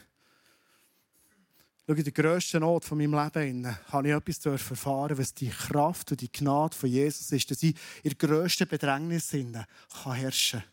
Schau, 1.88 1.94
in 1.94 2.04
der 2.04 2.14
grössten 2.14 2.60
Not 2.62 2.86
von 2.86 2.98
meinem 2.98 3.14
Leben 3.14 3.76
habe 3.88 4.08
ich 4.08 4.14
etwas 4.14 4.46
erfahren, 4.46 5.18
was 5.18 5.34
die 5.34 5.50
Kraft 5.50 6.12
und 6.12 6.22
die 6.22 6.32
Gnade 6.32 6.76
von 6.76 6.90
Jesus 6.90 7.32
ist, 7.32 7.50
dass 7.50 7.64
ich 7.64 7.76
in 8.04 8.12
der 8.12 8.28
grössten 8.28 8.68
Bedrängnis 8.68 9.32
kann 9.32 10.14
herrschen 10.14 10.60
kann. 10.60 10.70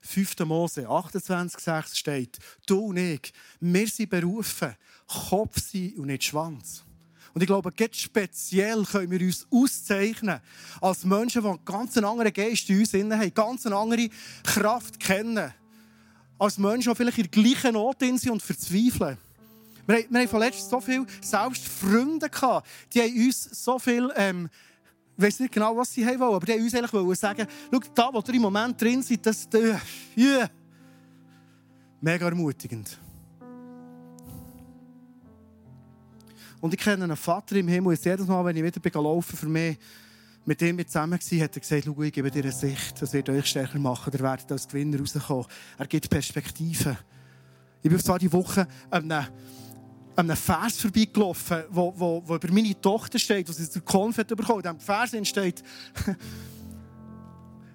5. 0.00 0.38
Mose 0.40 0.86
28,6 0.86 1.96
steht, 1.96 2.38
du 2.66 2.78
und 2.86 2.98
ich, 2.98 3.32
wir 3.60 3.88
sind 3.88 4.10
berufen, 4.10 4.76
Kopf 5.06 5.60
sein 5.60 5.94
und 5.96 6.06
nicht 6.06 6.24
Schwanz. 6.24 6.84
Und 7.32 7.40
ich 7.40 7.48
glaube, 7.48 7.72
ganz 7.72 7.96
speziell 7.96 8.84
können 8.84 9.10
wir 9.10 9.20
uns 9.20 9.46
auszeichnen 9.50 10.40
als 10.80 11.04
Menschen, 11.04 11.42
die 11.42 11.48
einen 11.48 11.64
ganz 11.64 11.96
anderen 11.96 12.32
Geist 12.32 12.70
in 12.70 12.78
uns 12.78 12.92
haben, 12.92 13.34
ganz 13.34 13.66
andere 13.66 14.08
Kraft 14.44 15.00
kennen. 15.00 15.52
Als 16.38 16.58
Menschen, 16.58 16.92
die 16.92 16.96
vielleicht 16.96 17.18
in 17.18 17.30
der 17.30 17.42
gleichen 17.42 17.72
Not 17.72 17.96
sind 18.00 18.30
und 18.30 18.42
verzweifeln. 18.42 19.18
Wir 19.86 19.96
haben, 19.96 20.06
wir 20.10 20.20
haben 20.20 20.28
von 20.28 20.40
letztem 20.40 20.70
so 20.70 20.80
viele 20.80 21.06
selbst 21.20 21.66
Freunde 21.66 22.28
gehabt, 22.28 22.66
die 22.92 23.00
haben 23.00 23.26
uns 23.26 23.42
so 23.64 23.78
viel, 23.78 24.10
ähm, 24.16 24.48
ich 25.16 25.24
weiß 25.24 25.40
nicht 25.40 25.52
genau, 25.52 25.76
was 25.76 25.92
sie 25.92 26.04
haben 26.04 26.18
wollen, 26.20 26.34
aber 26.34 26.46
die 26.46 26.52
haben 26.52 26.62
uns 26.62 26.74
eigentlich 26.74 27.18
sagen, 27.18 27.46
schau, 27.70 27.80
da, 27.94 28.10
wo 28.12 28.22
ihr 28.26 28.34
im 28.34 28.42
Moment 28.42 28.80
drin 28.80 29.02
seid, 29.02 29.24
das, 29.26 29.48
das 29.48 29.80
yeah. 30.16 30.48
mega 32.00 32.26
ermutigend. 32.26 32.98
Und 36.60 36.72
ich 36.72 36.80
kenne 36.80 37.04
einen 37.04 37.16
Vater 37.16 37.56
im 37.56 37.68
Himmel, 37.68 37.90
und 37.90 38.04
jedes 38.04 38.26
Mal, 38.26 38.42
wenn 38.42 38.56
ich 38.56 38.64
wieder 38.64 39.02
laufen 39.02 39.36
für 39.36 39.48
mich 39.48 39.76
mit 40.46 40.62
ihm 40.62 40.86
zusammen 40.86 41.18
war, 41.20 41.40
hat 41.40 41.56
er 41.56 41.60
gesagt, 41.60 41.84
schau, 41.84 42.02
ich 42.02 42.12
gebe 42.12 42.30
dir 42.30 42.42
eine 42.42 42.52
Sicht, 42.52 43.02
das 43.02 43.12
wird 43.12 43.28
euch 43.28 43.46
stärker 43.46 43.78
machen, 43.78 44.10
ihr 44.14 44.20
werdet 44.20 44.50
als 44.50 44.66
Gewinner 44.66 44.98
rauskommen. 44.98 45.44
Er 45.76 45.86
gibt 45.86 46.08
Perspektiven. 46.08 46.96
Ich 47.82 47.90
bin 47.90 47.98
zwar 47.98 48.18
die 48.18 48.32
Woche 48.32 48.66
an 48.90 49.12
an 50.16 50.30
einem 50.30 50.36
Vers 50.36 50.80
vorbeigelaufen, 50.80 51.64
wo, 51.70 51.92
wo, 51.96 52.22
wo 52.24 52.36
über 52.36 52.52
meine 52.52 52.80
Tochter 52.80 53.18
steht, 53.18 53.48
wo 53.48 53.52
sie 53.52 53.68
zur 53.68 53.82
Konfett 53.82 54.28
bekommen. 54.28 54.64
In 54.64 54.76
diesem 54.76 54.80
Vers 54.80 55.28
steht, 55.28 55.62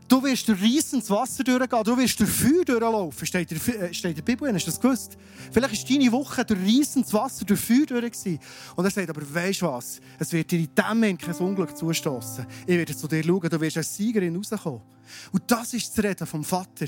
Du 0.09 0.23
wirst 0.23 0.47
durch 0.47 0.59
reissendes 0.59 1.07
Wasser 1.11 1.43
durchgehen, 1.43 1.83
du 1.83 1.95
wirst 1.95 2.19
durch 2.19 2.31
Feuer 2.31 2.65
durchlaufen. 2.65 3.27
Steht 3.27 3.51
in, 3.51 3.57
äh, 3.57 3.93
steht 3.93 4.09
in 4.09 4.15
der 4.15 4.23
Bibel, 4.23 4.51
hast 4.51 4.65
du 4.65 4.71
das 4.71 4.81
gewusst? 4.81 5.17
Vielleicht 5.51 5.87
war 5.87 5.97
deine 5.97 6.11
Woche 6.11 6.43
durch 6.43 6.59
reissendes 6.59 7.13
Wasser, 7.13 7.45
durch 7.45 7.59
Feuer 7.59 7.85
durch. 7.85 8.39
Und 8.75 8.85
er 8.85 8.89
sagt, 8.89 9.07
aber 9.07 9.21
weisst 9.35 9.61
was? 9.61 10.01
Es 10.17 10.33
wird 10.33 10.49
dir 10.49 10.61
in 10.61 10.69
diesem 10.75 10.89
Moment 10.89 11.21
kein 11.21 11.35
Unglück 11.35 11.77
zustoßen. 11.77 12.43
Ich 12.65 12.75
werde 12.75 12.97
zu 12.97 13.07
dir 13.07 13.23
schauen, 13.23 13.49
du 13.49 13.61
wirst 13.61 13.77
als 13.77 13.95
Siegerin 13.95 14.35
rauskommen. 14.35 14.81
Und 15.31 15.43
das 15.45 15.75
ist 15.75 15.95
das 15.95 16.03
Reden 16.03 16.25
vom 16.25 16.43
Vater. 16.43 16.87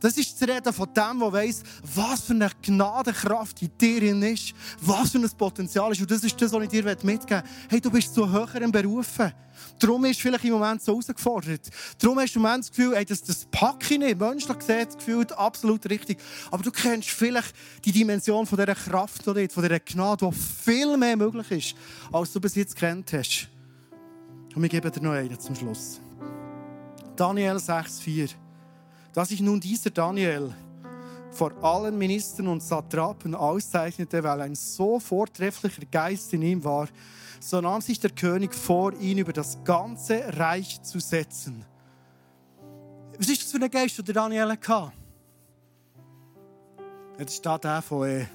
Das 0.00 0.16
ist 0.16 0.40
das 0.40 0.48
Reden 0.48 0.72
von 0.72 0.88
dem, 0.92 1.18
der 1.20 1.32
weiss, 1.32 1.62
was 1.94 2.22
für 2.22 2.32
eine 2.32 2.50
Gnadenkraft 2.62 3.62
in 3.62 3.70
dir 3.78 4.02
ist, 4.32 4.54
was 4.80 5.10
für 5.10 5.18
ein 5.18 5.30
Potenzial 5.30 5.92
ist. 5.92 6.00
Und 6.00 6.10
das 6.10 6.24
ist 6.24 6.40
das, 6.40 6.52
was 6.52 6.62
ich 6.62 6.68
dir 6.68 6.84
mitgeben 6.84 7.14
möchte. 7.14 7.42
Hey, 7.68 7.80
du 7.80 7.90
bist 7.90 8.14
zu 8.14 8.30
höheren 8.30 8.72
Berufen. 8.72 9.32
Darum 9.78 10.04
ist 10.04 10.20
vielleicht 10.20 10.44
im 10.44 10.52
Moment 10.52 10.82
so 10.82 10.92
herausgefordert. 10.92 11.68
Darum 11.98 12.18
hast 12.18 12.34
du 12.34 12.38
im 12.38 12.42
Moment 12.42 12.64
das 12.64 12.70
Gefühl, 12.70 12.96
hey, 12.96 13.04
das, 13.04 13.22
das 13.22 13.44
packe 13.50 13.94
ich 13.94 13.98
nicht. 13.98 14.18
Menschlich 14.18 14.58
gesehen, 14.58 14.86
das 14.86 14.96
Gefühl, 14.96 15.26
absolut 15.36 15.88
richtig. 15.88 16.18
Aber 16.50 16.62
du 16.62 16.70
kennst 16.70 17.10
vielleicht 17.10 17.54
die 17.84 17.92
Dimension 17.92 18.46
von 18.46 18.58
dieser 18.58 18.74
Kraft 18.74 19.26
noch 19.26 19.34
nicht, 19.34 19.52
von 19.52 19.62
dieser 19.62 19.80
Gnade, 19.80 20.28
die 20.28 20.36
viel 20.36 20.96
mehr 20.96 21.16
möglich 21.16 21.50
ist, 21.50 21.74
als 22.12 22.32
du 22.32 22.40
bis 22.40 22.54
jetzt 22.54 22.76
kennt 22.76 23.12
hast. 23.12 23.48
Und 24.54 24.62
wir 24.62 24.68
geben 24.68 24.90
dir 24.90 25.02
noch 25.02 25.12
einen 25.12 25.38
zum 25.38 25.54
Schluss. 25.54 26.00
Daniel 27.16 27.56
6,4 27.56 28.30
dass 29.12 29.28
sich 29.28 29.40
nun 29.40 29.60
dieser 29.60 29.90
Daniel 29.90 30.54
vor 31.30 31.52
allen 31.62 31.96
Ministern 31.96 32.48
und 32.48 32.62
Satrapen 32.62 33.34
auszeichnete, 33.34 34.22
weil 34.22 34.40
ein 34.40 34.54
so 34.54 34.98
vortrefflicher 34.98 35.84
Geist 35.90 36.32
in 36.32 36.42
ihm 36.42 36.64
war, 36.64 36.88
so 37.40 37.60
nahm 37.60 37.80
sich 37.80 37.98
der 37.98 38.10
König 38.10 38.54
vor, 38.54 38.92
ihn 38.94 39.18
über 39.18 39.32
das 39.32 39.62
ganze 39.64 40.36
Reich 40.36 40.82
zu 40.82 41.00
setzen. 41.00 41.64
Was 43.16 43.28
ist 43.28 43.42
das 43.42 43.52
für 43.52 43.62
ein 43.62 43.70
Geist, 43.70 43.98
den 43.98 44.04
der 44.04 44.14
Daniel 44.14 44.50
hatte? 44.50 44.92
Das 47.16 47.34
ist 47.34 47.44
der 47.44 47.82
von, 47.82 48.08
äh, 48.08 48.26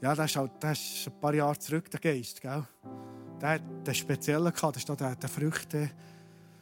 ja, 0.00 0.14
das 0.14 0.30
ist, 0.30 0.36
halt, 0.36 0.52
das 0.60 0.78
ist 0.78 1.06
ein 1.06 1.20
paar 1.20 1.34
Jahre 1.34 1.58
zurück, 1.58 1.90
der 1.90 2.00
Geist, 2.00 2.40
gell? 2.40 2.64
Der 3.40 3.48
hat 3.48 3.62
den 3.86 3.94
speziellen 3.94 4.52
gehabt, 4.52 4.76
das 4.76 4.88
war 4.88 4.96
der, 4.96 5.14
der 5.16 5.28
Früchte, 5.28 5.90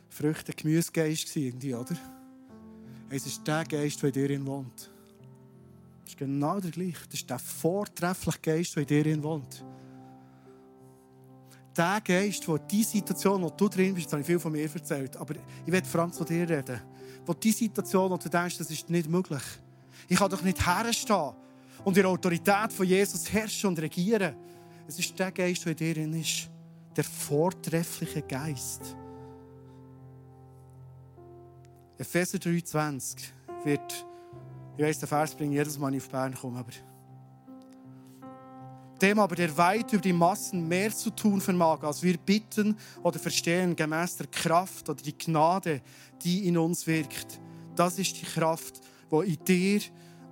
Früchte 0.09 0.53
Gemüsegeist 0.53 1.35
irgendwie, 1.37 1.75
oder? 1.75 1.97
Es 3.17 3.27
ist 3.27 3.47
der 3.47 3.65
Geist, 3.65 4.03
der 4.03 4.09
in 4.09 4.13
dir 4.13 4.45
wohnt. 4.45 4.91
Das 6.03 6.09
ist 6.09 6.19
genau 6.19 6.59
der 6.59 6.73
gleiche. 6.73 7.07
Das 7.07 7.15
ist 7.15 7.31
der 7.31 7.39
vortreffliche 7.39 8.41
Geist, 8.41 8.75
der 8.75 8.83
in 8.83 9.05
dir 9.05 9.23
wohnt. 9.23 9.65
Der 11.77 12.01
Geist, 12.01 12.49
der 12.49 12.59
die 12.59 12.83
Situation, 12.83 13.41
wo 13.41 13.51
du 13.51 13.69
drin 13.69 13.95
bist, 13.95 14.07
das 14.07 14.15
habe 14.15 14.23
ich 14.23 14.27
viel 14.27 14.41
von 14.41 14.51
mir 14.51 14.69
erzählt, 14.69 15.17
aber 15.17 15.37
ich 15.65 15.73
werde 15.73 15.87
vor 15.87 16.01
allem 16.01 16.13
zu 16.13 16.25
dir 16.25 16.49
reden. 16.49 16.81
Wo 17.25 17.35
die 17.35 17.53
Situation, 17.53 18.11
wo 18.11 18.17
du 18.17 18.29
denkst, 18.29 18.59
das 18.59 18.71
ist 18.73 18.91
nicht 18.91 19.09
möglich. 19.09 19.43
Ich 20.09 20.19
kann 20.19 20.29
doch 20.29 20.43
nicht 20.43 20.67
herstehen 20.67 21.35
und 21.85 21.97
in 21.97 22.03
der 22.03 22.11
Autorität 22.11 22.73
von 22.73 22.85
Jesus 22.85 23.33
herrschen 23.33 23.69
und 23.69 23.79
regieren. 23.79 24.35
Es 24.89 24.99
ist 24.99 25.17
der 25.17 25.31
Geist, 25.31 25.65
der 25.65 25.71
in 25.71 26.11
dir 26.11 26.21
ist. 26.21 26.51
Der 26.97 27.05
vortreffliche 27.05 28.23
Geist. 28.23 28.97
Epheser 31.99 32.39
3,20 32.39 33.19
wird, 33.65 34.07
ich 34.77 34.85
weiss, 34.85 34.99
der 34.99 35.09
Vers 35.09 35.35
bringt 35.35 35.53
jedes 35.53 35.79
Mal, 35.79 35.97
auf 35.97 36.09
Bern 36.09 36.35
komme, 36.35 36.59
aber 36.59 36.73
dem 39.01 39.19
aber, 39.19 39.37
der 39.37 39.57
weit 39.57 39.93
über 39.93 40.03
die 40.03 40.13
Massen 40.13 40.67
mehr 40.67 40.91
zu 40.91 41.11
tun 41.11 41.41
vermag, 41.41 41.83
als 41.83 42.03
wir 42.03 42.17
bitten 42.17 42.77
oder 43.03 43.19
verstehen, 43.19 43.77
gemäß 43.77 44.17
der 44.17 44.29
Kraft 44.29 44.89
oder 44.89 45.03
die 45.03 45.17
Gnade, 45.17 45.83
die 46.23 46.49
in 46.49 46.57
uns 46.57 46.87
wirkt. 46.87 47.41
Das 47.77 47.99
ist 47.99 48.21
die 48.21 48.25
Kraft, 48.25 48.81
die 49.11 49.33
in 49.33 49.45
dir 49.45 49.81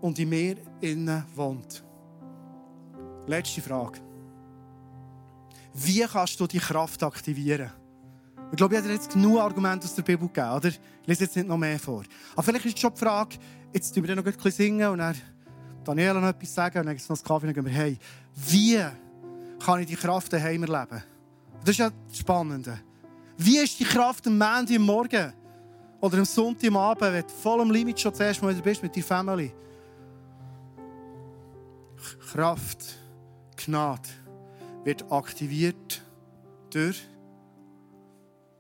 und 0.01 0.18
in 0.18 0.29
mir 0.29 0.57
innen 0.81 1.25
wohnt. 1.35 1.85
Letzte 3.27 3.61
Frage. 3.61 4.01
Wie 5.75 6.01
kannst 6.01 6.38
du 6.40 6.46
die 6.46 6.59
Kraft 6.59 7.03
aktivieren? 7.03 7.70
Ich 8.53 8.57
glaube, 8.59 8.75
ich 8.75 8.83
habe 8.83 8.93
jetzt 8.93 9.11
genug 9.11 9.41
Argumente 9.41 9.87
aus 9.87 9.95
der 9.95 10.03
Bibel 10.03 10.29
gegeben, 10.29 10.51
oder? 10.51 10.69
Ich 10.69 10.79
lese 11.07 11.25
jetzt 11.25 11.35
nicht 11.37 11.49
noch 11.49 11.57
mehr 11.57 11.79
vor. 11.79 12.03
Aber 12.35 12.43
vielleicht 12.43 12.67
ist 12.67 12.79
schon 12.79 12.93
die 12.93 13.01
Frage, 13.01 13.37
jetzt 13.73 13.95
tun 13.95 14.07
wir 14.07 14.15
noch 14.15 14.27
ein 14.27 14.31
bisschen 14.31 14.51
singen 14.51 14.88
und 14.91 14.99
dann 14.99 15.17
Daniela 15.83 16.21
noch 16.21 16.29
etwas 16.29 16.55
sagen 16.55 16.81
und 16.81 16.85
dann 16.85 16.95
gibt 16.95 17.03
es 17.03 17.09
noch 17.09 17.17
einen 17.17 17.25
Kaffee 17.25 17.47
und 17.47 17.57
dann 17.57 17.65
gehen 17.65 17.73
wir 17.73 17.83
hey. 17.83 17.99
Wie 18.35 18.79
kann 19.59 19.81
ich 19.81 19.87
die 19.87 19.97
Kraft 19.97 20.35
daheim 20.35 20.65
erleben? 20.65 21.03
Das 21.61 21.71
ist 21.71 21.79
ja 21.79 21.91
das 22.09 22.19
Spannende. 22.19 22.79
Wie 23.38 23.57
ist 23.57 23.81
die 23.81 23.85
Kraft 23.85 24.27
am 24.27 24.37
Montag 24.37 24.79
Morgen 24.79 25.33
oder 26.03 26.19
am 26.19 26.25
Sonntag 26.27 26.73
Abend, 26.75 27.01
wenn 27.01 27.23
du 27.23 27.29
voll 27.29 27.61
am 27.62 27.71
Limit 27.71 28.01
schon 28.01 28.15
zuerst 28.15 28.43
mal 28.43 28.53
bist 28.53 28.83
mit 28.83 28.95
deiner 28.95 29.07
Family? 29.07 29.55
Kraft, 32.31 32.99
Gnade 33.57 34.09
wird 34.85 35.11
aktiviert 35.11 36.03
durch 36.69 37.03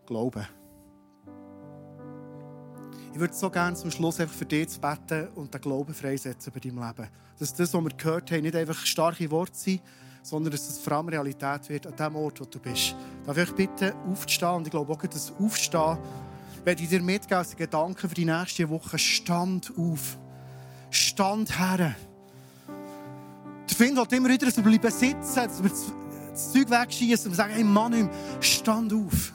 Glauben. 0.06 0.46
Ich 3.12 3.20
würde 3.20 3.34
so 3.34 3.50
gerne 3.50 3.76
zum 3.76 3.90
Schluss 3.90 4.20
einfach 4.20 4.34
für 4.34 4.46
dich 4.46 4.80
beten 4.80 5.28
und 5.34 5.52
den 5.52 5.60
Glauben 5.60 5.92
freisetzen 5.92 6.50
bei 6.52 6.60
deinem 6.60 6.78
Leben. 6.78 7.08
Dass 7.38 7.52
das, 7.52 7.74
was 7.74 7.82
wir 7.82 7.90
gehört 7.90 8.30
haben, 8.30 8.42
nicht 8.42 8.56
einfach 8.56 8.86
starke 8.86 9.30
Worte 9.30 9.52
sind, 9.54 9.82
sondern 10.22 10.52
dass 10.52 10.68
es 10.68 10.78
vor 10.78 10.94
allem 10.94 11.08
Realität 11.08 11.68
wird 11.68 11.86
an 11.86 11.96
dem 11.96 12.16
Ort, 12.16 12.40
wo 12.40 12.44
du 12.44 12.58
bist. 12.58 12.94
Darf 13.26 13.36
ich 13.36 13.48
euch 13.48 13.54
bitten, 13.54 13.92
aufzustehen? 14.10 14.54
Und 14.54 14.66
ich 14.66 14.70
glaube 14.70 14.92
auch, 14.92 15.02
das 15.02 15.32
Aufstehen, 15.38 15.98
wenn 16.64 16.78
ich 16.78 16.88
dir 16.88 17.02
mitgebe, 17.02 17.36
als 17.36 17.54
Gedanken 17.54 18.08
für 18.08 18.14
die 18.14 18.24
nächste 18.24 18.68
Woche, 18.70 18.98
stand 18.98 19.72
auf. 19.76 20.16
Stand 20.90 21.58
her. 21.58 21.94
Der 23.68 23.76
Find 23.76 23.98
halt 23.98 24.12
immer 24.12 24.28
wieder, 24.28 24.46
dass 24.46 24.56
wir 24.56 24.62
bleiben 24.62 24.90
sitzen, 24.90 25.34
dass 25.34 25.62
wir 25.62 25.70
das 25.70 26.52
Zeug 26.52 26.70
wegschießen 26.70 27.30
und 27.30 27.36
sagen, 27.36 27.52
hey 27.52 27.64
Mann, 27.64 28.08
stand 28.40 28.92
auf. 28.92 29.32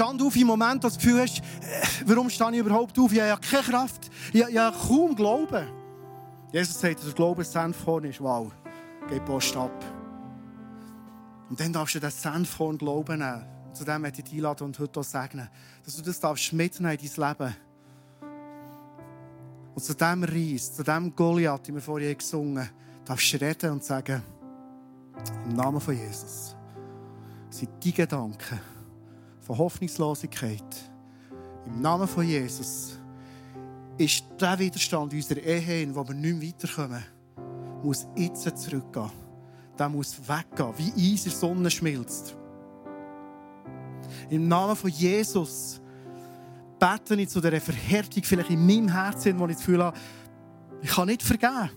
Stand 0.00 0.22
auf 0.22 0.34
im 0.34 0.46
Moment, 0.46 0.82
dass 0.82 0.94
du 0.94 0.98
das 0.98 1.04
Gefühl 1.04 1.20
hast, 1.20 1.38
äh, 1.40 2.06
warum 2.06 2.30
stehe 2.30 2.52
ich 2.52 2.56
überhaupt 2.56 2.98
auf? 2.98 3.12
Ich 3.12 3.20
habe 3.20 3.28
ja 3.28 3.36
keine 3.36 3.62
Kraft. 3.64 4.10
Ich, 4.32 4.40
ich 4.40 4.56
habe 4.56 4.74
kaum 4.74 5.14
Glauben. 5.14 5.66
Jesus 6.50 6.80
sagt, 6.80 7.00
dass 7.00 7.04
der 7.04 7.12
Glaube 7.12 7.44
Senfkorn 7.44 8.04
ist. 8.04 8.18
Wow, 8.18 8.50
geht 9.10 9.22
Post 9.26 9.54
ab. 9.54 9.84
Und 11.50 11.60
dann 11.60 11.70
darfst 11.70 11.96
du 11.96 12.00
das 12.00 12.22
Senfkorn 12.22 12.78
Glauben 12.78 13.18
nehmen. 13.18 13.44
Und 13.66 13.76
zu 13.76 13.84
dem 13.84 14.00
möchte 14.00 14.22
ich 14.22 14.24
dich 14.30 14.38
einladen 14.38 14.64
und 14.64 14.78
heute 14.78 15.00
auch 15.00 15.04
segnen. 15.04 15.50
Dass 15.84 15.96
du 15.96 16.02
das 16.02 16.18
darfst 16.18 16.50
mitnehmen 16.54 16.96
in 16.98 17.10
dein 17.14 17.28
Leben. 17.28 17.56
Und 19.74 19.84
zu 19.84 19.94
dem 19.94 20.24
Reis, 20.24 20.76
zu 20.76 20.82
dem 20.82 21.14
Goliath, 21.14 21.68
den 21.68 21.74
wir 21.74 21.82
vorhin 21.82 22.16
gesungen 22.16 22.58
haben, 22.62 22.70
darfst 23.04 23.34
du 23.34 23.36
reden 23.36 23.72
und 23.72 23.84
sagen, 23.84 24.22
im 25.44 25.52
Namen 25.52 25.78
von 25.78 25.94
Jesus 25.94 26.56
sind 27.50 27.68
die 27.82 27.92
Gedanken, 27.92 28.60
von 29.50 29.58
Hoffnungslosigkeit. 29.58 30.62
Im 31.66 31.80
Namen 31.80 32.06
von 32.06 32.24
Jesus 32.24 32.96
ist 33.98 34.24
der 34.40 34.56
Widerstand 34.56 35.12
unserer 35.12 35.40
Ehe, 35.40 35.82
in 35.82 35.92
wo 35.92 36.06
wir 36.06 36.14
nicht 36.14 36.38
mehr 36.38 36.48
weiterkommen, 36.50 37.04
muss 37.82 38.06
jetzt 38.14 38.44
zurückgehen. 38.58 39.10
Der 39.76 39.88
muss 39.88 40.20
weggehen, 40.20 40.72
wie 40.76 41.14
Eis 41.14 41.26
in 41.26 41.32
Sonne 41.32 41.68
schmilzt. 41.68 42.36
Im 44.28 44.46
Namen 44.46 44.76
von 44.76 44.88
Jesus 44.88 45.80
bete 46.78 47.20
ich 47.20 47.28
zu 47.28 47.40
dieser 47.40 47.60
Verhärtung 47.60 48.22
vielleicht 48.22 48.50
in 48.50 48.64
meinem 48.64 48.88
Herzen, 48.88 49.36
wo 49.36 49.46
ich 49.46 49.56
das 49.56 49.66
Gefühl 49.66 49.82
habe, 49.82 49.98
ich 50.80 50.90
kann 50.90 51.08
nicht 51.08 51.24
vergeben. 51.24 51.70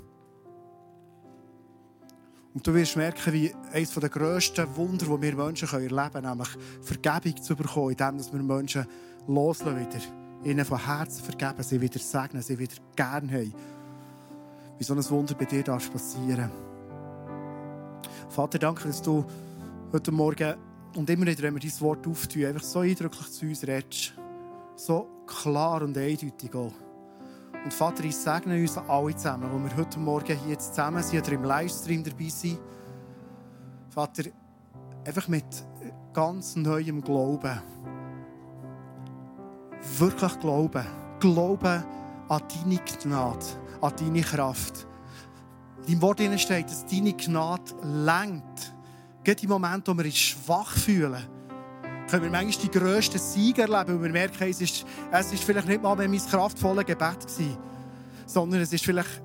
Und 2.53 2.67
du 2.67 2.73
wirst 2.73 2.95
merken, 2.95 3.33
wie 3.33 3.53
eines 3.71 3.93
der 3.93 4.09
grössten 4.09 4.75
Wunder, 4.75 5.05
die 5.05 5.21
wir 5.21 5.35
Menschen 5.35 5.67
erleben 5.67 6.11
können, 6.11 6.29
nämlich 6.29 6.49
Vergebung 6.81 7.41
zu 7.41 7.55
bekommen, 7.55 7.91
indem 7.91 8.31
wir 8.31 8.55
Menschen 8.55 8.85
loslassen 9.27 9.79
wieder. 9.79 10.03
Ihnen 10.43 10.65
von 10.65 10.85
Herzen 10.85 11.23
vergeben, 11.23 11.63
sie 11.63 11.81
wieder 11.81 11.99
segnen, 11.99 12.43
sie 12.43 12.59
wieder 12.59 12.75
gern 12.95 13.31
haben. 13.31 13.53
Wie 14.77 14.83
so 14.83 14.93
ein 14.93 15.09
Wunder 15.09 15.33
bei 15.35 15.45
dir 15.45 15.63
darf 15.63 15.91
passieren. 15.91 16.51
Vater, 18.29 18.59
danke, 18.59 18.87
dass 18.87 19.01
du 19.01 19.25
heute 19.91 20.11
Morgen 20.11 20.55
und 20.95 21.09
immer 21.09 21.25
wieder, 21.25 21.43
wenn 21.43 21.55
wir 21.55 21.61
dein 21.61 21.81
Wort 21.81 22.05
auftun, 22.07 22.45
einfach 22.45 22.63
so 22.63 22.79
eindrücklich 22.79 23.31
zu 23.31 23.45
uns 23.45 23.65
redest. 23.65 24.13
So 24.75 25.07
klar 25.25 25.81
und 25.81 25.97
eindeutig 25.97 26.53
auch. 26.53 26.73
Und 27.64 27.74
Vater, 27.74 28.03
ich 28.03 28.18
segne 28.18 28.59
uns 28.59 28.78
alle 28.78 29.16
zusammen, 29.16 29.49
wo 29.51 29.57
wir 29.57 29.78
heute 29.78 29.97
Morgen 29.97 30.38
hier 30.45 30.59
zusammen 30.59 31.01
sind 31.01 31.24
oder 31.24 31.32
im 31.32 31.43
Livestream 31.43 32.03
dabei 32.03 32.28
sind. 32.28 32.59
Vater, 33.89 34.24
einfach 35.05 35.30
mit 35.30 35.45
ganz 36.11 36.57
neuem 36.57 37.01
Glauben. 37.01 37.61
Wirklich 39.97 40.39
Glauben. 40.39 40.86
Glauben 41.20 41.84
an 42.28 42.41
deine 42.49 42.80
Gnade, 42.80 43.45
an 43.80 43.93
deine 43.97 44.22
Kraft. 44.22 44.86
In 45.88 45.99
deinem 45.99 46.01
Wort 46.01 46.39
steht, 46.39 46.66
dass 46.66 46.86
deine 46.86 47.14
Gnade 47.14 47.72
lenkt. 47.82 48.74
Gerade 49.24 49.43
im 49.43 49.49
Moment, 49.49 49.88
wo 49.88 49.93
wir 49.93 50.03
uns 50.03 50.18
schwach 50.18 50.72
fühlen, 50.72 51.24
können 52.09 52.23
wir 52.23 52.29
manchmal 52.29 52.67
die 52.67 52.71
grössten 52.71 53.19
Siege 53.19 53.63
erleben, 53.63 53.95
weil 53.95 54.03
wir 54.03 54.11
merken, 54.11 54.49
es 54.49 54.61
ist, 54.61 54.85
es 55.11 55.33
ist 55.33 55.43
vielleicht 55.43 55.67
nicht 55.67 55.81
mal 55.81 55.95
mehr 55.95 56.07
mein 56.07 56.19
kraftvolles 56.19 56.85
Gebet 56.85 57.21
gewesen, 57.21 57.57
sondern 58.25 58.61
es 58.61 58.73
ist 58.73 58.85
vielleicht 58.85 59.21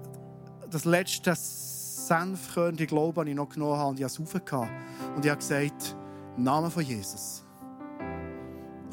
das 0.71 0.85
letzte 0.85 1.35
sanftkörnige 1.37 2.87
Glauben, 2.87 3.17
das 3.17 3.27
ich 3.27 3.35
noch 3.35 3.49
genommen 3.49 3.77
habe 3.77 3.91
und 3.91 4.01
ich 4.01 4.05
habe 4.05 4.13
es. 4.13 4.19
Und 4.19 5.25
ich 5.25 5.31
habe 5.31 5.39
gesagt, 5.39 5.97
im 6.37 6.45
Namen 6.45 6.71
von 6.71 6.83
Jesus 6.83 7.45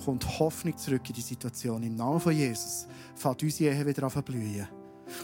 kommt 0.03 0.39
Hoffnung 0.39 0.77
zurück 0.77 1.01
in 1.07 1.15
die 1.15 1.21
Situation. 1.21 1.81
Im 1.83 1.95
Namen 1.95 2.19
von 2.19 2.33
Jesus 2.33 2.87
fängt 3.15 3.41
unsere 3.41 3.73
Ehe 3.73 3.85
wieder 3.85 4.03
an 4.03 4.11
zu 4.11 4.21
blühen. 4.21 4.67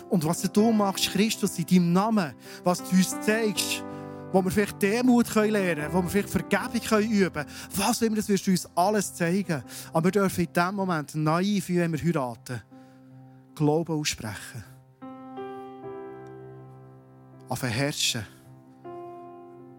Und 0.09 0.26
was 0.26 0.41
du 0.41 0.72
machst, 0.72 1.12
Christus, 1.12 1.57
in 1.59 1.66
deinem 1.66 1.93
Namen, 1.93 2.34
was 2.64 2.84
du 2.84 2.95
uns 2.95 3.20
zeigst, 3.22 3.84
wo 4.32 4.44
wir 4.44 4.52
vielleicht 4.52 4.82
Demut 4.82 5.34
lernen 5.36 5.76
können, 5.76 5.94
wo 5.94 6.02
wir 6.04 6.10
vielleicht 6.10 6.30
Vergebung 6.30 7.02
üben 7.02 7.34
können. 7.34 7.50
Was 7.76 8.02
immer, 8.02 8.16
das 8.16 8.30
wirst 8.30 8.48
du 8.48 8.52
uns 8.52 8.68
alles 8.76 9.14
zeigen. 9.14 9.64
Aber 9.92 10.06
wir 10.06 10.12
dürfen 10.12 10.46
in 10.46 10.54
diesem 10.54 10.76
Moment 10.76 11.16
naiv, 11.16 11.70
wenn 11.70 11.92
wir 11.92 12.02
heiraten, 12.02 12.62
Glauben 13.56 14.00
aussprechen. 14.00 14.64
Auf 17.50 17.64
herrschen. 17.64 18.26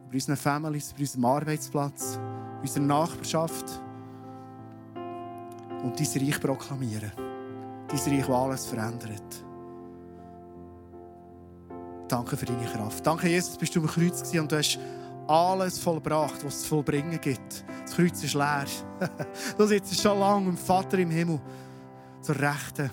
Über 0.07 0.14
unseren 0.14 0.36
Families, 0.36 0.92
über 0.92 1.00
unserem 1.00 1.24
Arbeitsplatz, 1.24 2.16
über 2.16 2.61
unsere 2.61 2.84
Nachbarschaft. 2.84 3.80
Und 5.82 5.98
dein 5.98 6.22
Reich 6.22 6.40
proklamieren. 6.40 7.12
Dein 7.88 7.98
Reich, 7.98 8.26
das 8.26 8.36
alles 8.36 8.66
verändert. 8.66 9.44
Danke 12.12 12.36
für 12.36 12.44
deine 12.44 12.66
Kraft. 12.66 13.06
Danke, 13.06 13.26
Jesus, 13.26 13.56
bist 13.56 13.74
du 13.74 13.80
am 13.80 13.86
Kreuz 13.86 14.20
und 14.34 14.52
du 14.52 14.58
hast 14.58 14.78
alles 15.26 15.78
vollbracht, 15.78 16.44
was 16.44 16.56
es 16.56 16.62
zu 16.64 16.68
vollbringen 16.68 17.18
gibt. 17.18 17.64
Das 17.86 17.94
Kreuz 17.94 18.22
ist 18.22 18.34
leer. 18.34 18.66
du 19.56 19.66
sitzt 19.66 19.98
schon 19.98 20.20
lange 20.20 20.50
im 20.50 20.58
Vater 20.58 20.98
im 20.98 21.10
Himmel 21.10 21.40
zur 22.20 22.38
Rechten. 22.38 22.90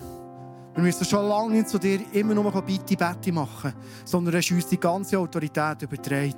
Wir 0.72 0.82
müssen 0.82 1.04
schon 1.04 1.28
lange 1.28 1.56
nicht 1.56 1.68
zu 1.68 1.78
dir 1.78 2.00
immer 2.14 2.32
nur 2.32 2.50
Bitte, 2.62 2.96
Bette 2.96 3.30
machen, 3.30 3.74
sondern 4.06 4.32
du 4.32 4.38
hast 4.38 4.52
uns 4.52 4.68
die 4.68 4.80
ganze 4.80 5.18
Autorität 5.18 5.82
übertragen. 5.82 6.34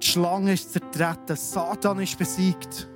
Die 0.00 0.06
Schlange 0.06 0.52
ist 0.52 0.72
zertreten, 0.72 1.34
Satan 1.34 1.98
ist 1.98 2.16
besiegt. 2.16 2.88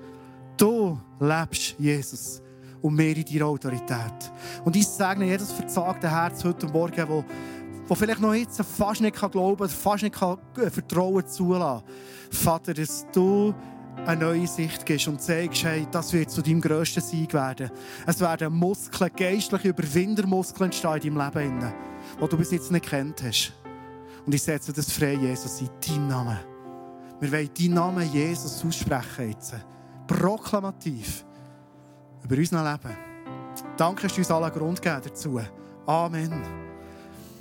Du 0.56 0.96
lebst, 1.18 1.74
Jesus, 1.76 2.40
und 2.82 2.96
wir 2.96 3.16
in 3.16 3.24
deiner 3.24 3.46
Autorität. 3.46 4.32
Und 4.64 4.76
ich 4.76 4.86
sage 4.86 5.24
jedes 5.24 5.50
verzagte 5.50 6.08
Herz 6.08 6.44
heute 6.44 6.68
Morgen, 6.68 6.94
das 6.96 7.24
der 7.88 7.96
vielleicht 7.96 8.20
noch 8.20 8.34
jetzt 8.34 8.60
fast 8.62 9.00
nicht 9.00 9.16
glauben 9.16 9.56
kann, 9.56 9.68
fast 9.68 10.02
nicht 10.02 10.14
kann 10.14 10.38
äh, 10.56 10.70
Vertrauen 10.70 11.26
zulassen 11.26 11.84
Vater, 12.30 12.74
dass 12.74 13.06
du 13.12 13.54
eine 14.04 14.20
neue 14.20 14.46
Sicht 14.46 14.84
gibst 14.84 15.08
und 15.08 15.20
zeigst, 15.20 15.64
hey, 15.64 15.86
das 15.90 16.12
wird 16.12 16.30
zu 16.30 16.42
deinem 16.42 16.60
grössten 16.60 17.00
Sieg 17.00 17.32
werden. 17.32 17.70
Es 18.06 18.20
werden 18.20 18.52
Muskeln, 18.52 19.10
geistliche 19.16 19.68
Überwindermuskeln 19.68 20.66
entstehen 20.66 21.00
in 21.02 21.14
deinem 21.14 21.34
Leben, 21.34 21.72
die 22.20 22.28
du 22.28 22.36
bis 22.36 22.50
jetzt 22.50 22.70
nicht 22.70 22.86
kennt 22.86 23.22
hast. 23.22 23.52
Und 24.24 24.34
ich 24.34 24.42
setze 24.42 24.72
das 24.72 24.90
frei, 24.90 25.14
Jesus, 25.14 25.60
in 25.60 25.68
deinem 25.80 26.08
Namen. 26.08 26.38
Wir 27.20 27.32
wollen 27.32 27.50
deinen 27.58 27.74
Namen 27.74 28.12
Jesus 28.12 28.64
aussprechen 28.64 29.30
jetzt. 29.30 29.54
Proklamativ. 30.06 31.24
Über 32.24 32.36
unser 32.36 32.72
Leben. 32.72 32.96
Danke, 33.76 34.02
dass 34.02 34.14
du 34.14 34.18
uns 34.18 34.30
alle 34.30 34.50
Grund 34.50 34.82
gegeben 34.82 35.02
dazu. 35.04 35.40
Amen. 35.86 36.65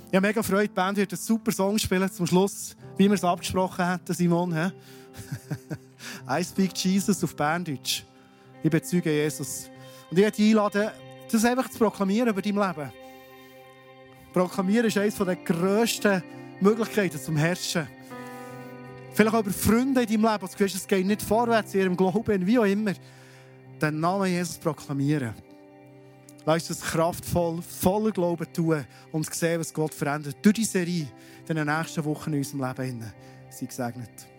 Ich 0.08 0.16
habe 0.16 0.28
mega 0.28 0.42
Freude, 0.42 0.68
die 0.68 0.74
Band 0.74 0.96
wird 0.98 1.12
einen 1.12 1.20
super 1.20 1.50
Song 1.50 1.78
spielen 1.78 2.10
zum 2.10 2.26
Schluss, 2.26 2.76
wie 2.96 3.08
wir 3.08 3.14
es 3.14 3.24
abgesprochen 3.24 3.84
hatten, 3.84 4.14
Simon. 4.14 4.52
I 6.30 6.44
speak 6.44 6.76
Jesus 6.76 7.22
auf 7.24 7.34
Berndeutsch. 7.34 8.04
Ich 8.62 8.70
bezeuge 8.70 9.12
Jesus. 9.12 9.68
Und 10.08 10.18
ich 10.18 10.24
möchte 10.24 10.42
dich 10.42 10.50
einladen, 10.50 10.90
das 11.30 11.44
einfach 11.44 11.68
zu 11.68 11.78
proklamieren 11.78 12.28
über 12.28 12.40
dein 12.40 12.54
Leben. 12.54 12.92
Proklamieren 14.32 14.86
ist 14.86 14.96
eines 14.96 15.16
der 15.16 15.36
grössten 15.36 16.22
Möglichkeiten 16.60 17.20
zum 17.20 17.36
Herrschen. 17.36 17.88
Vielleicht 19.12 19.34
auch 19.34 19.40
über 19.40 19.50
Freunde 19.50 20.02
in 20.02 20.08
deinem 20.08 20.32
Leben, 20.32 20.46
du 20.46 20.56
siehst, 20.56 20.76
es 20.76 20.86
geht 20.86 21.06
nicht 21.06 21.22
vorwärts 21.22 21.74
in 21.74 21.80
ihrem 21.80 21.96
Glauben, 21.96 22.46
wie 22.46 22.58
auch 22.58 22.64
immer. 22.64 22.92
Den 23.80 23.98
Namen 23.98 24.30
Jesus 24.30 24.58
proklamieren. 24.58 25.34
Lass 26.46 26.70
uns 26.70 26.80
kraftvoll, 26.80 27.60
voller 27.60 28.12
Glauben 28.12 28.46
tun 28.52 28.86
und 29.10 29.34
sehen, 29.34 29.58
was 29.58 29.74
Gott 29.74 29.92
verändert 29.92 30.36
durch 30.42 30.54
die 30.54 30.64
Serie 30.64 31.08
in 31.48 31.56
den 31.56 31.66
nächsten 31.66 32.04
Wochen 32.04 32.32
in 32.32 32.38
unserem 32.38 32.72
Leben. 32.78 33.12
Sei 33.50 33.66
gesegnet. 33.66 34.35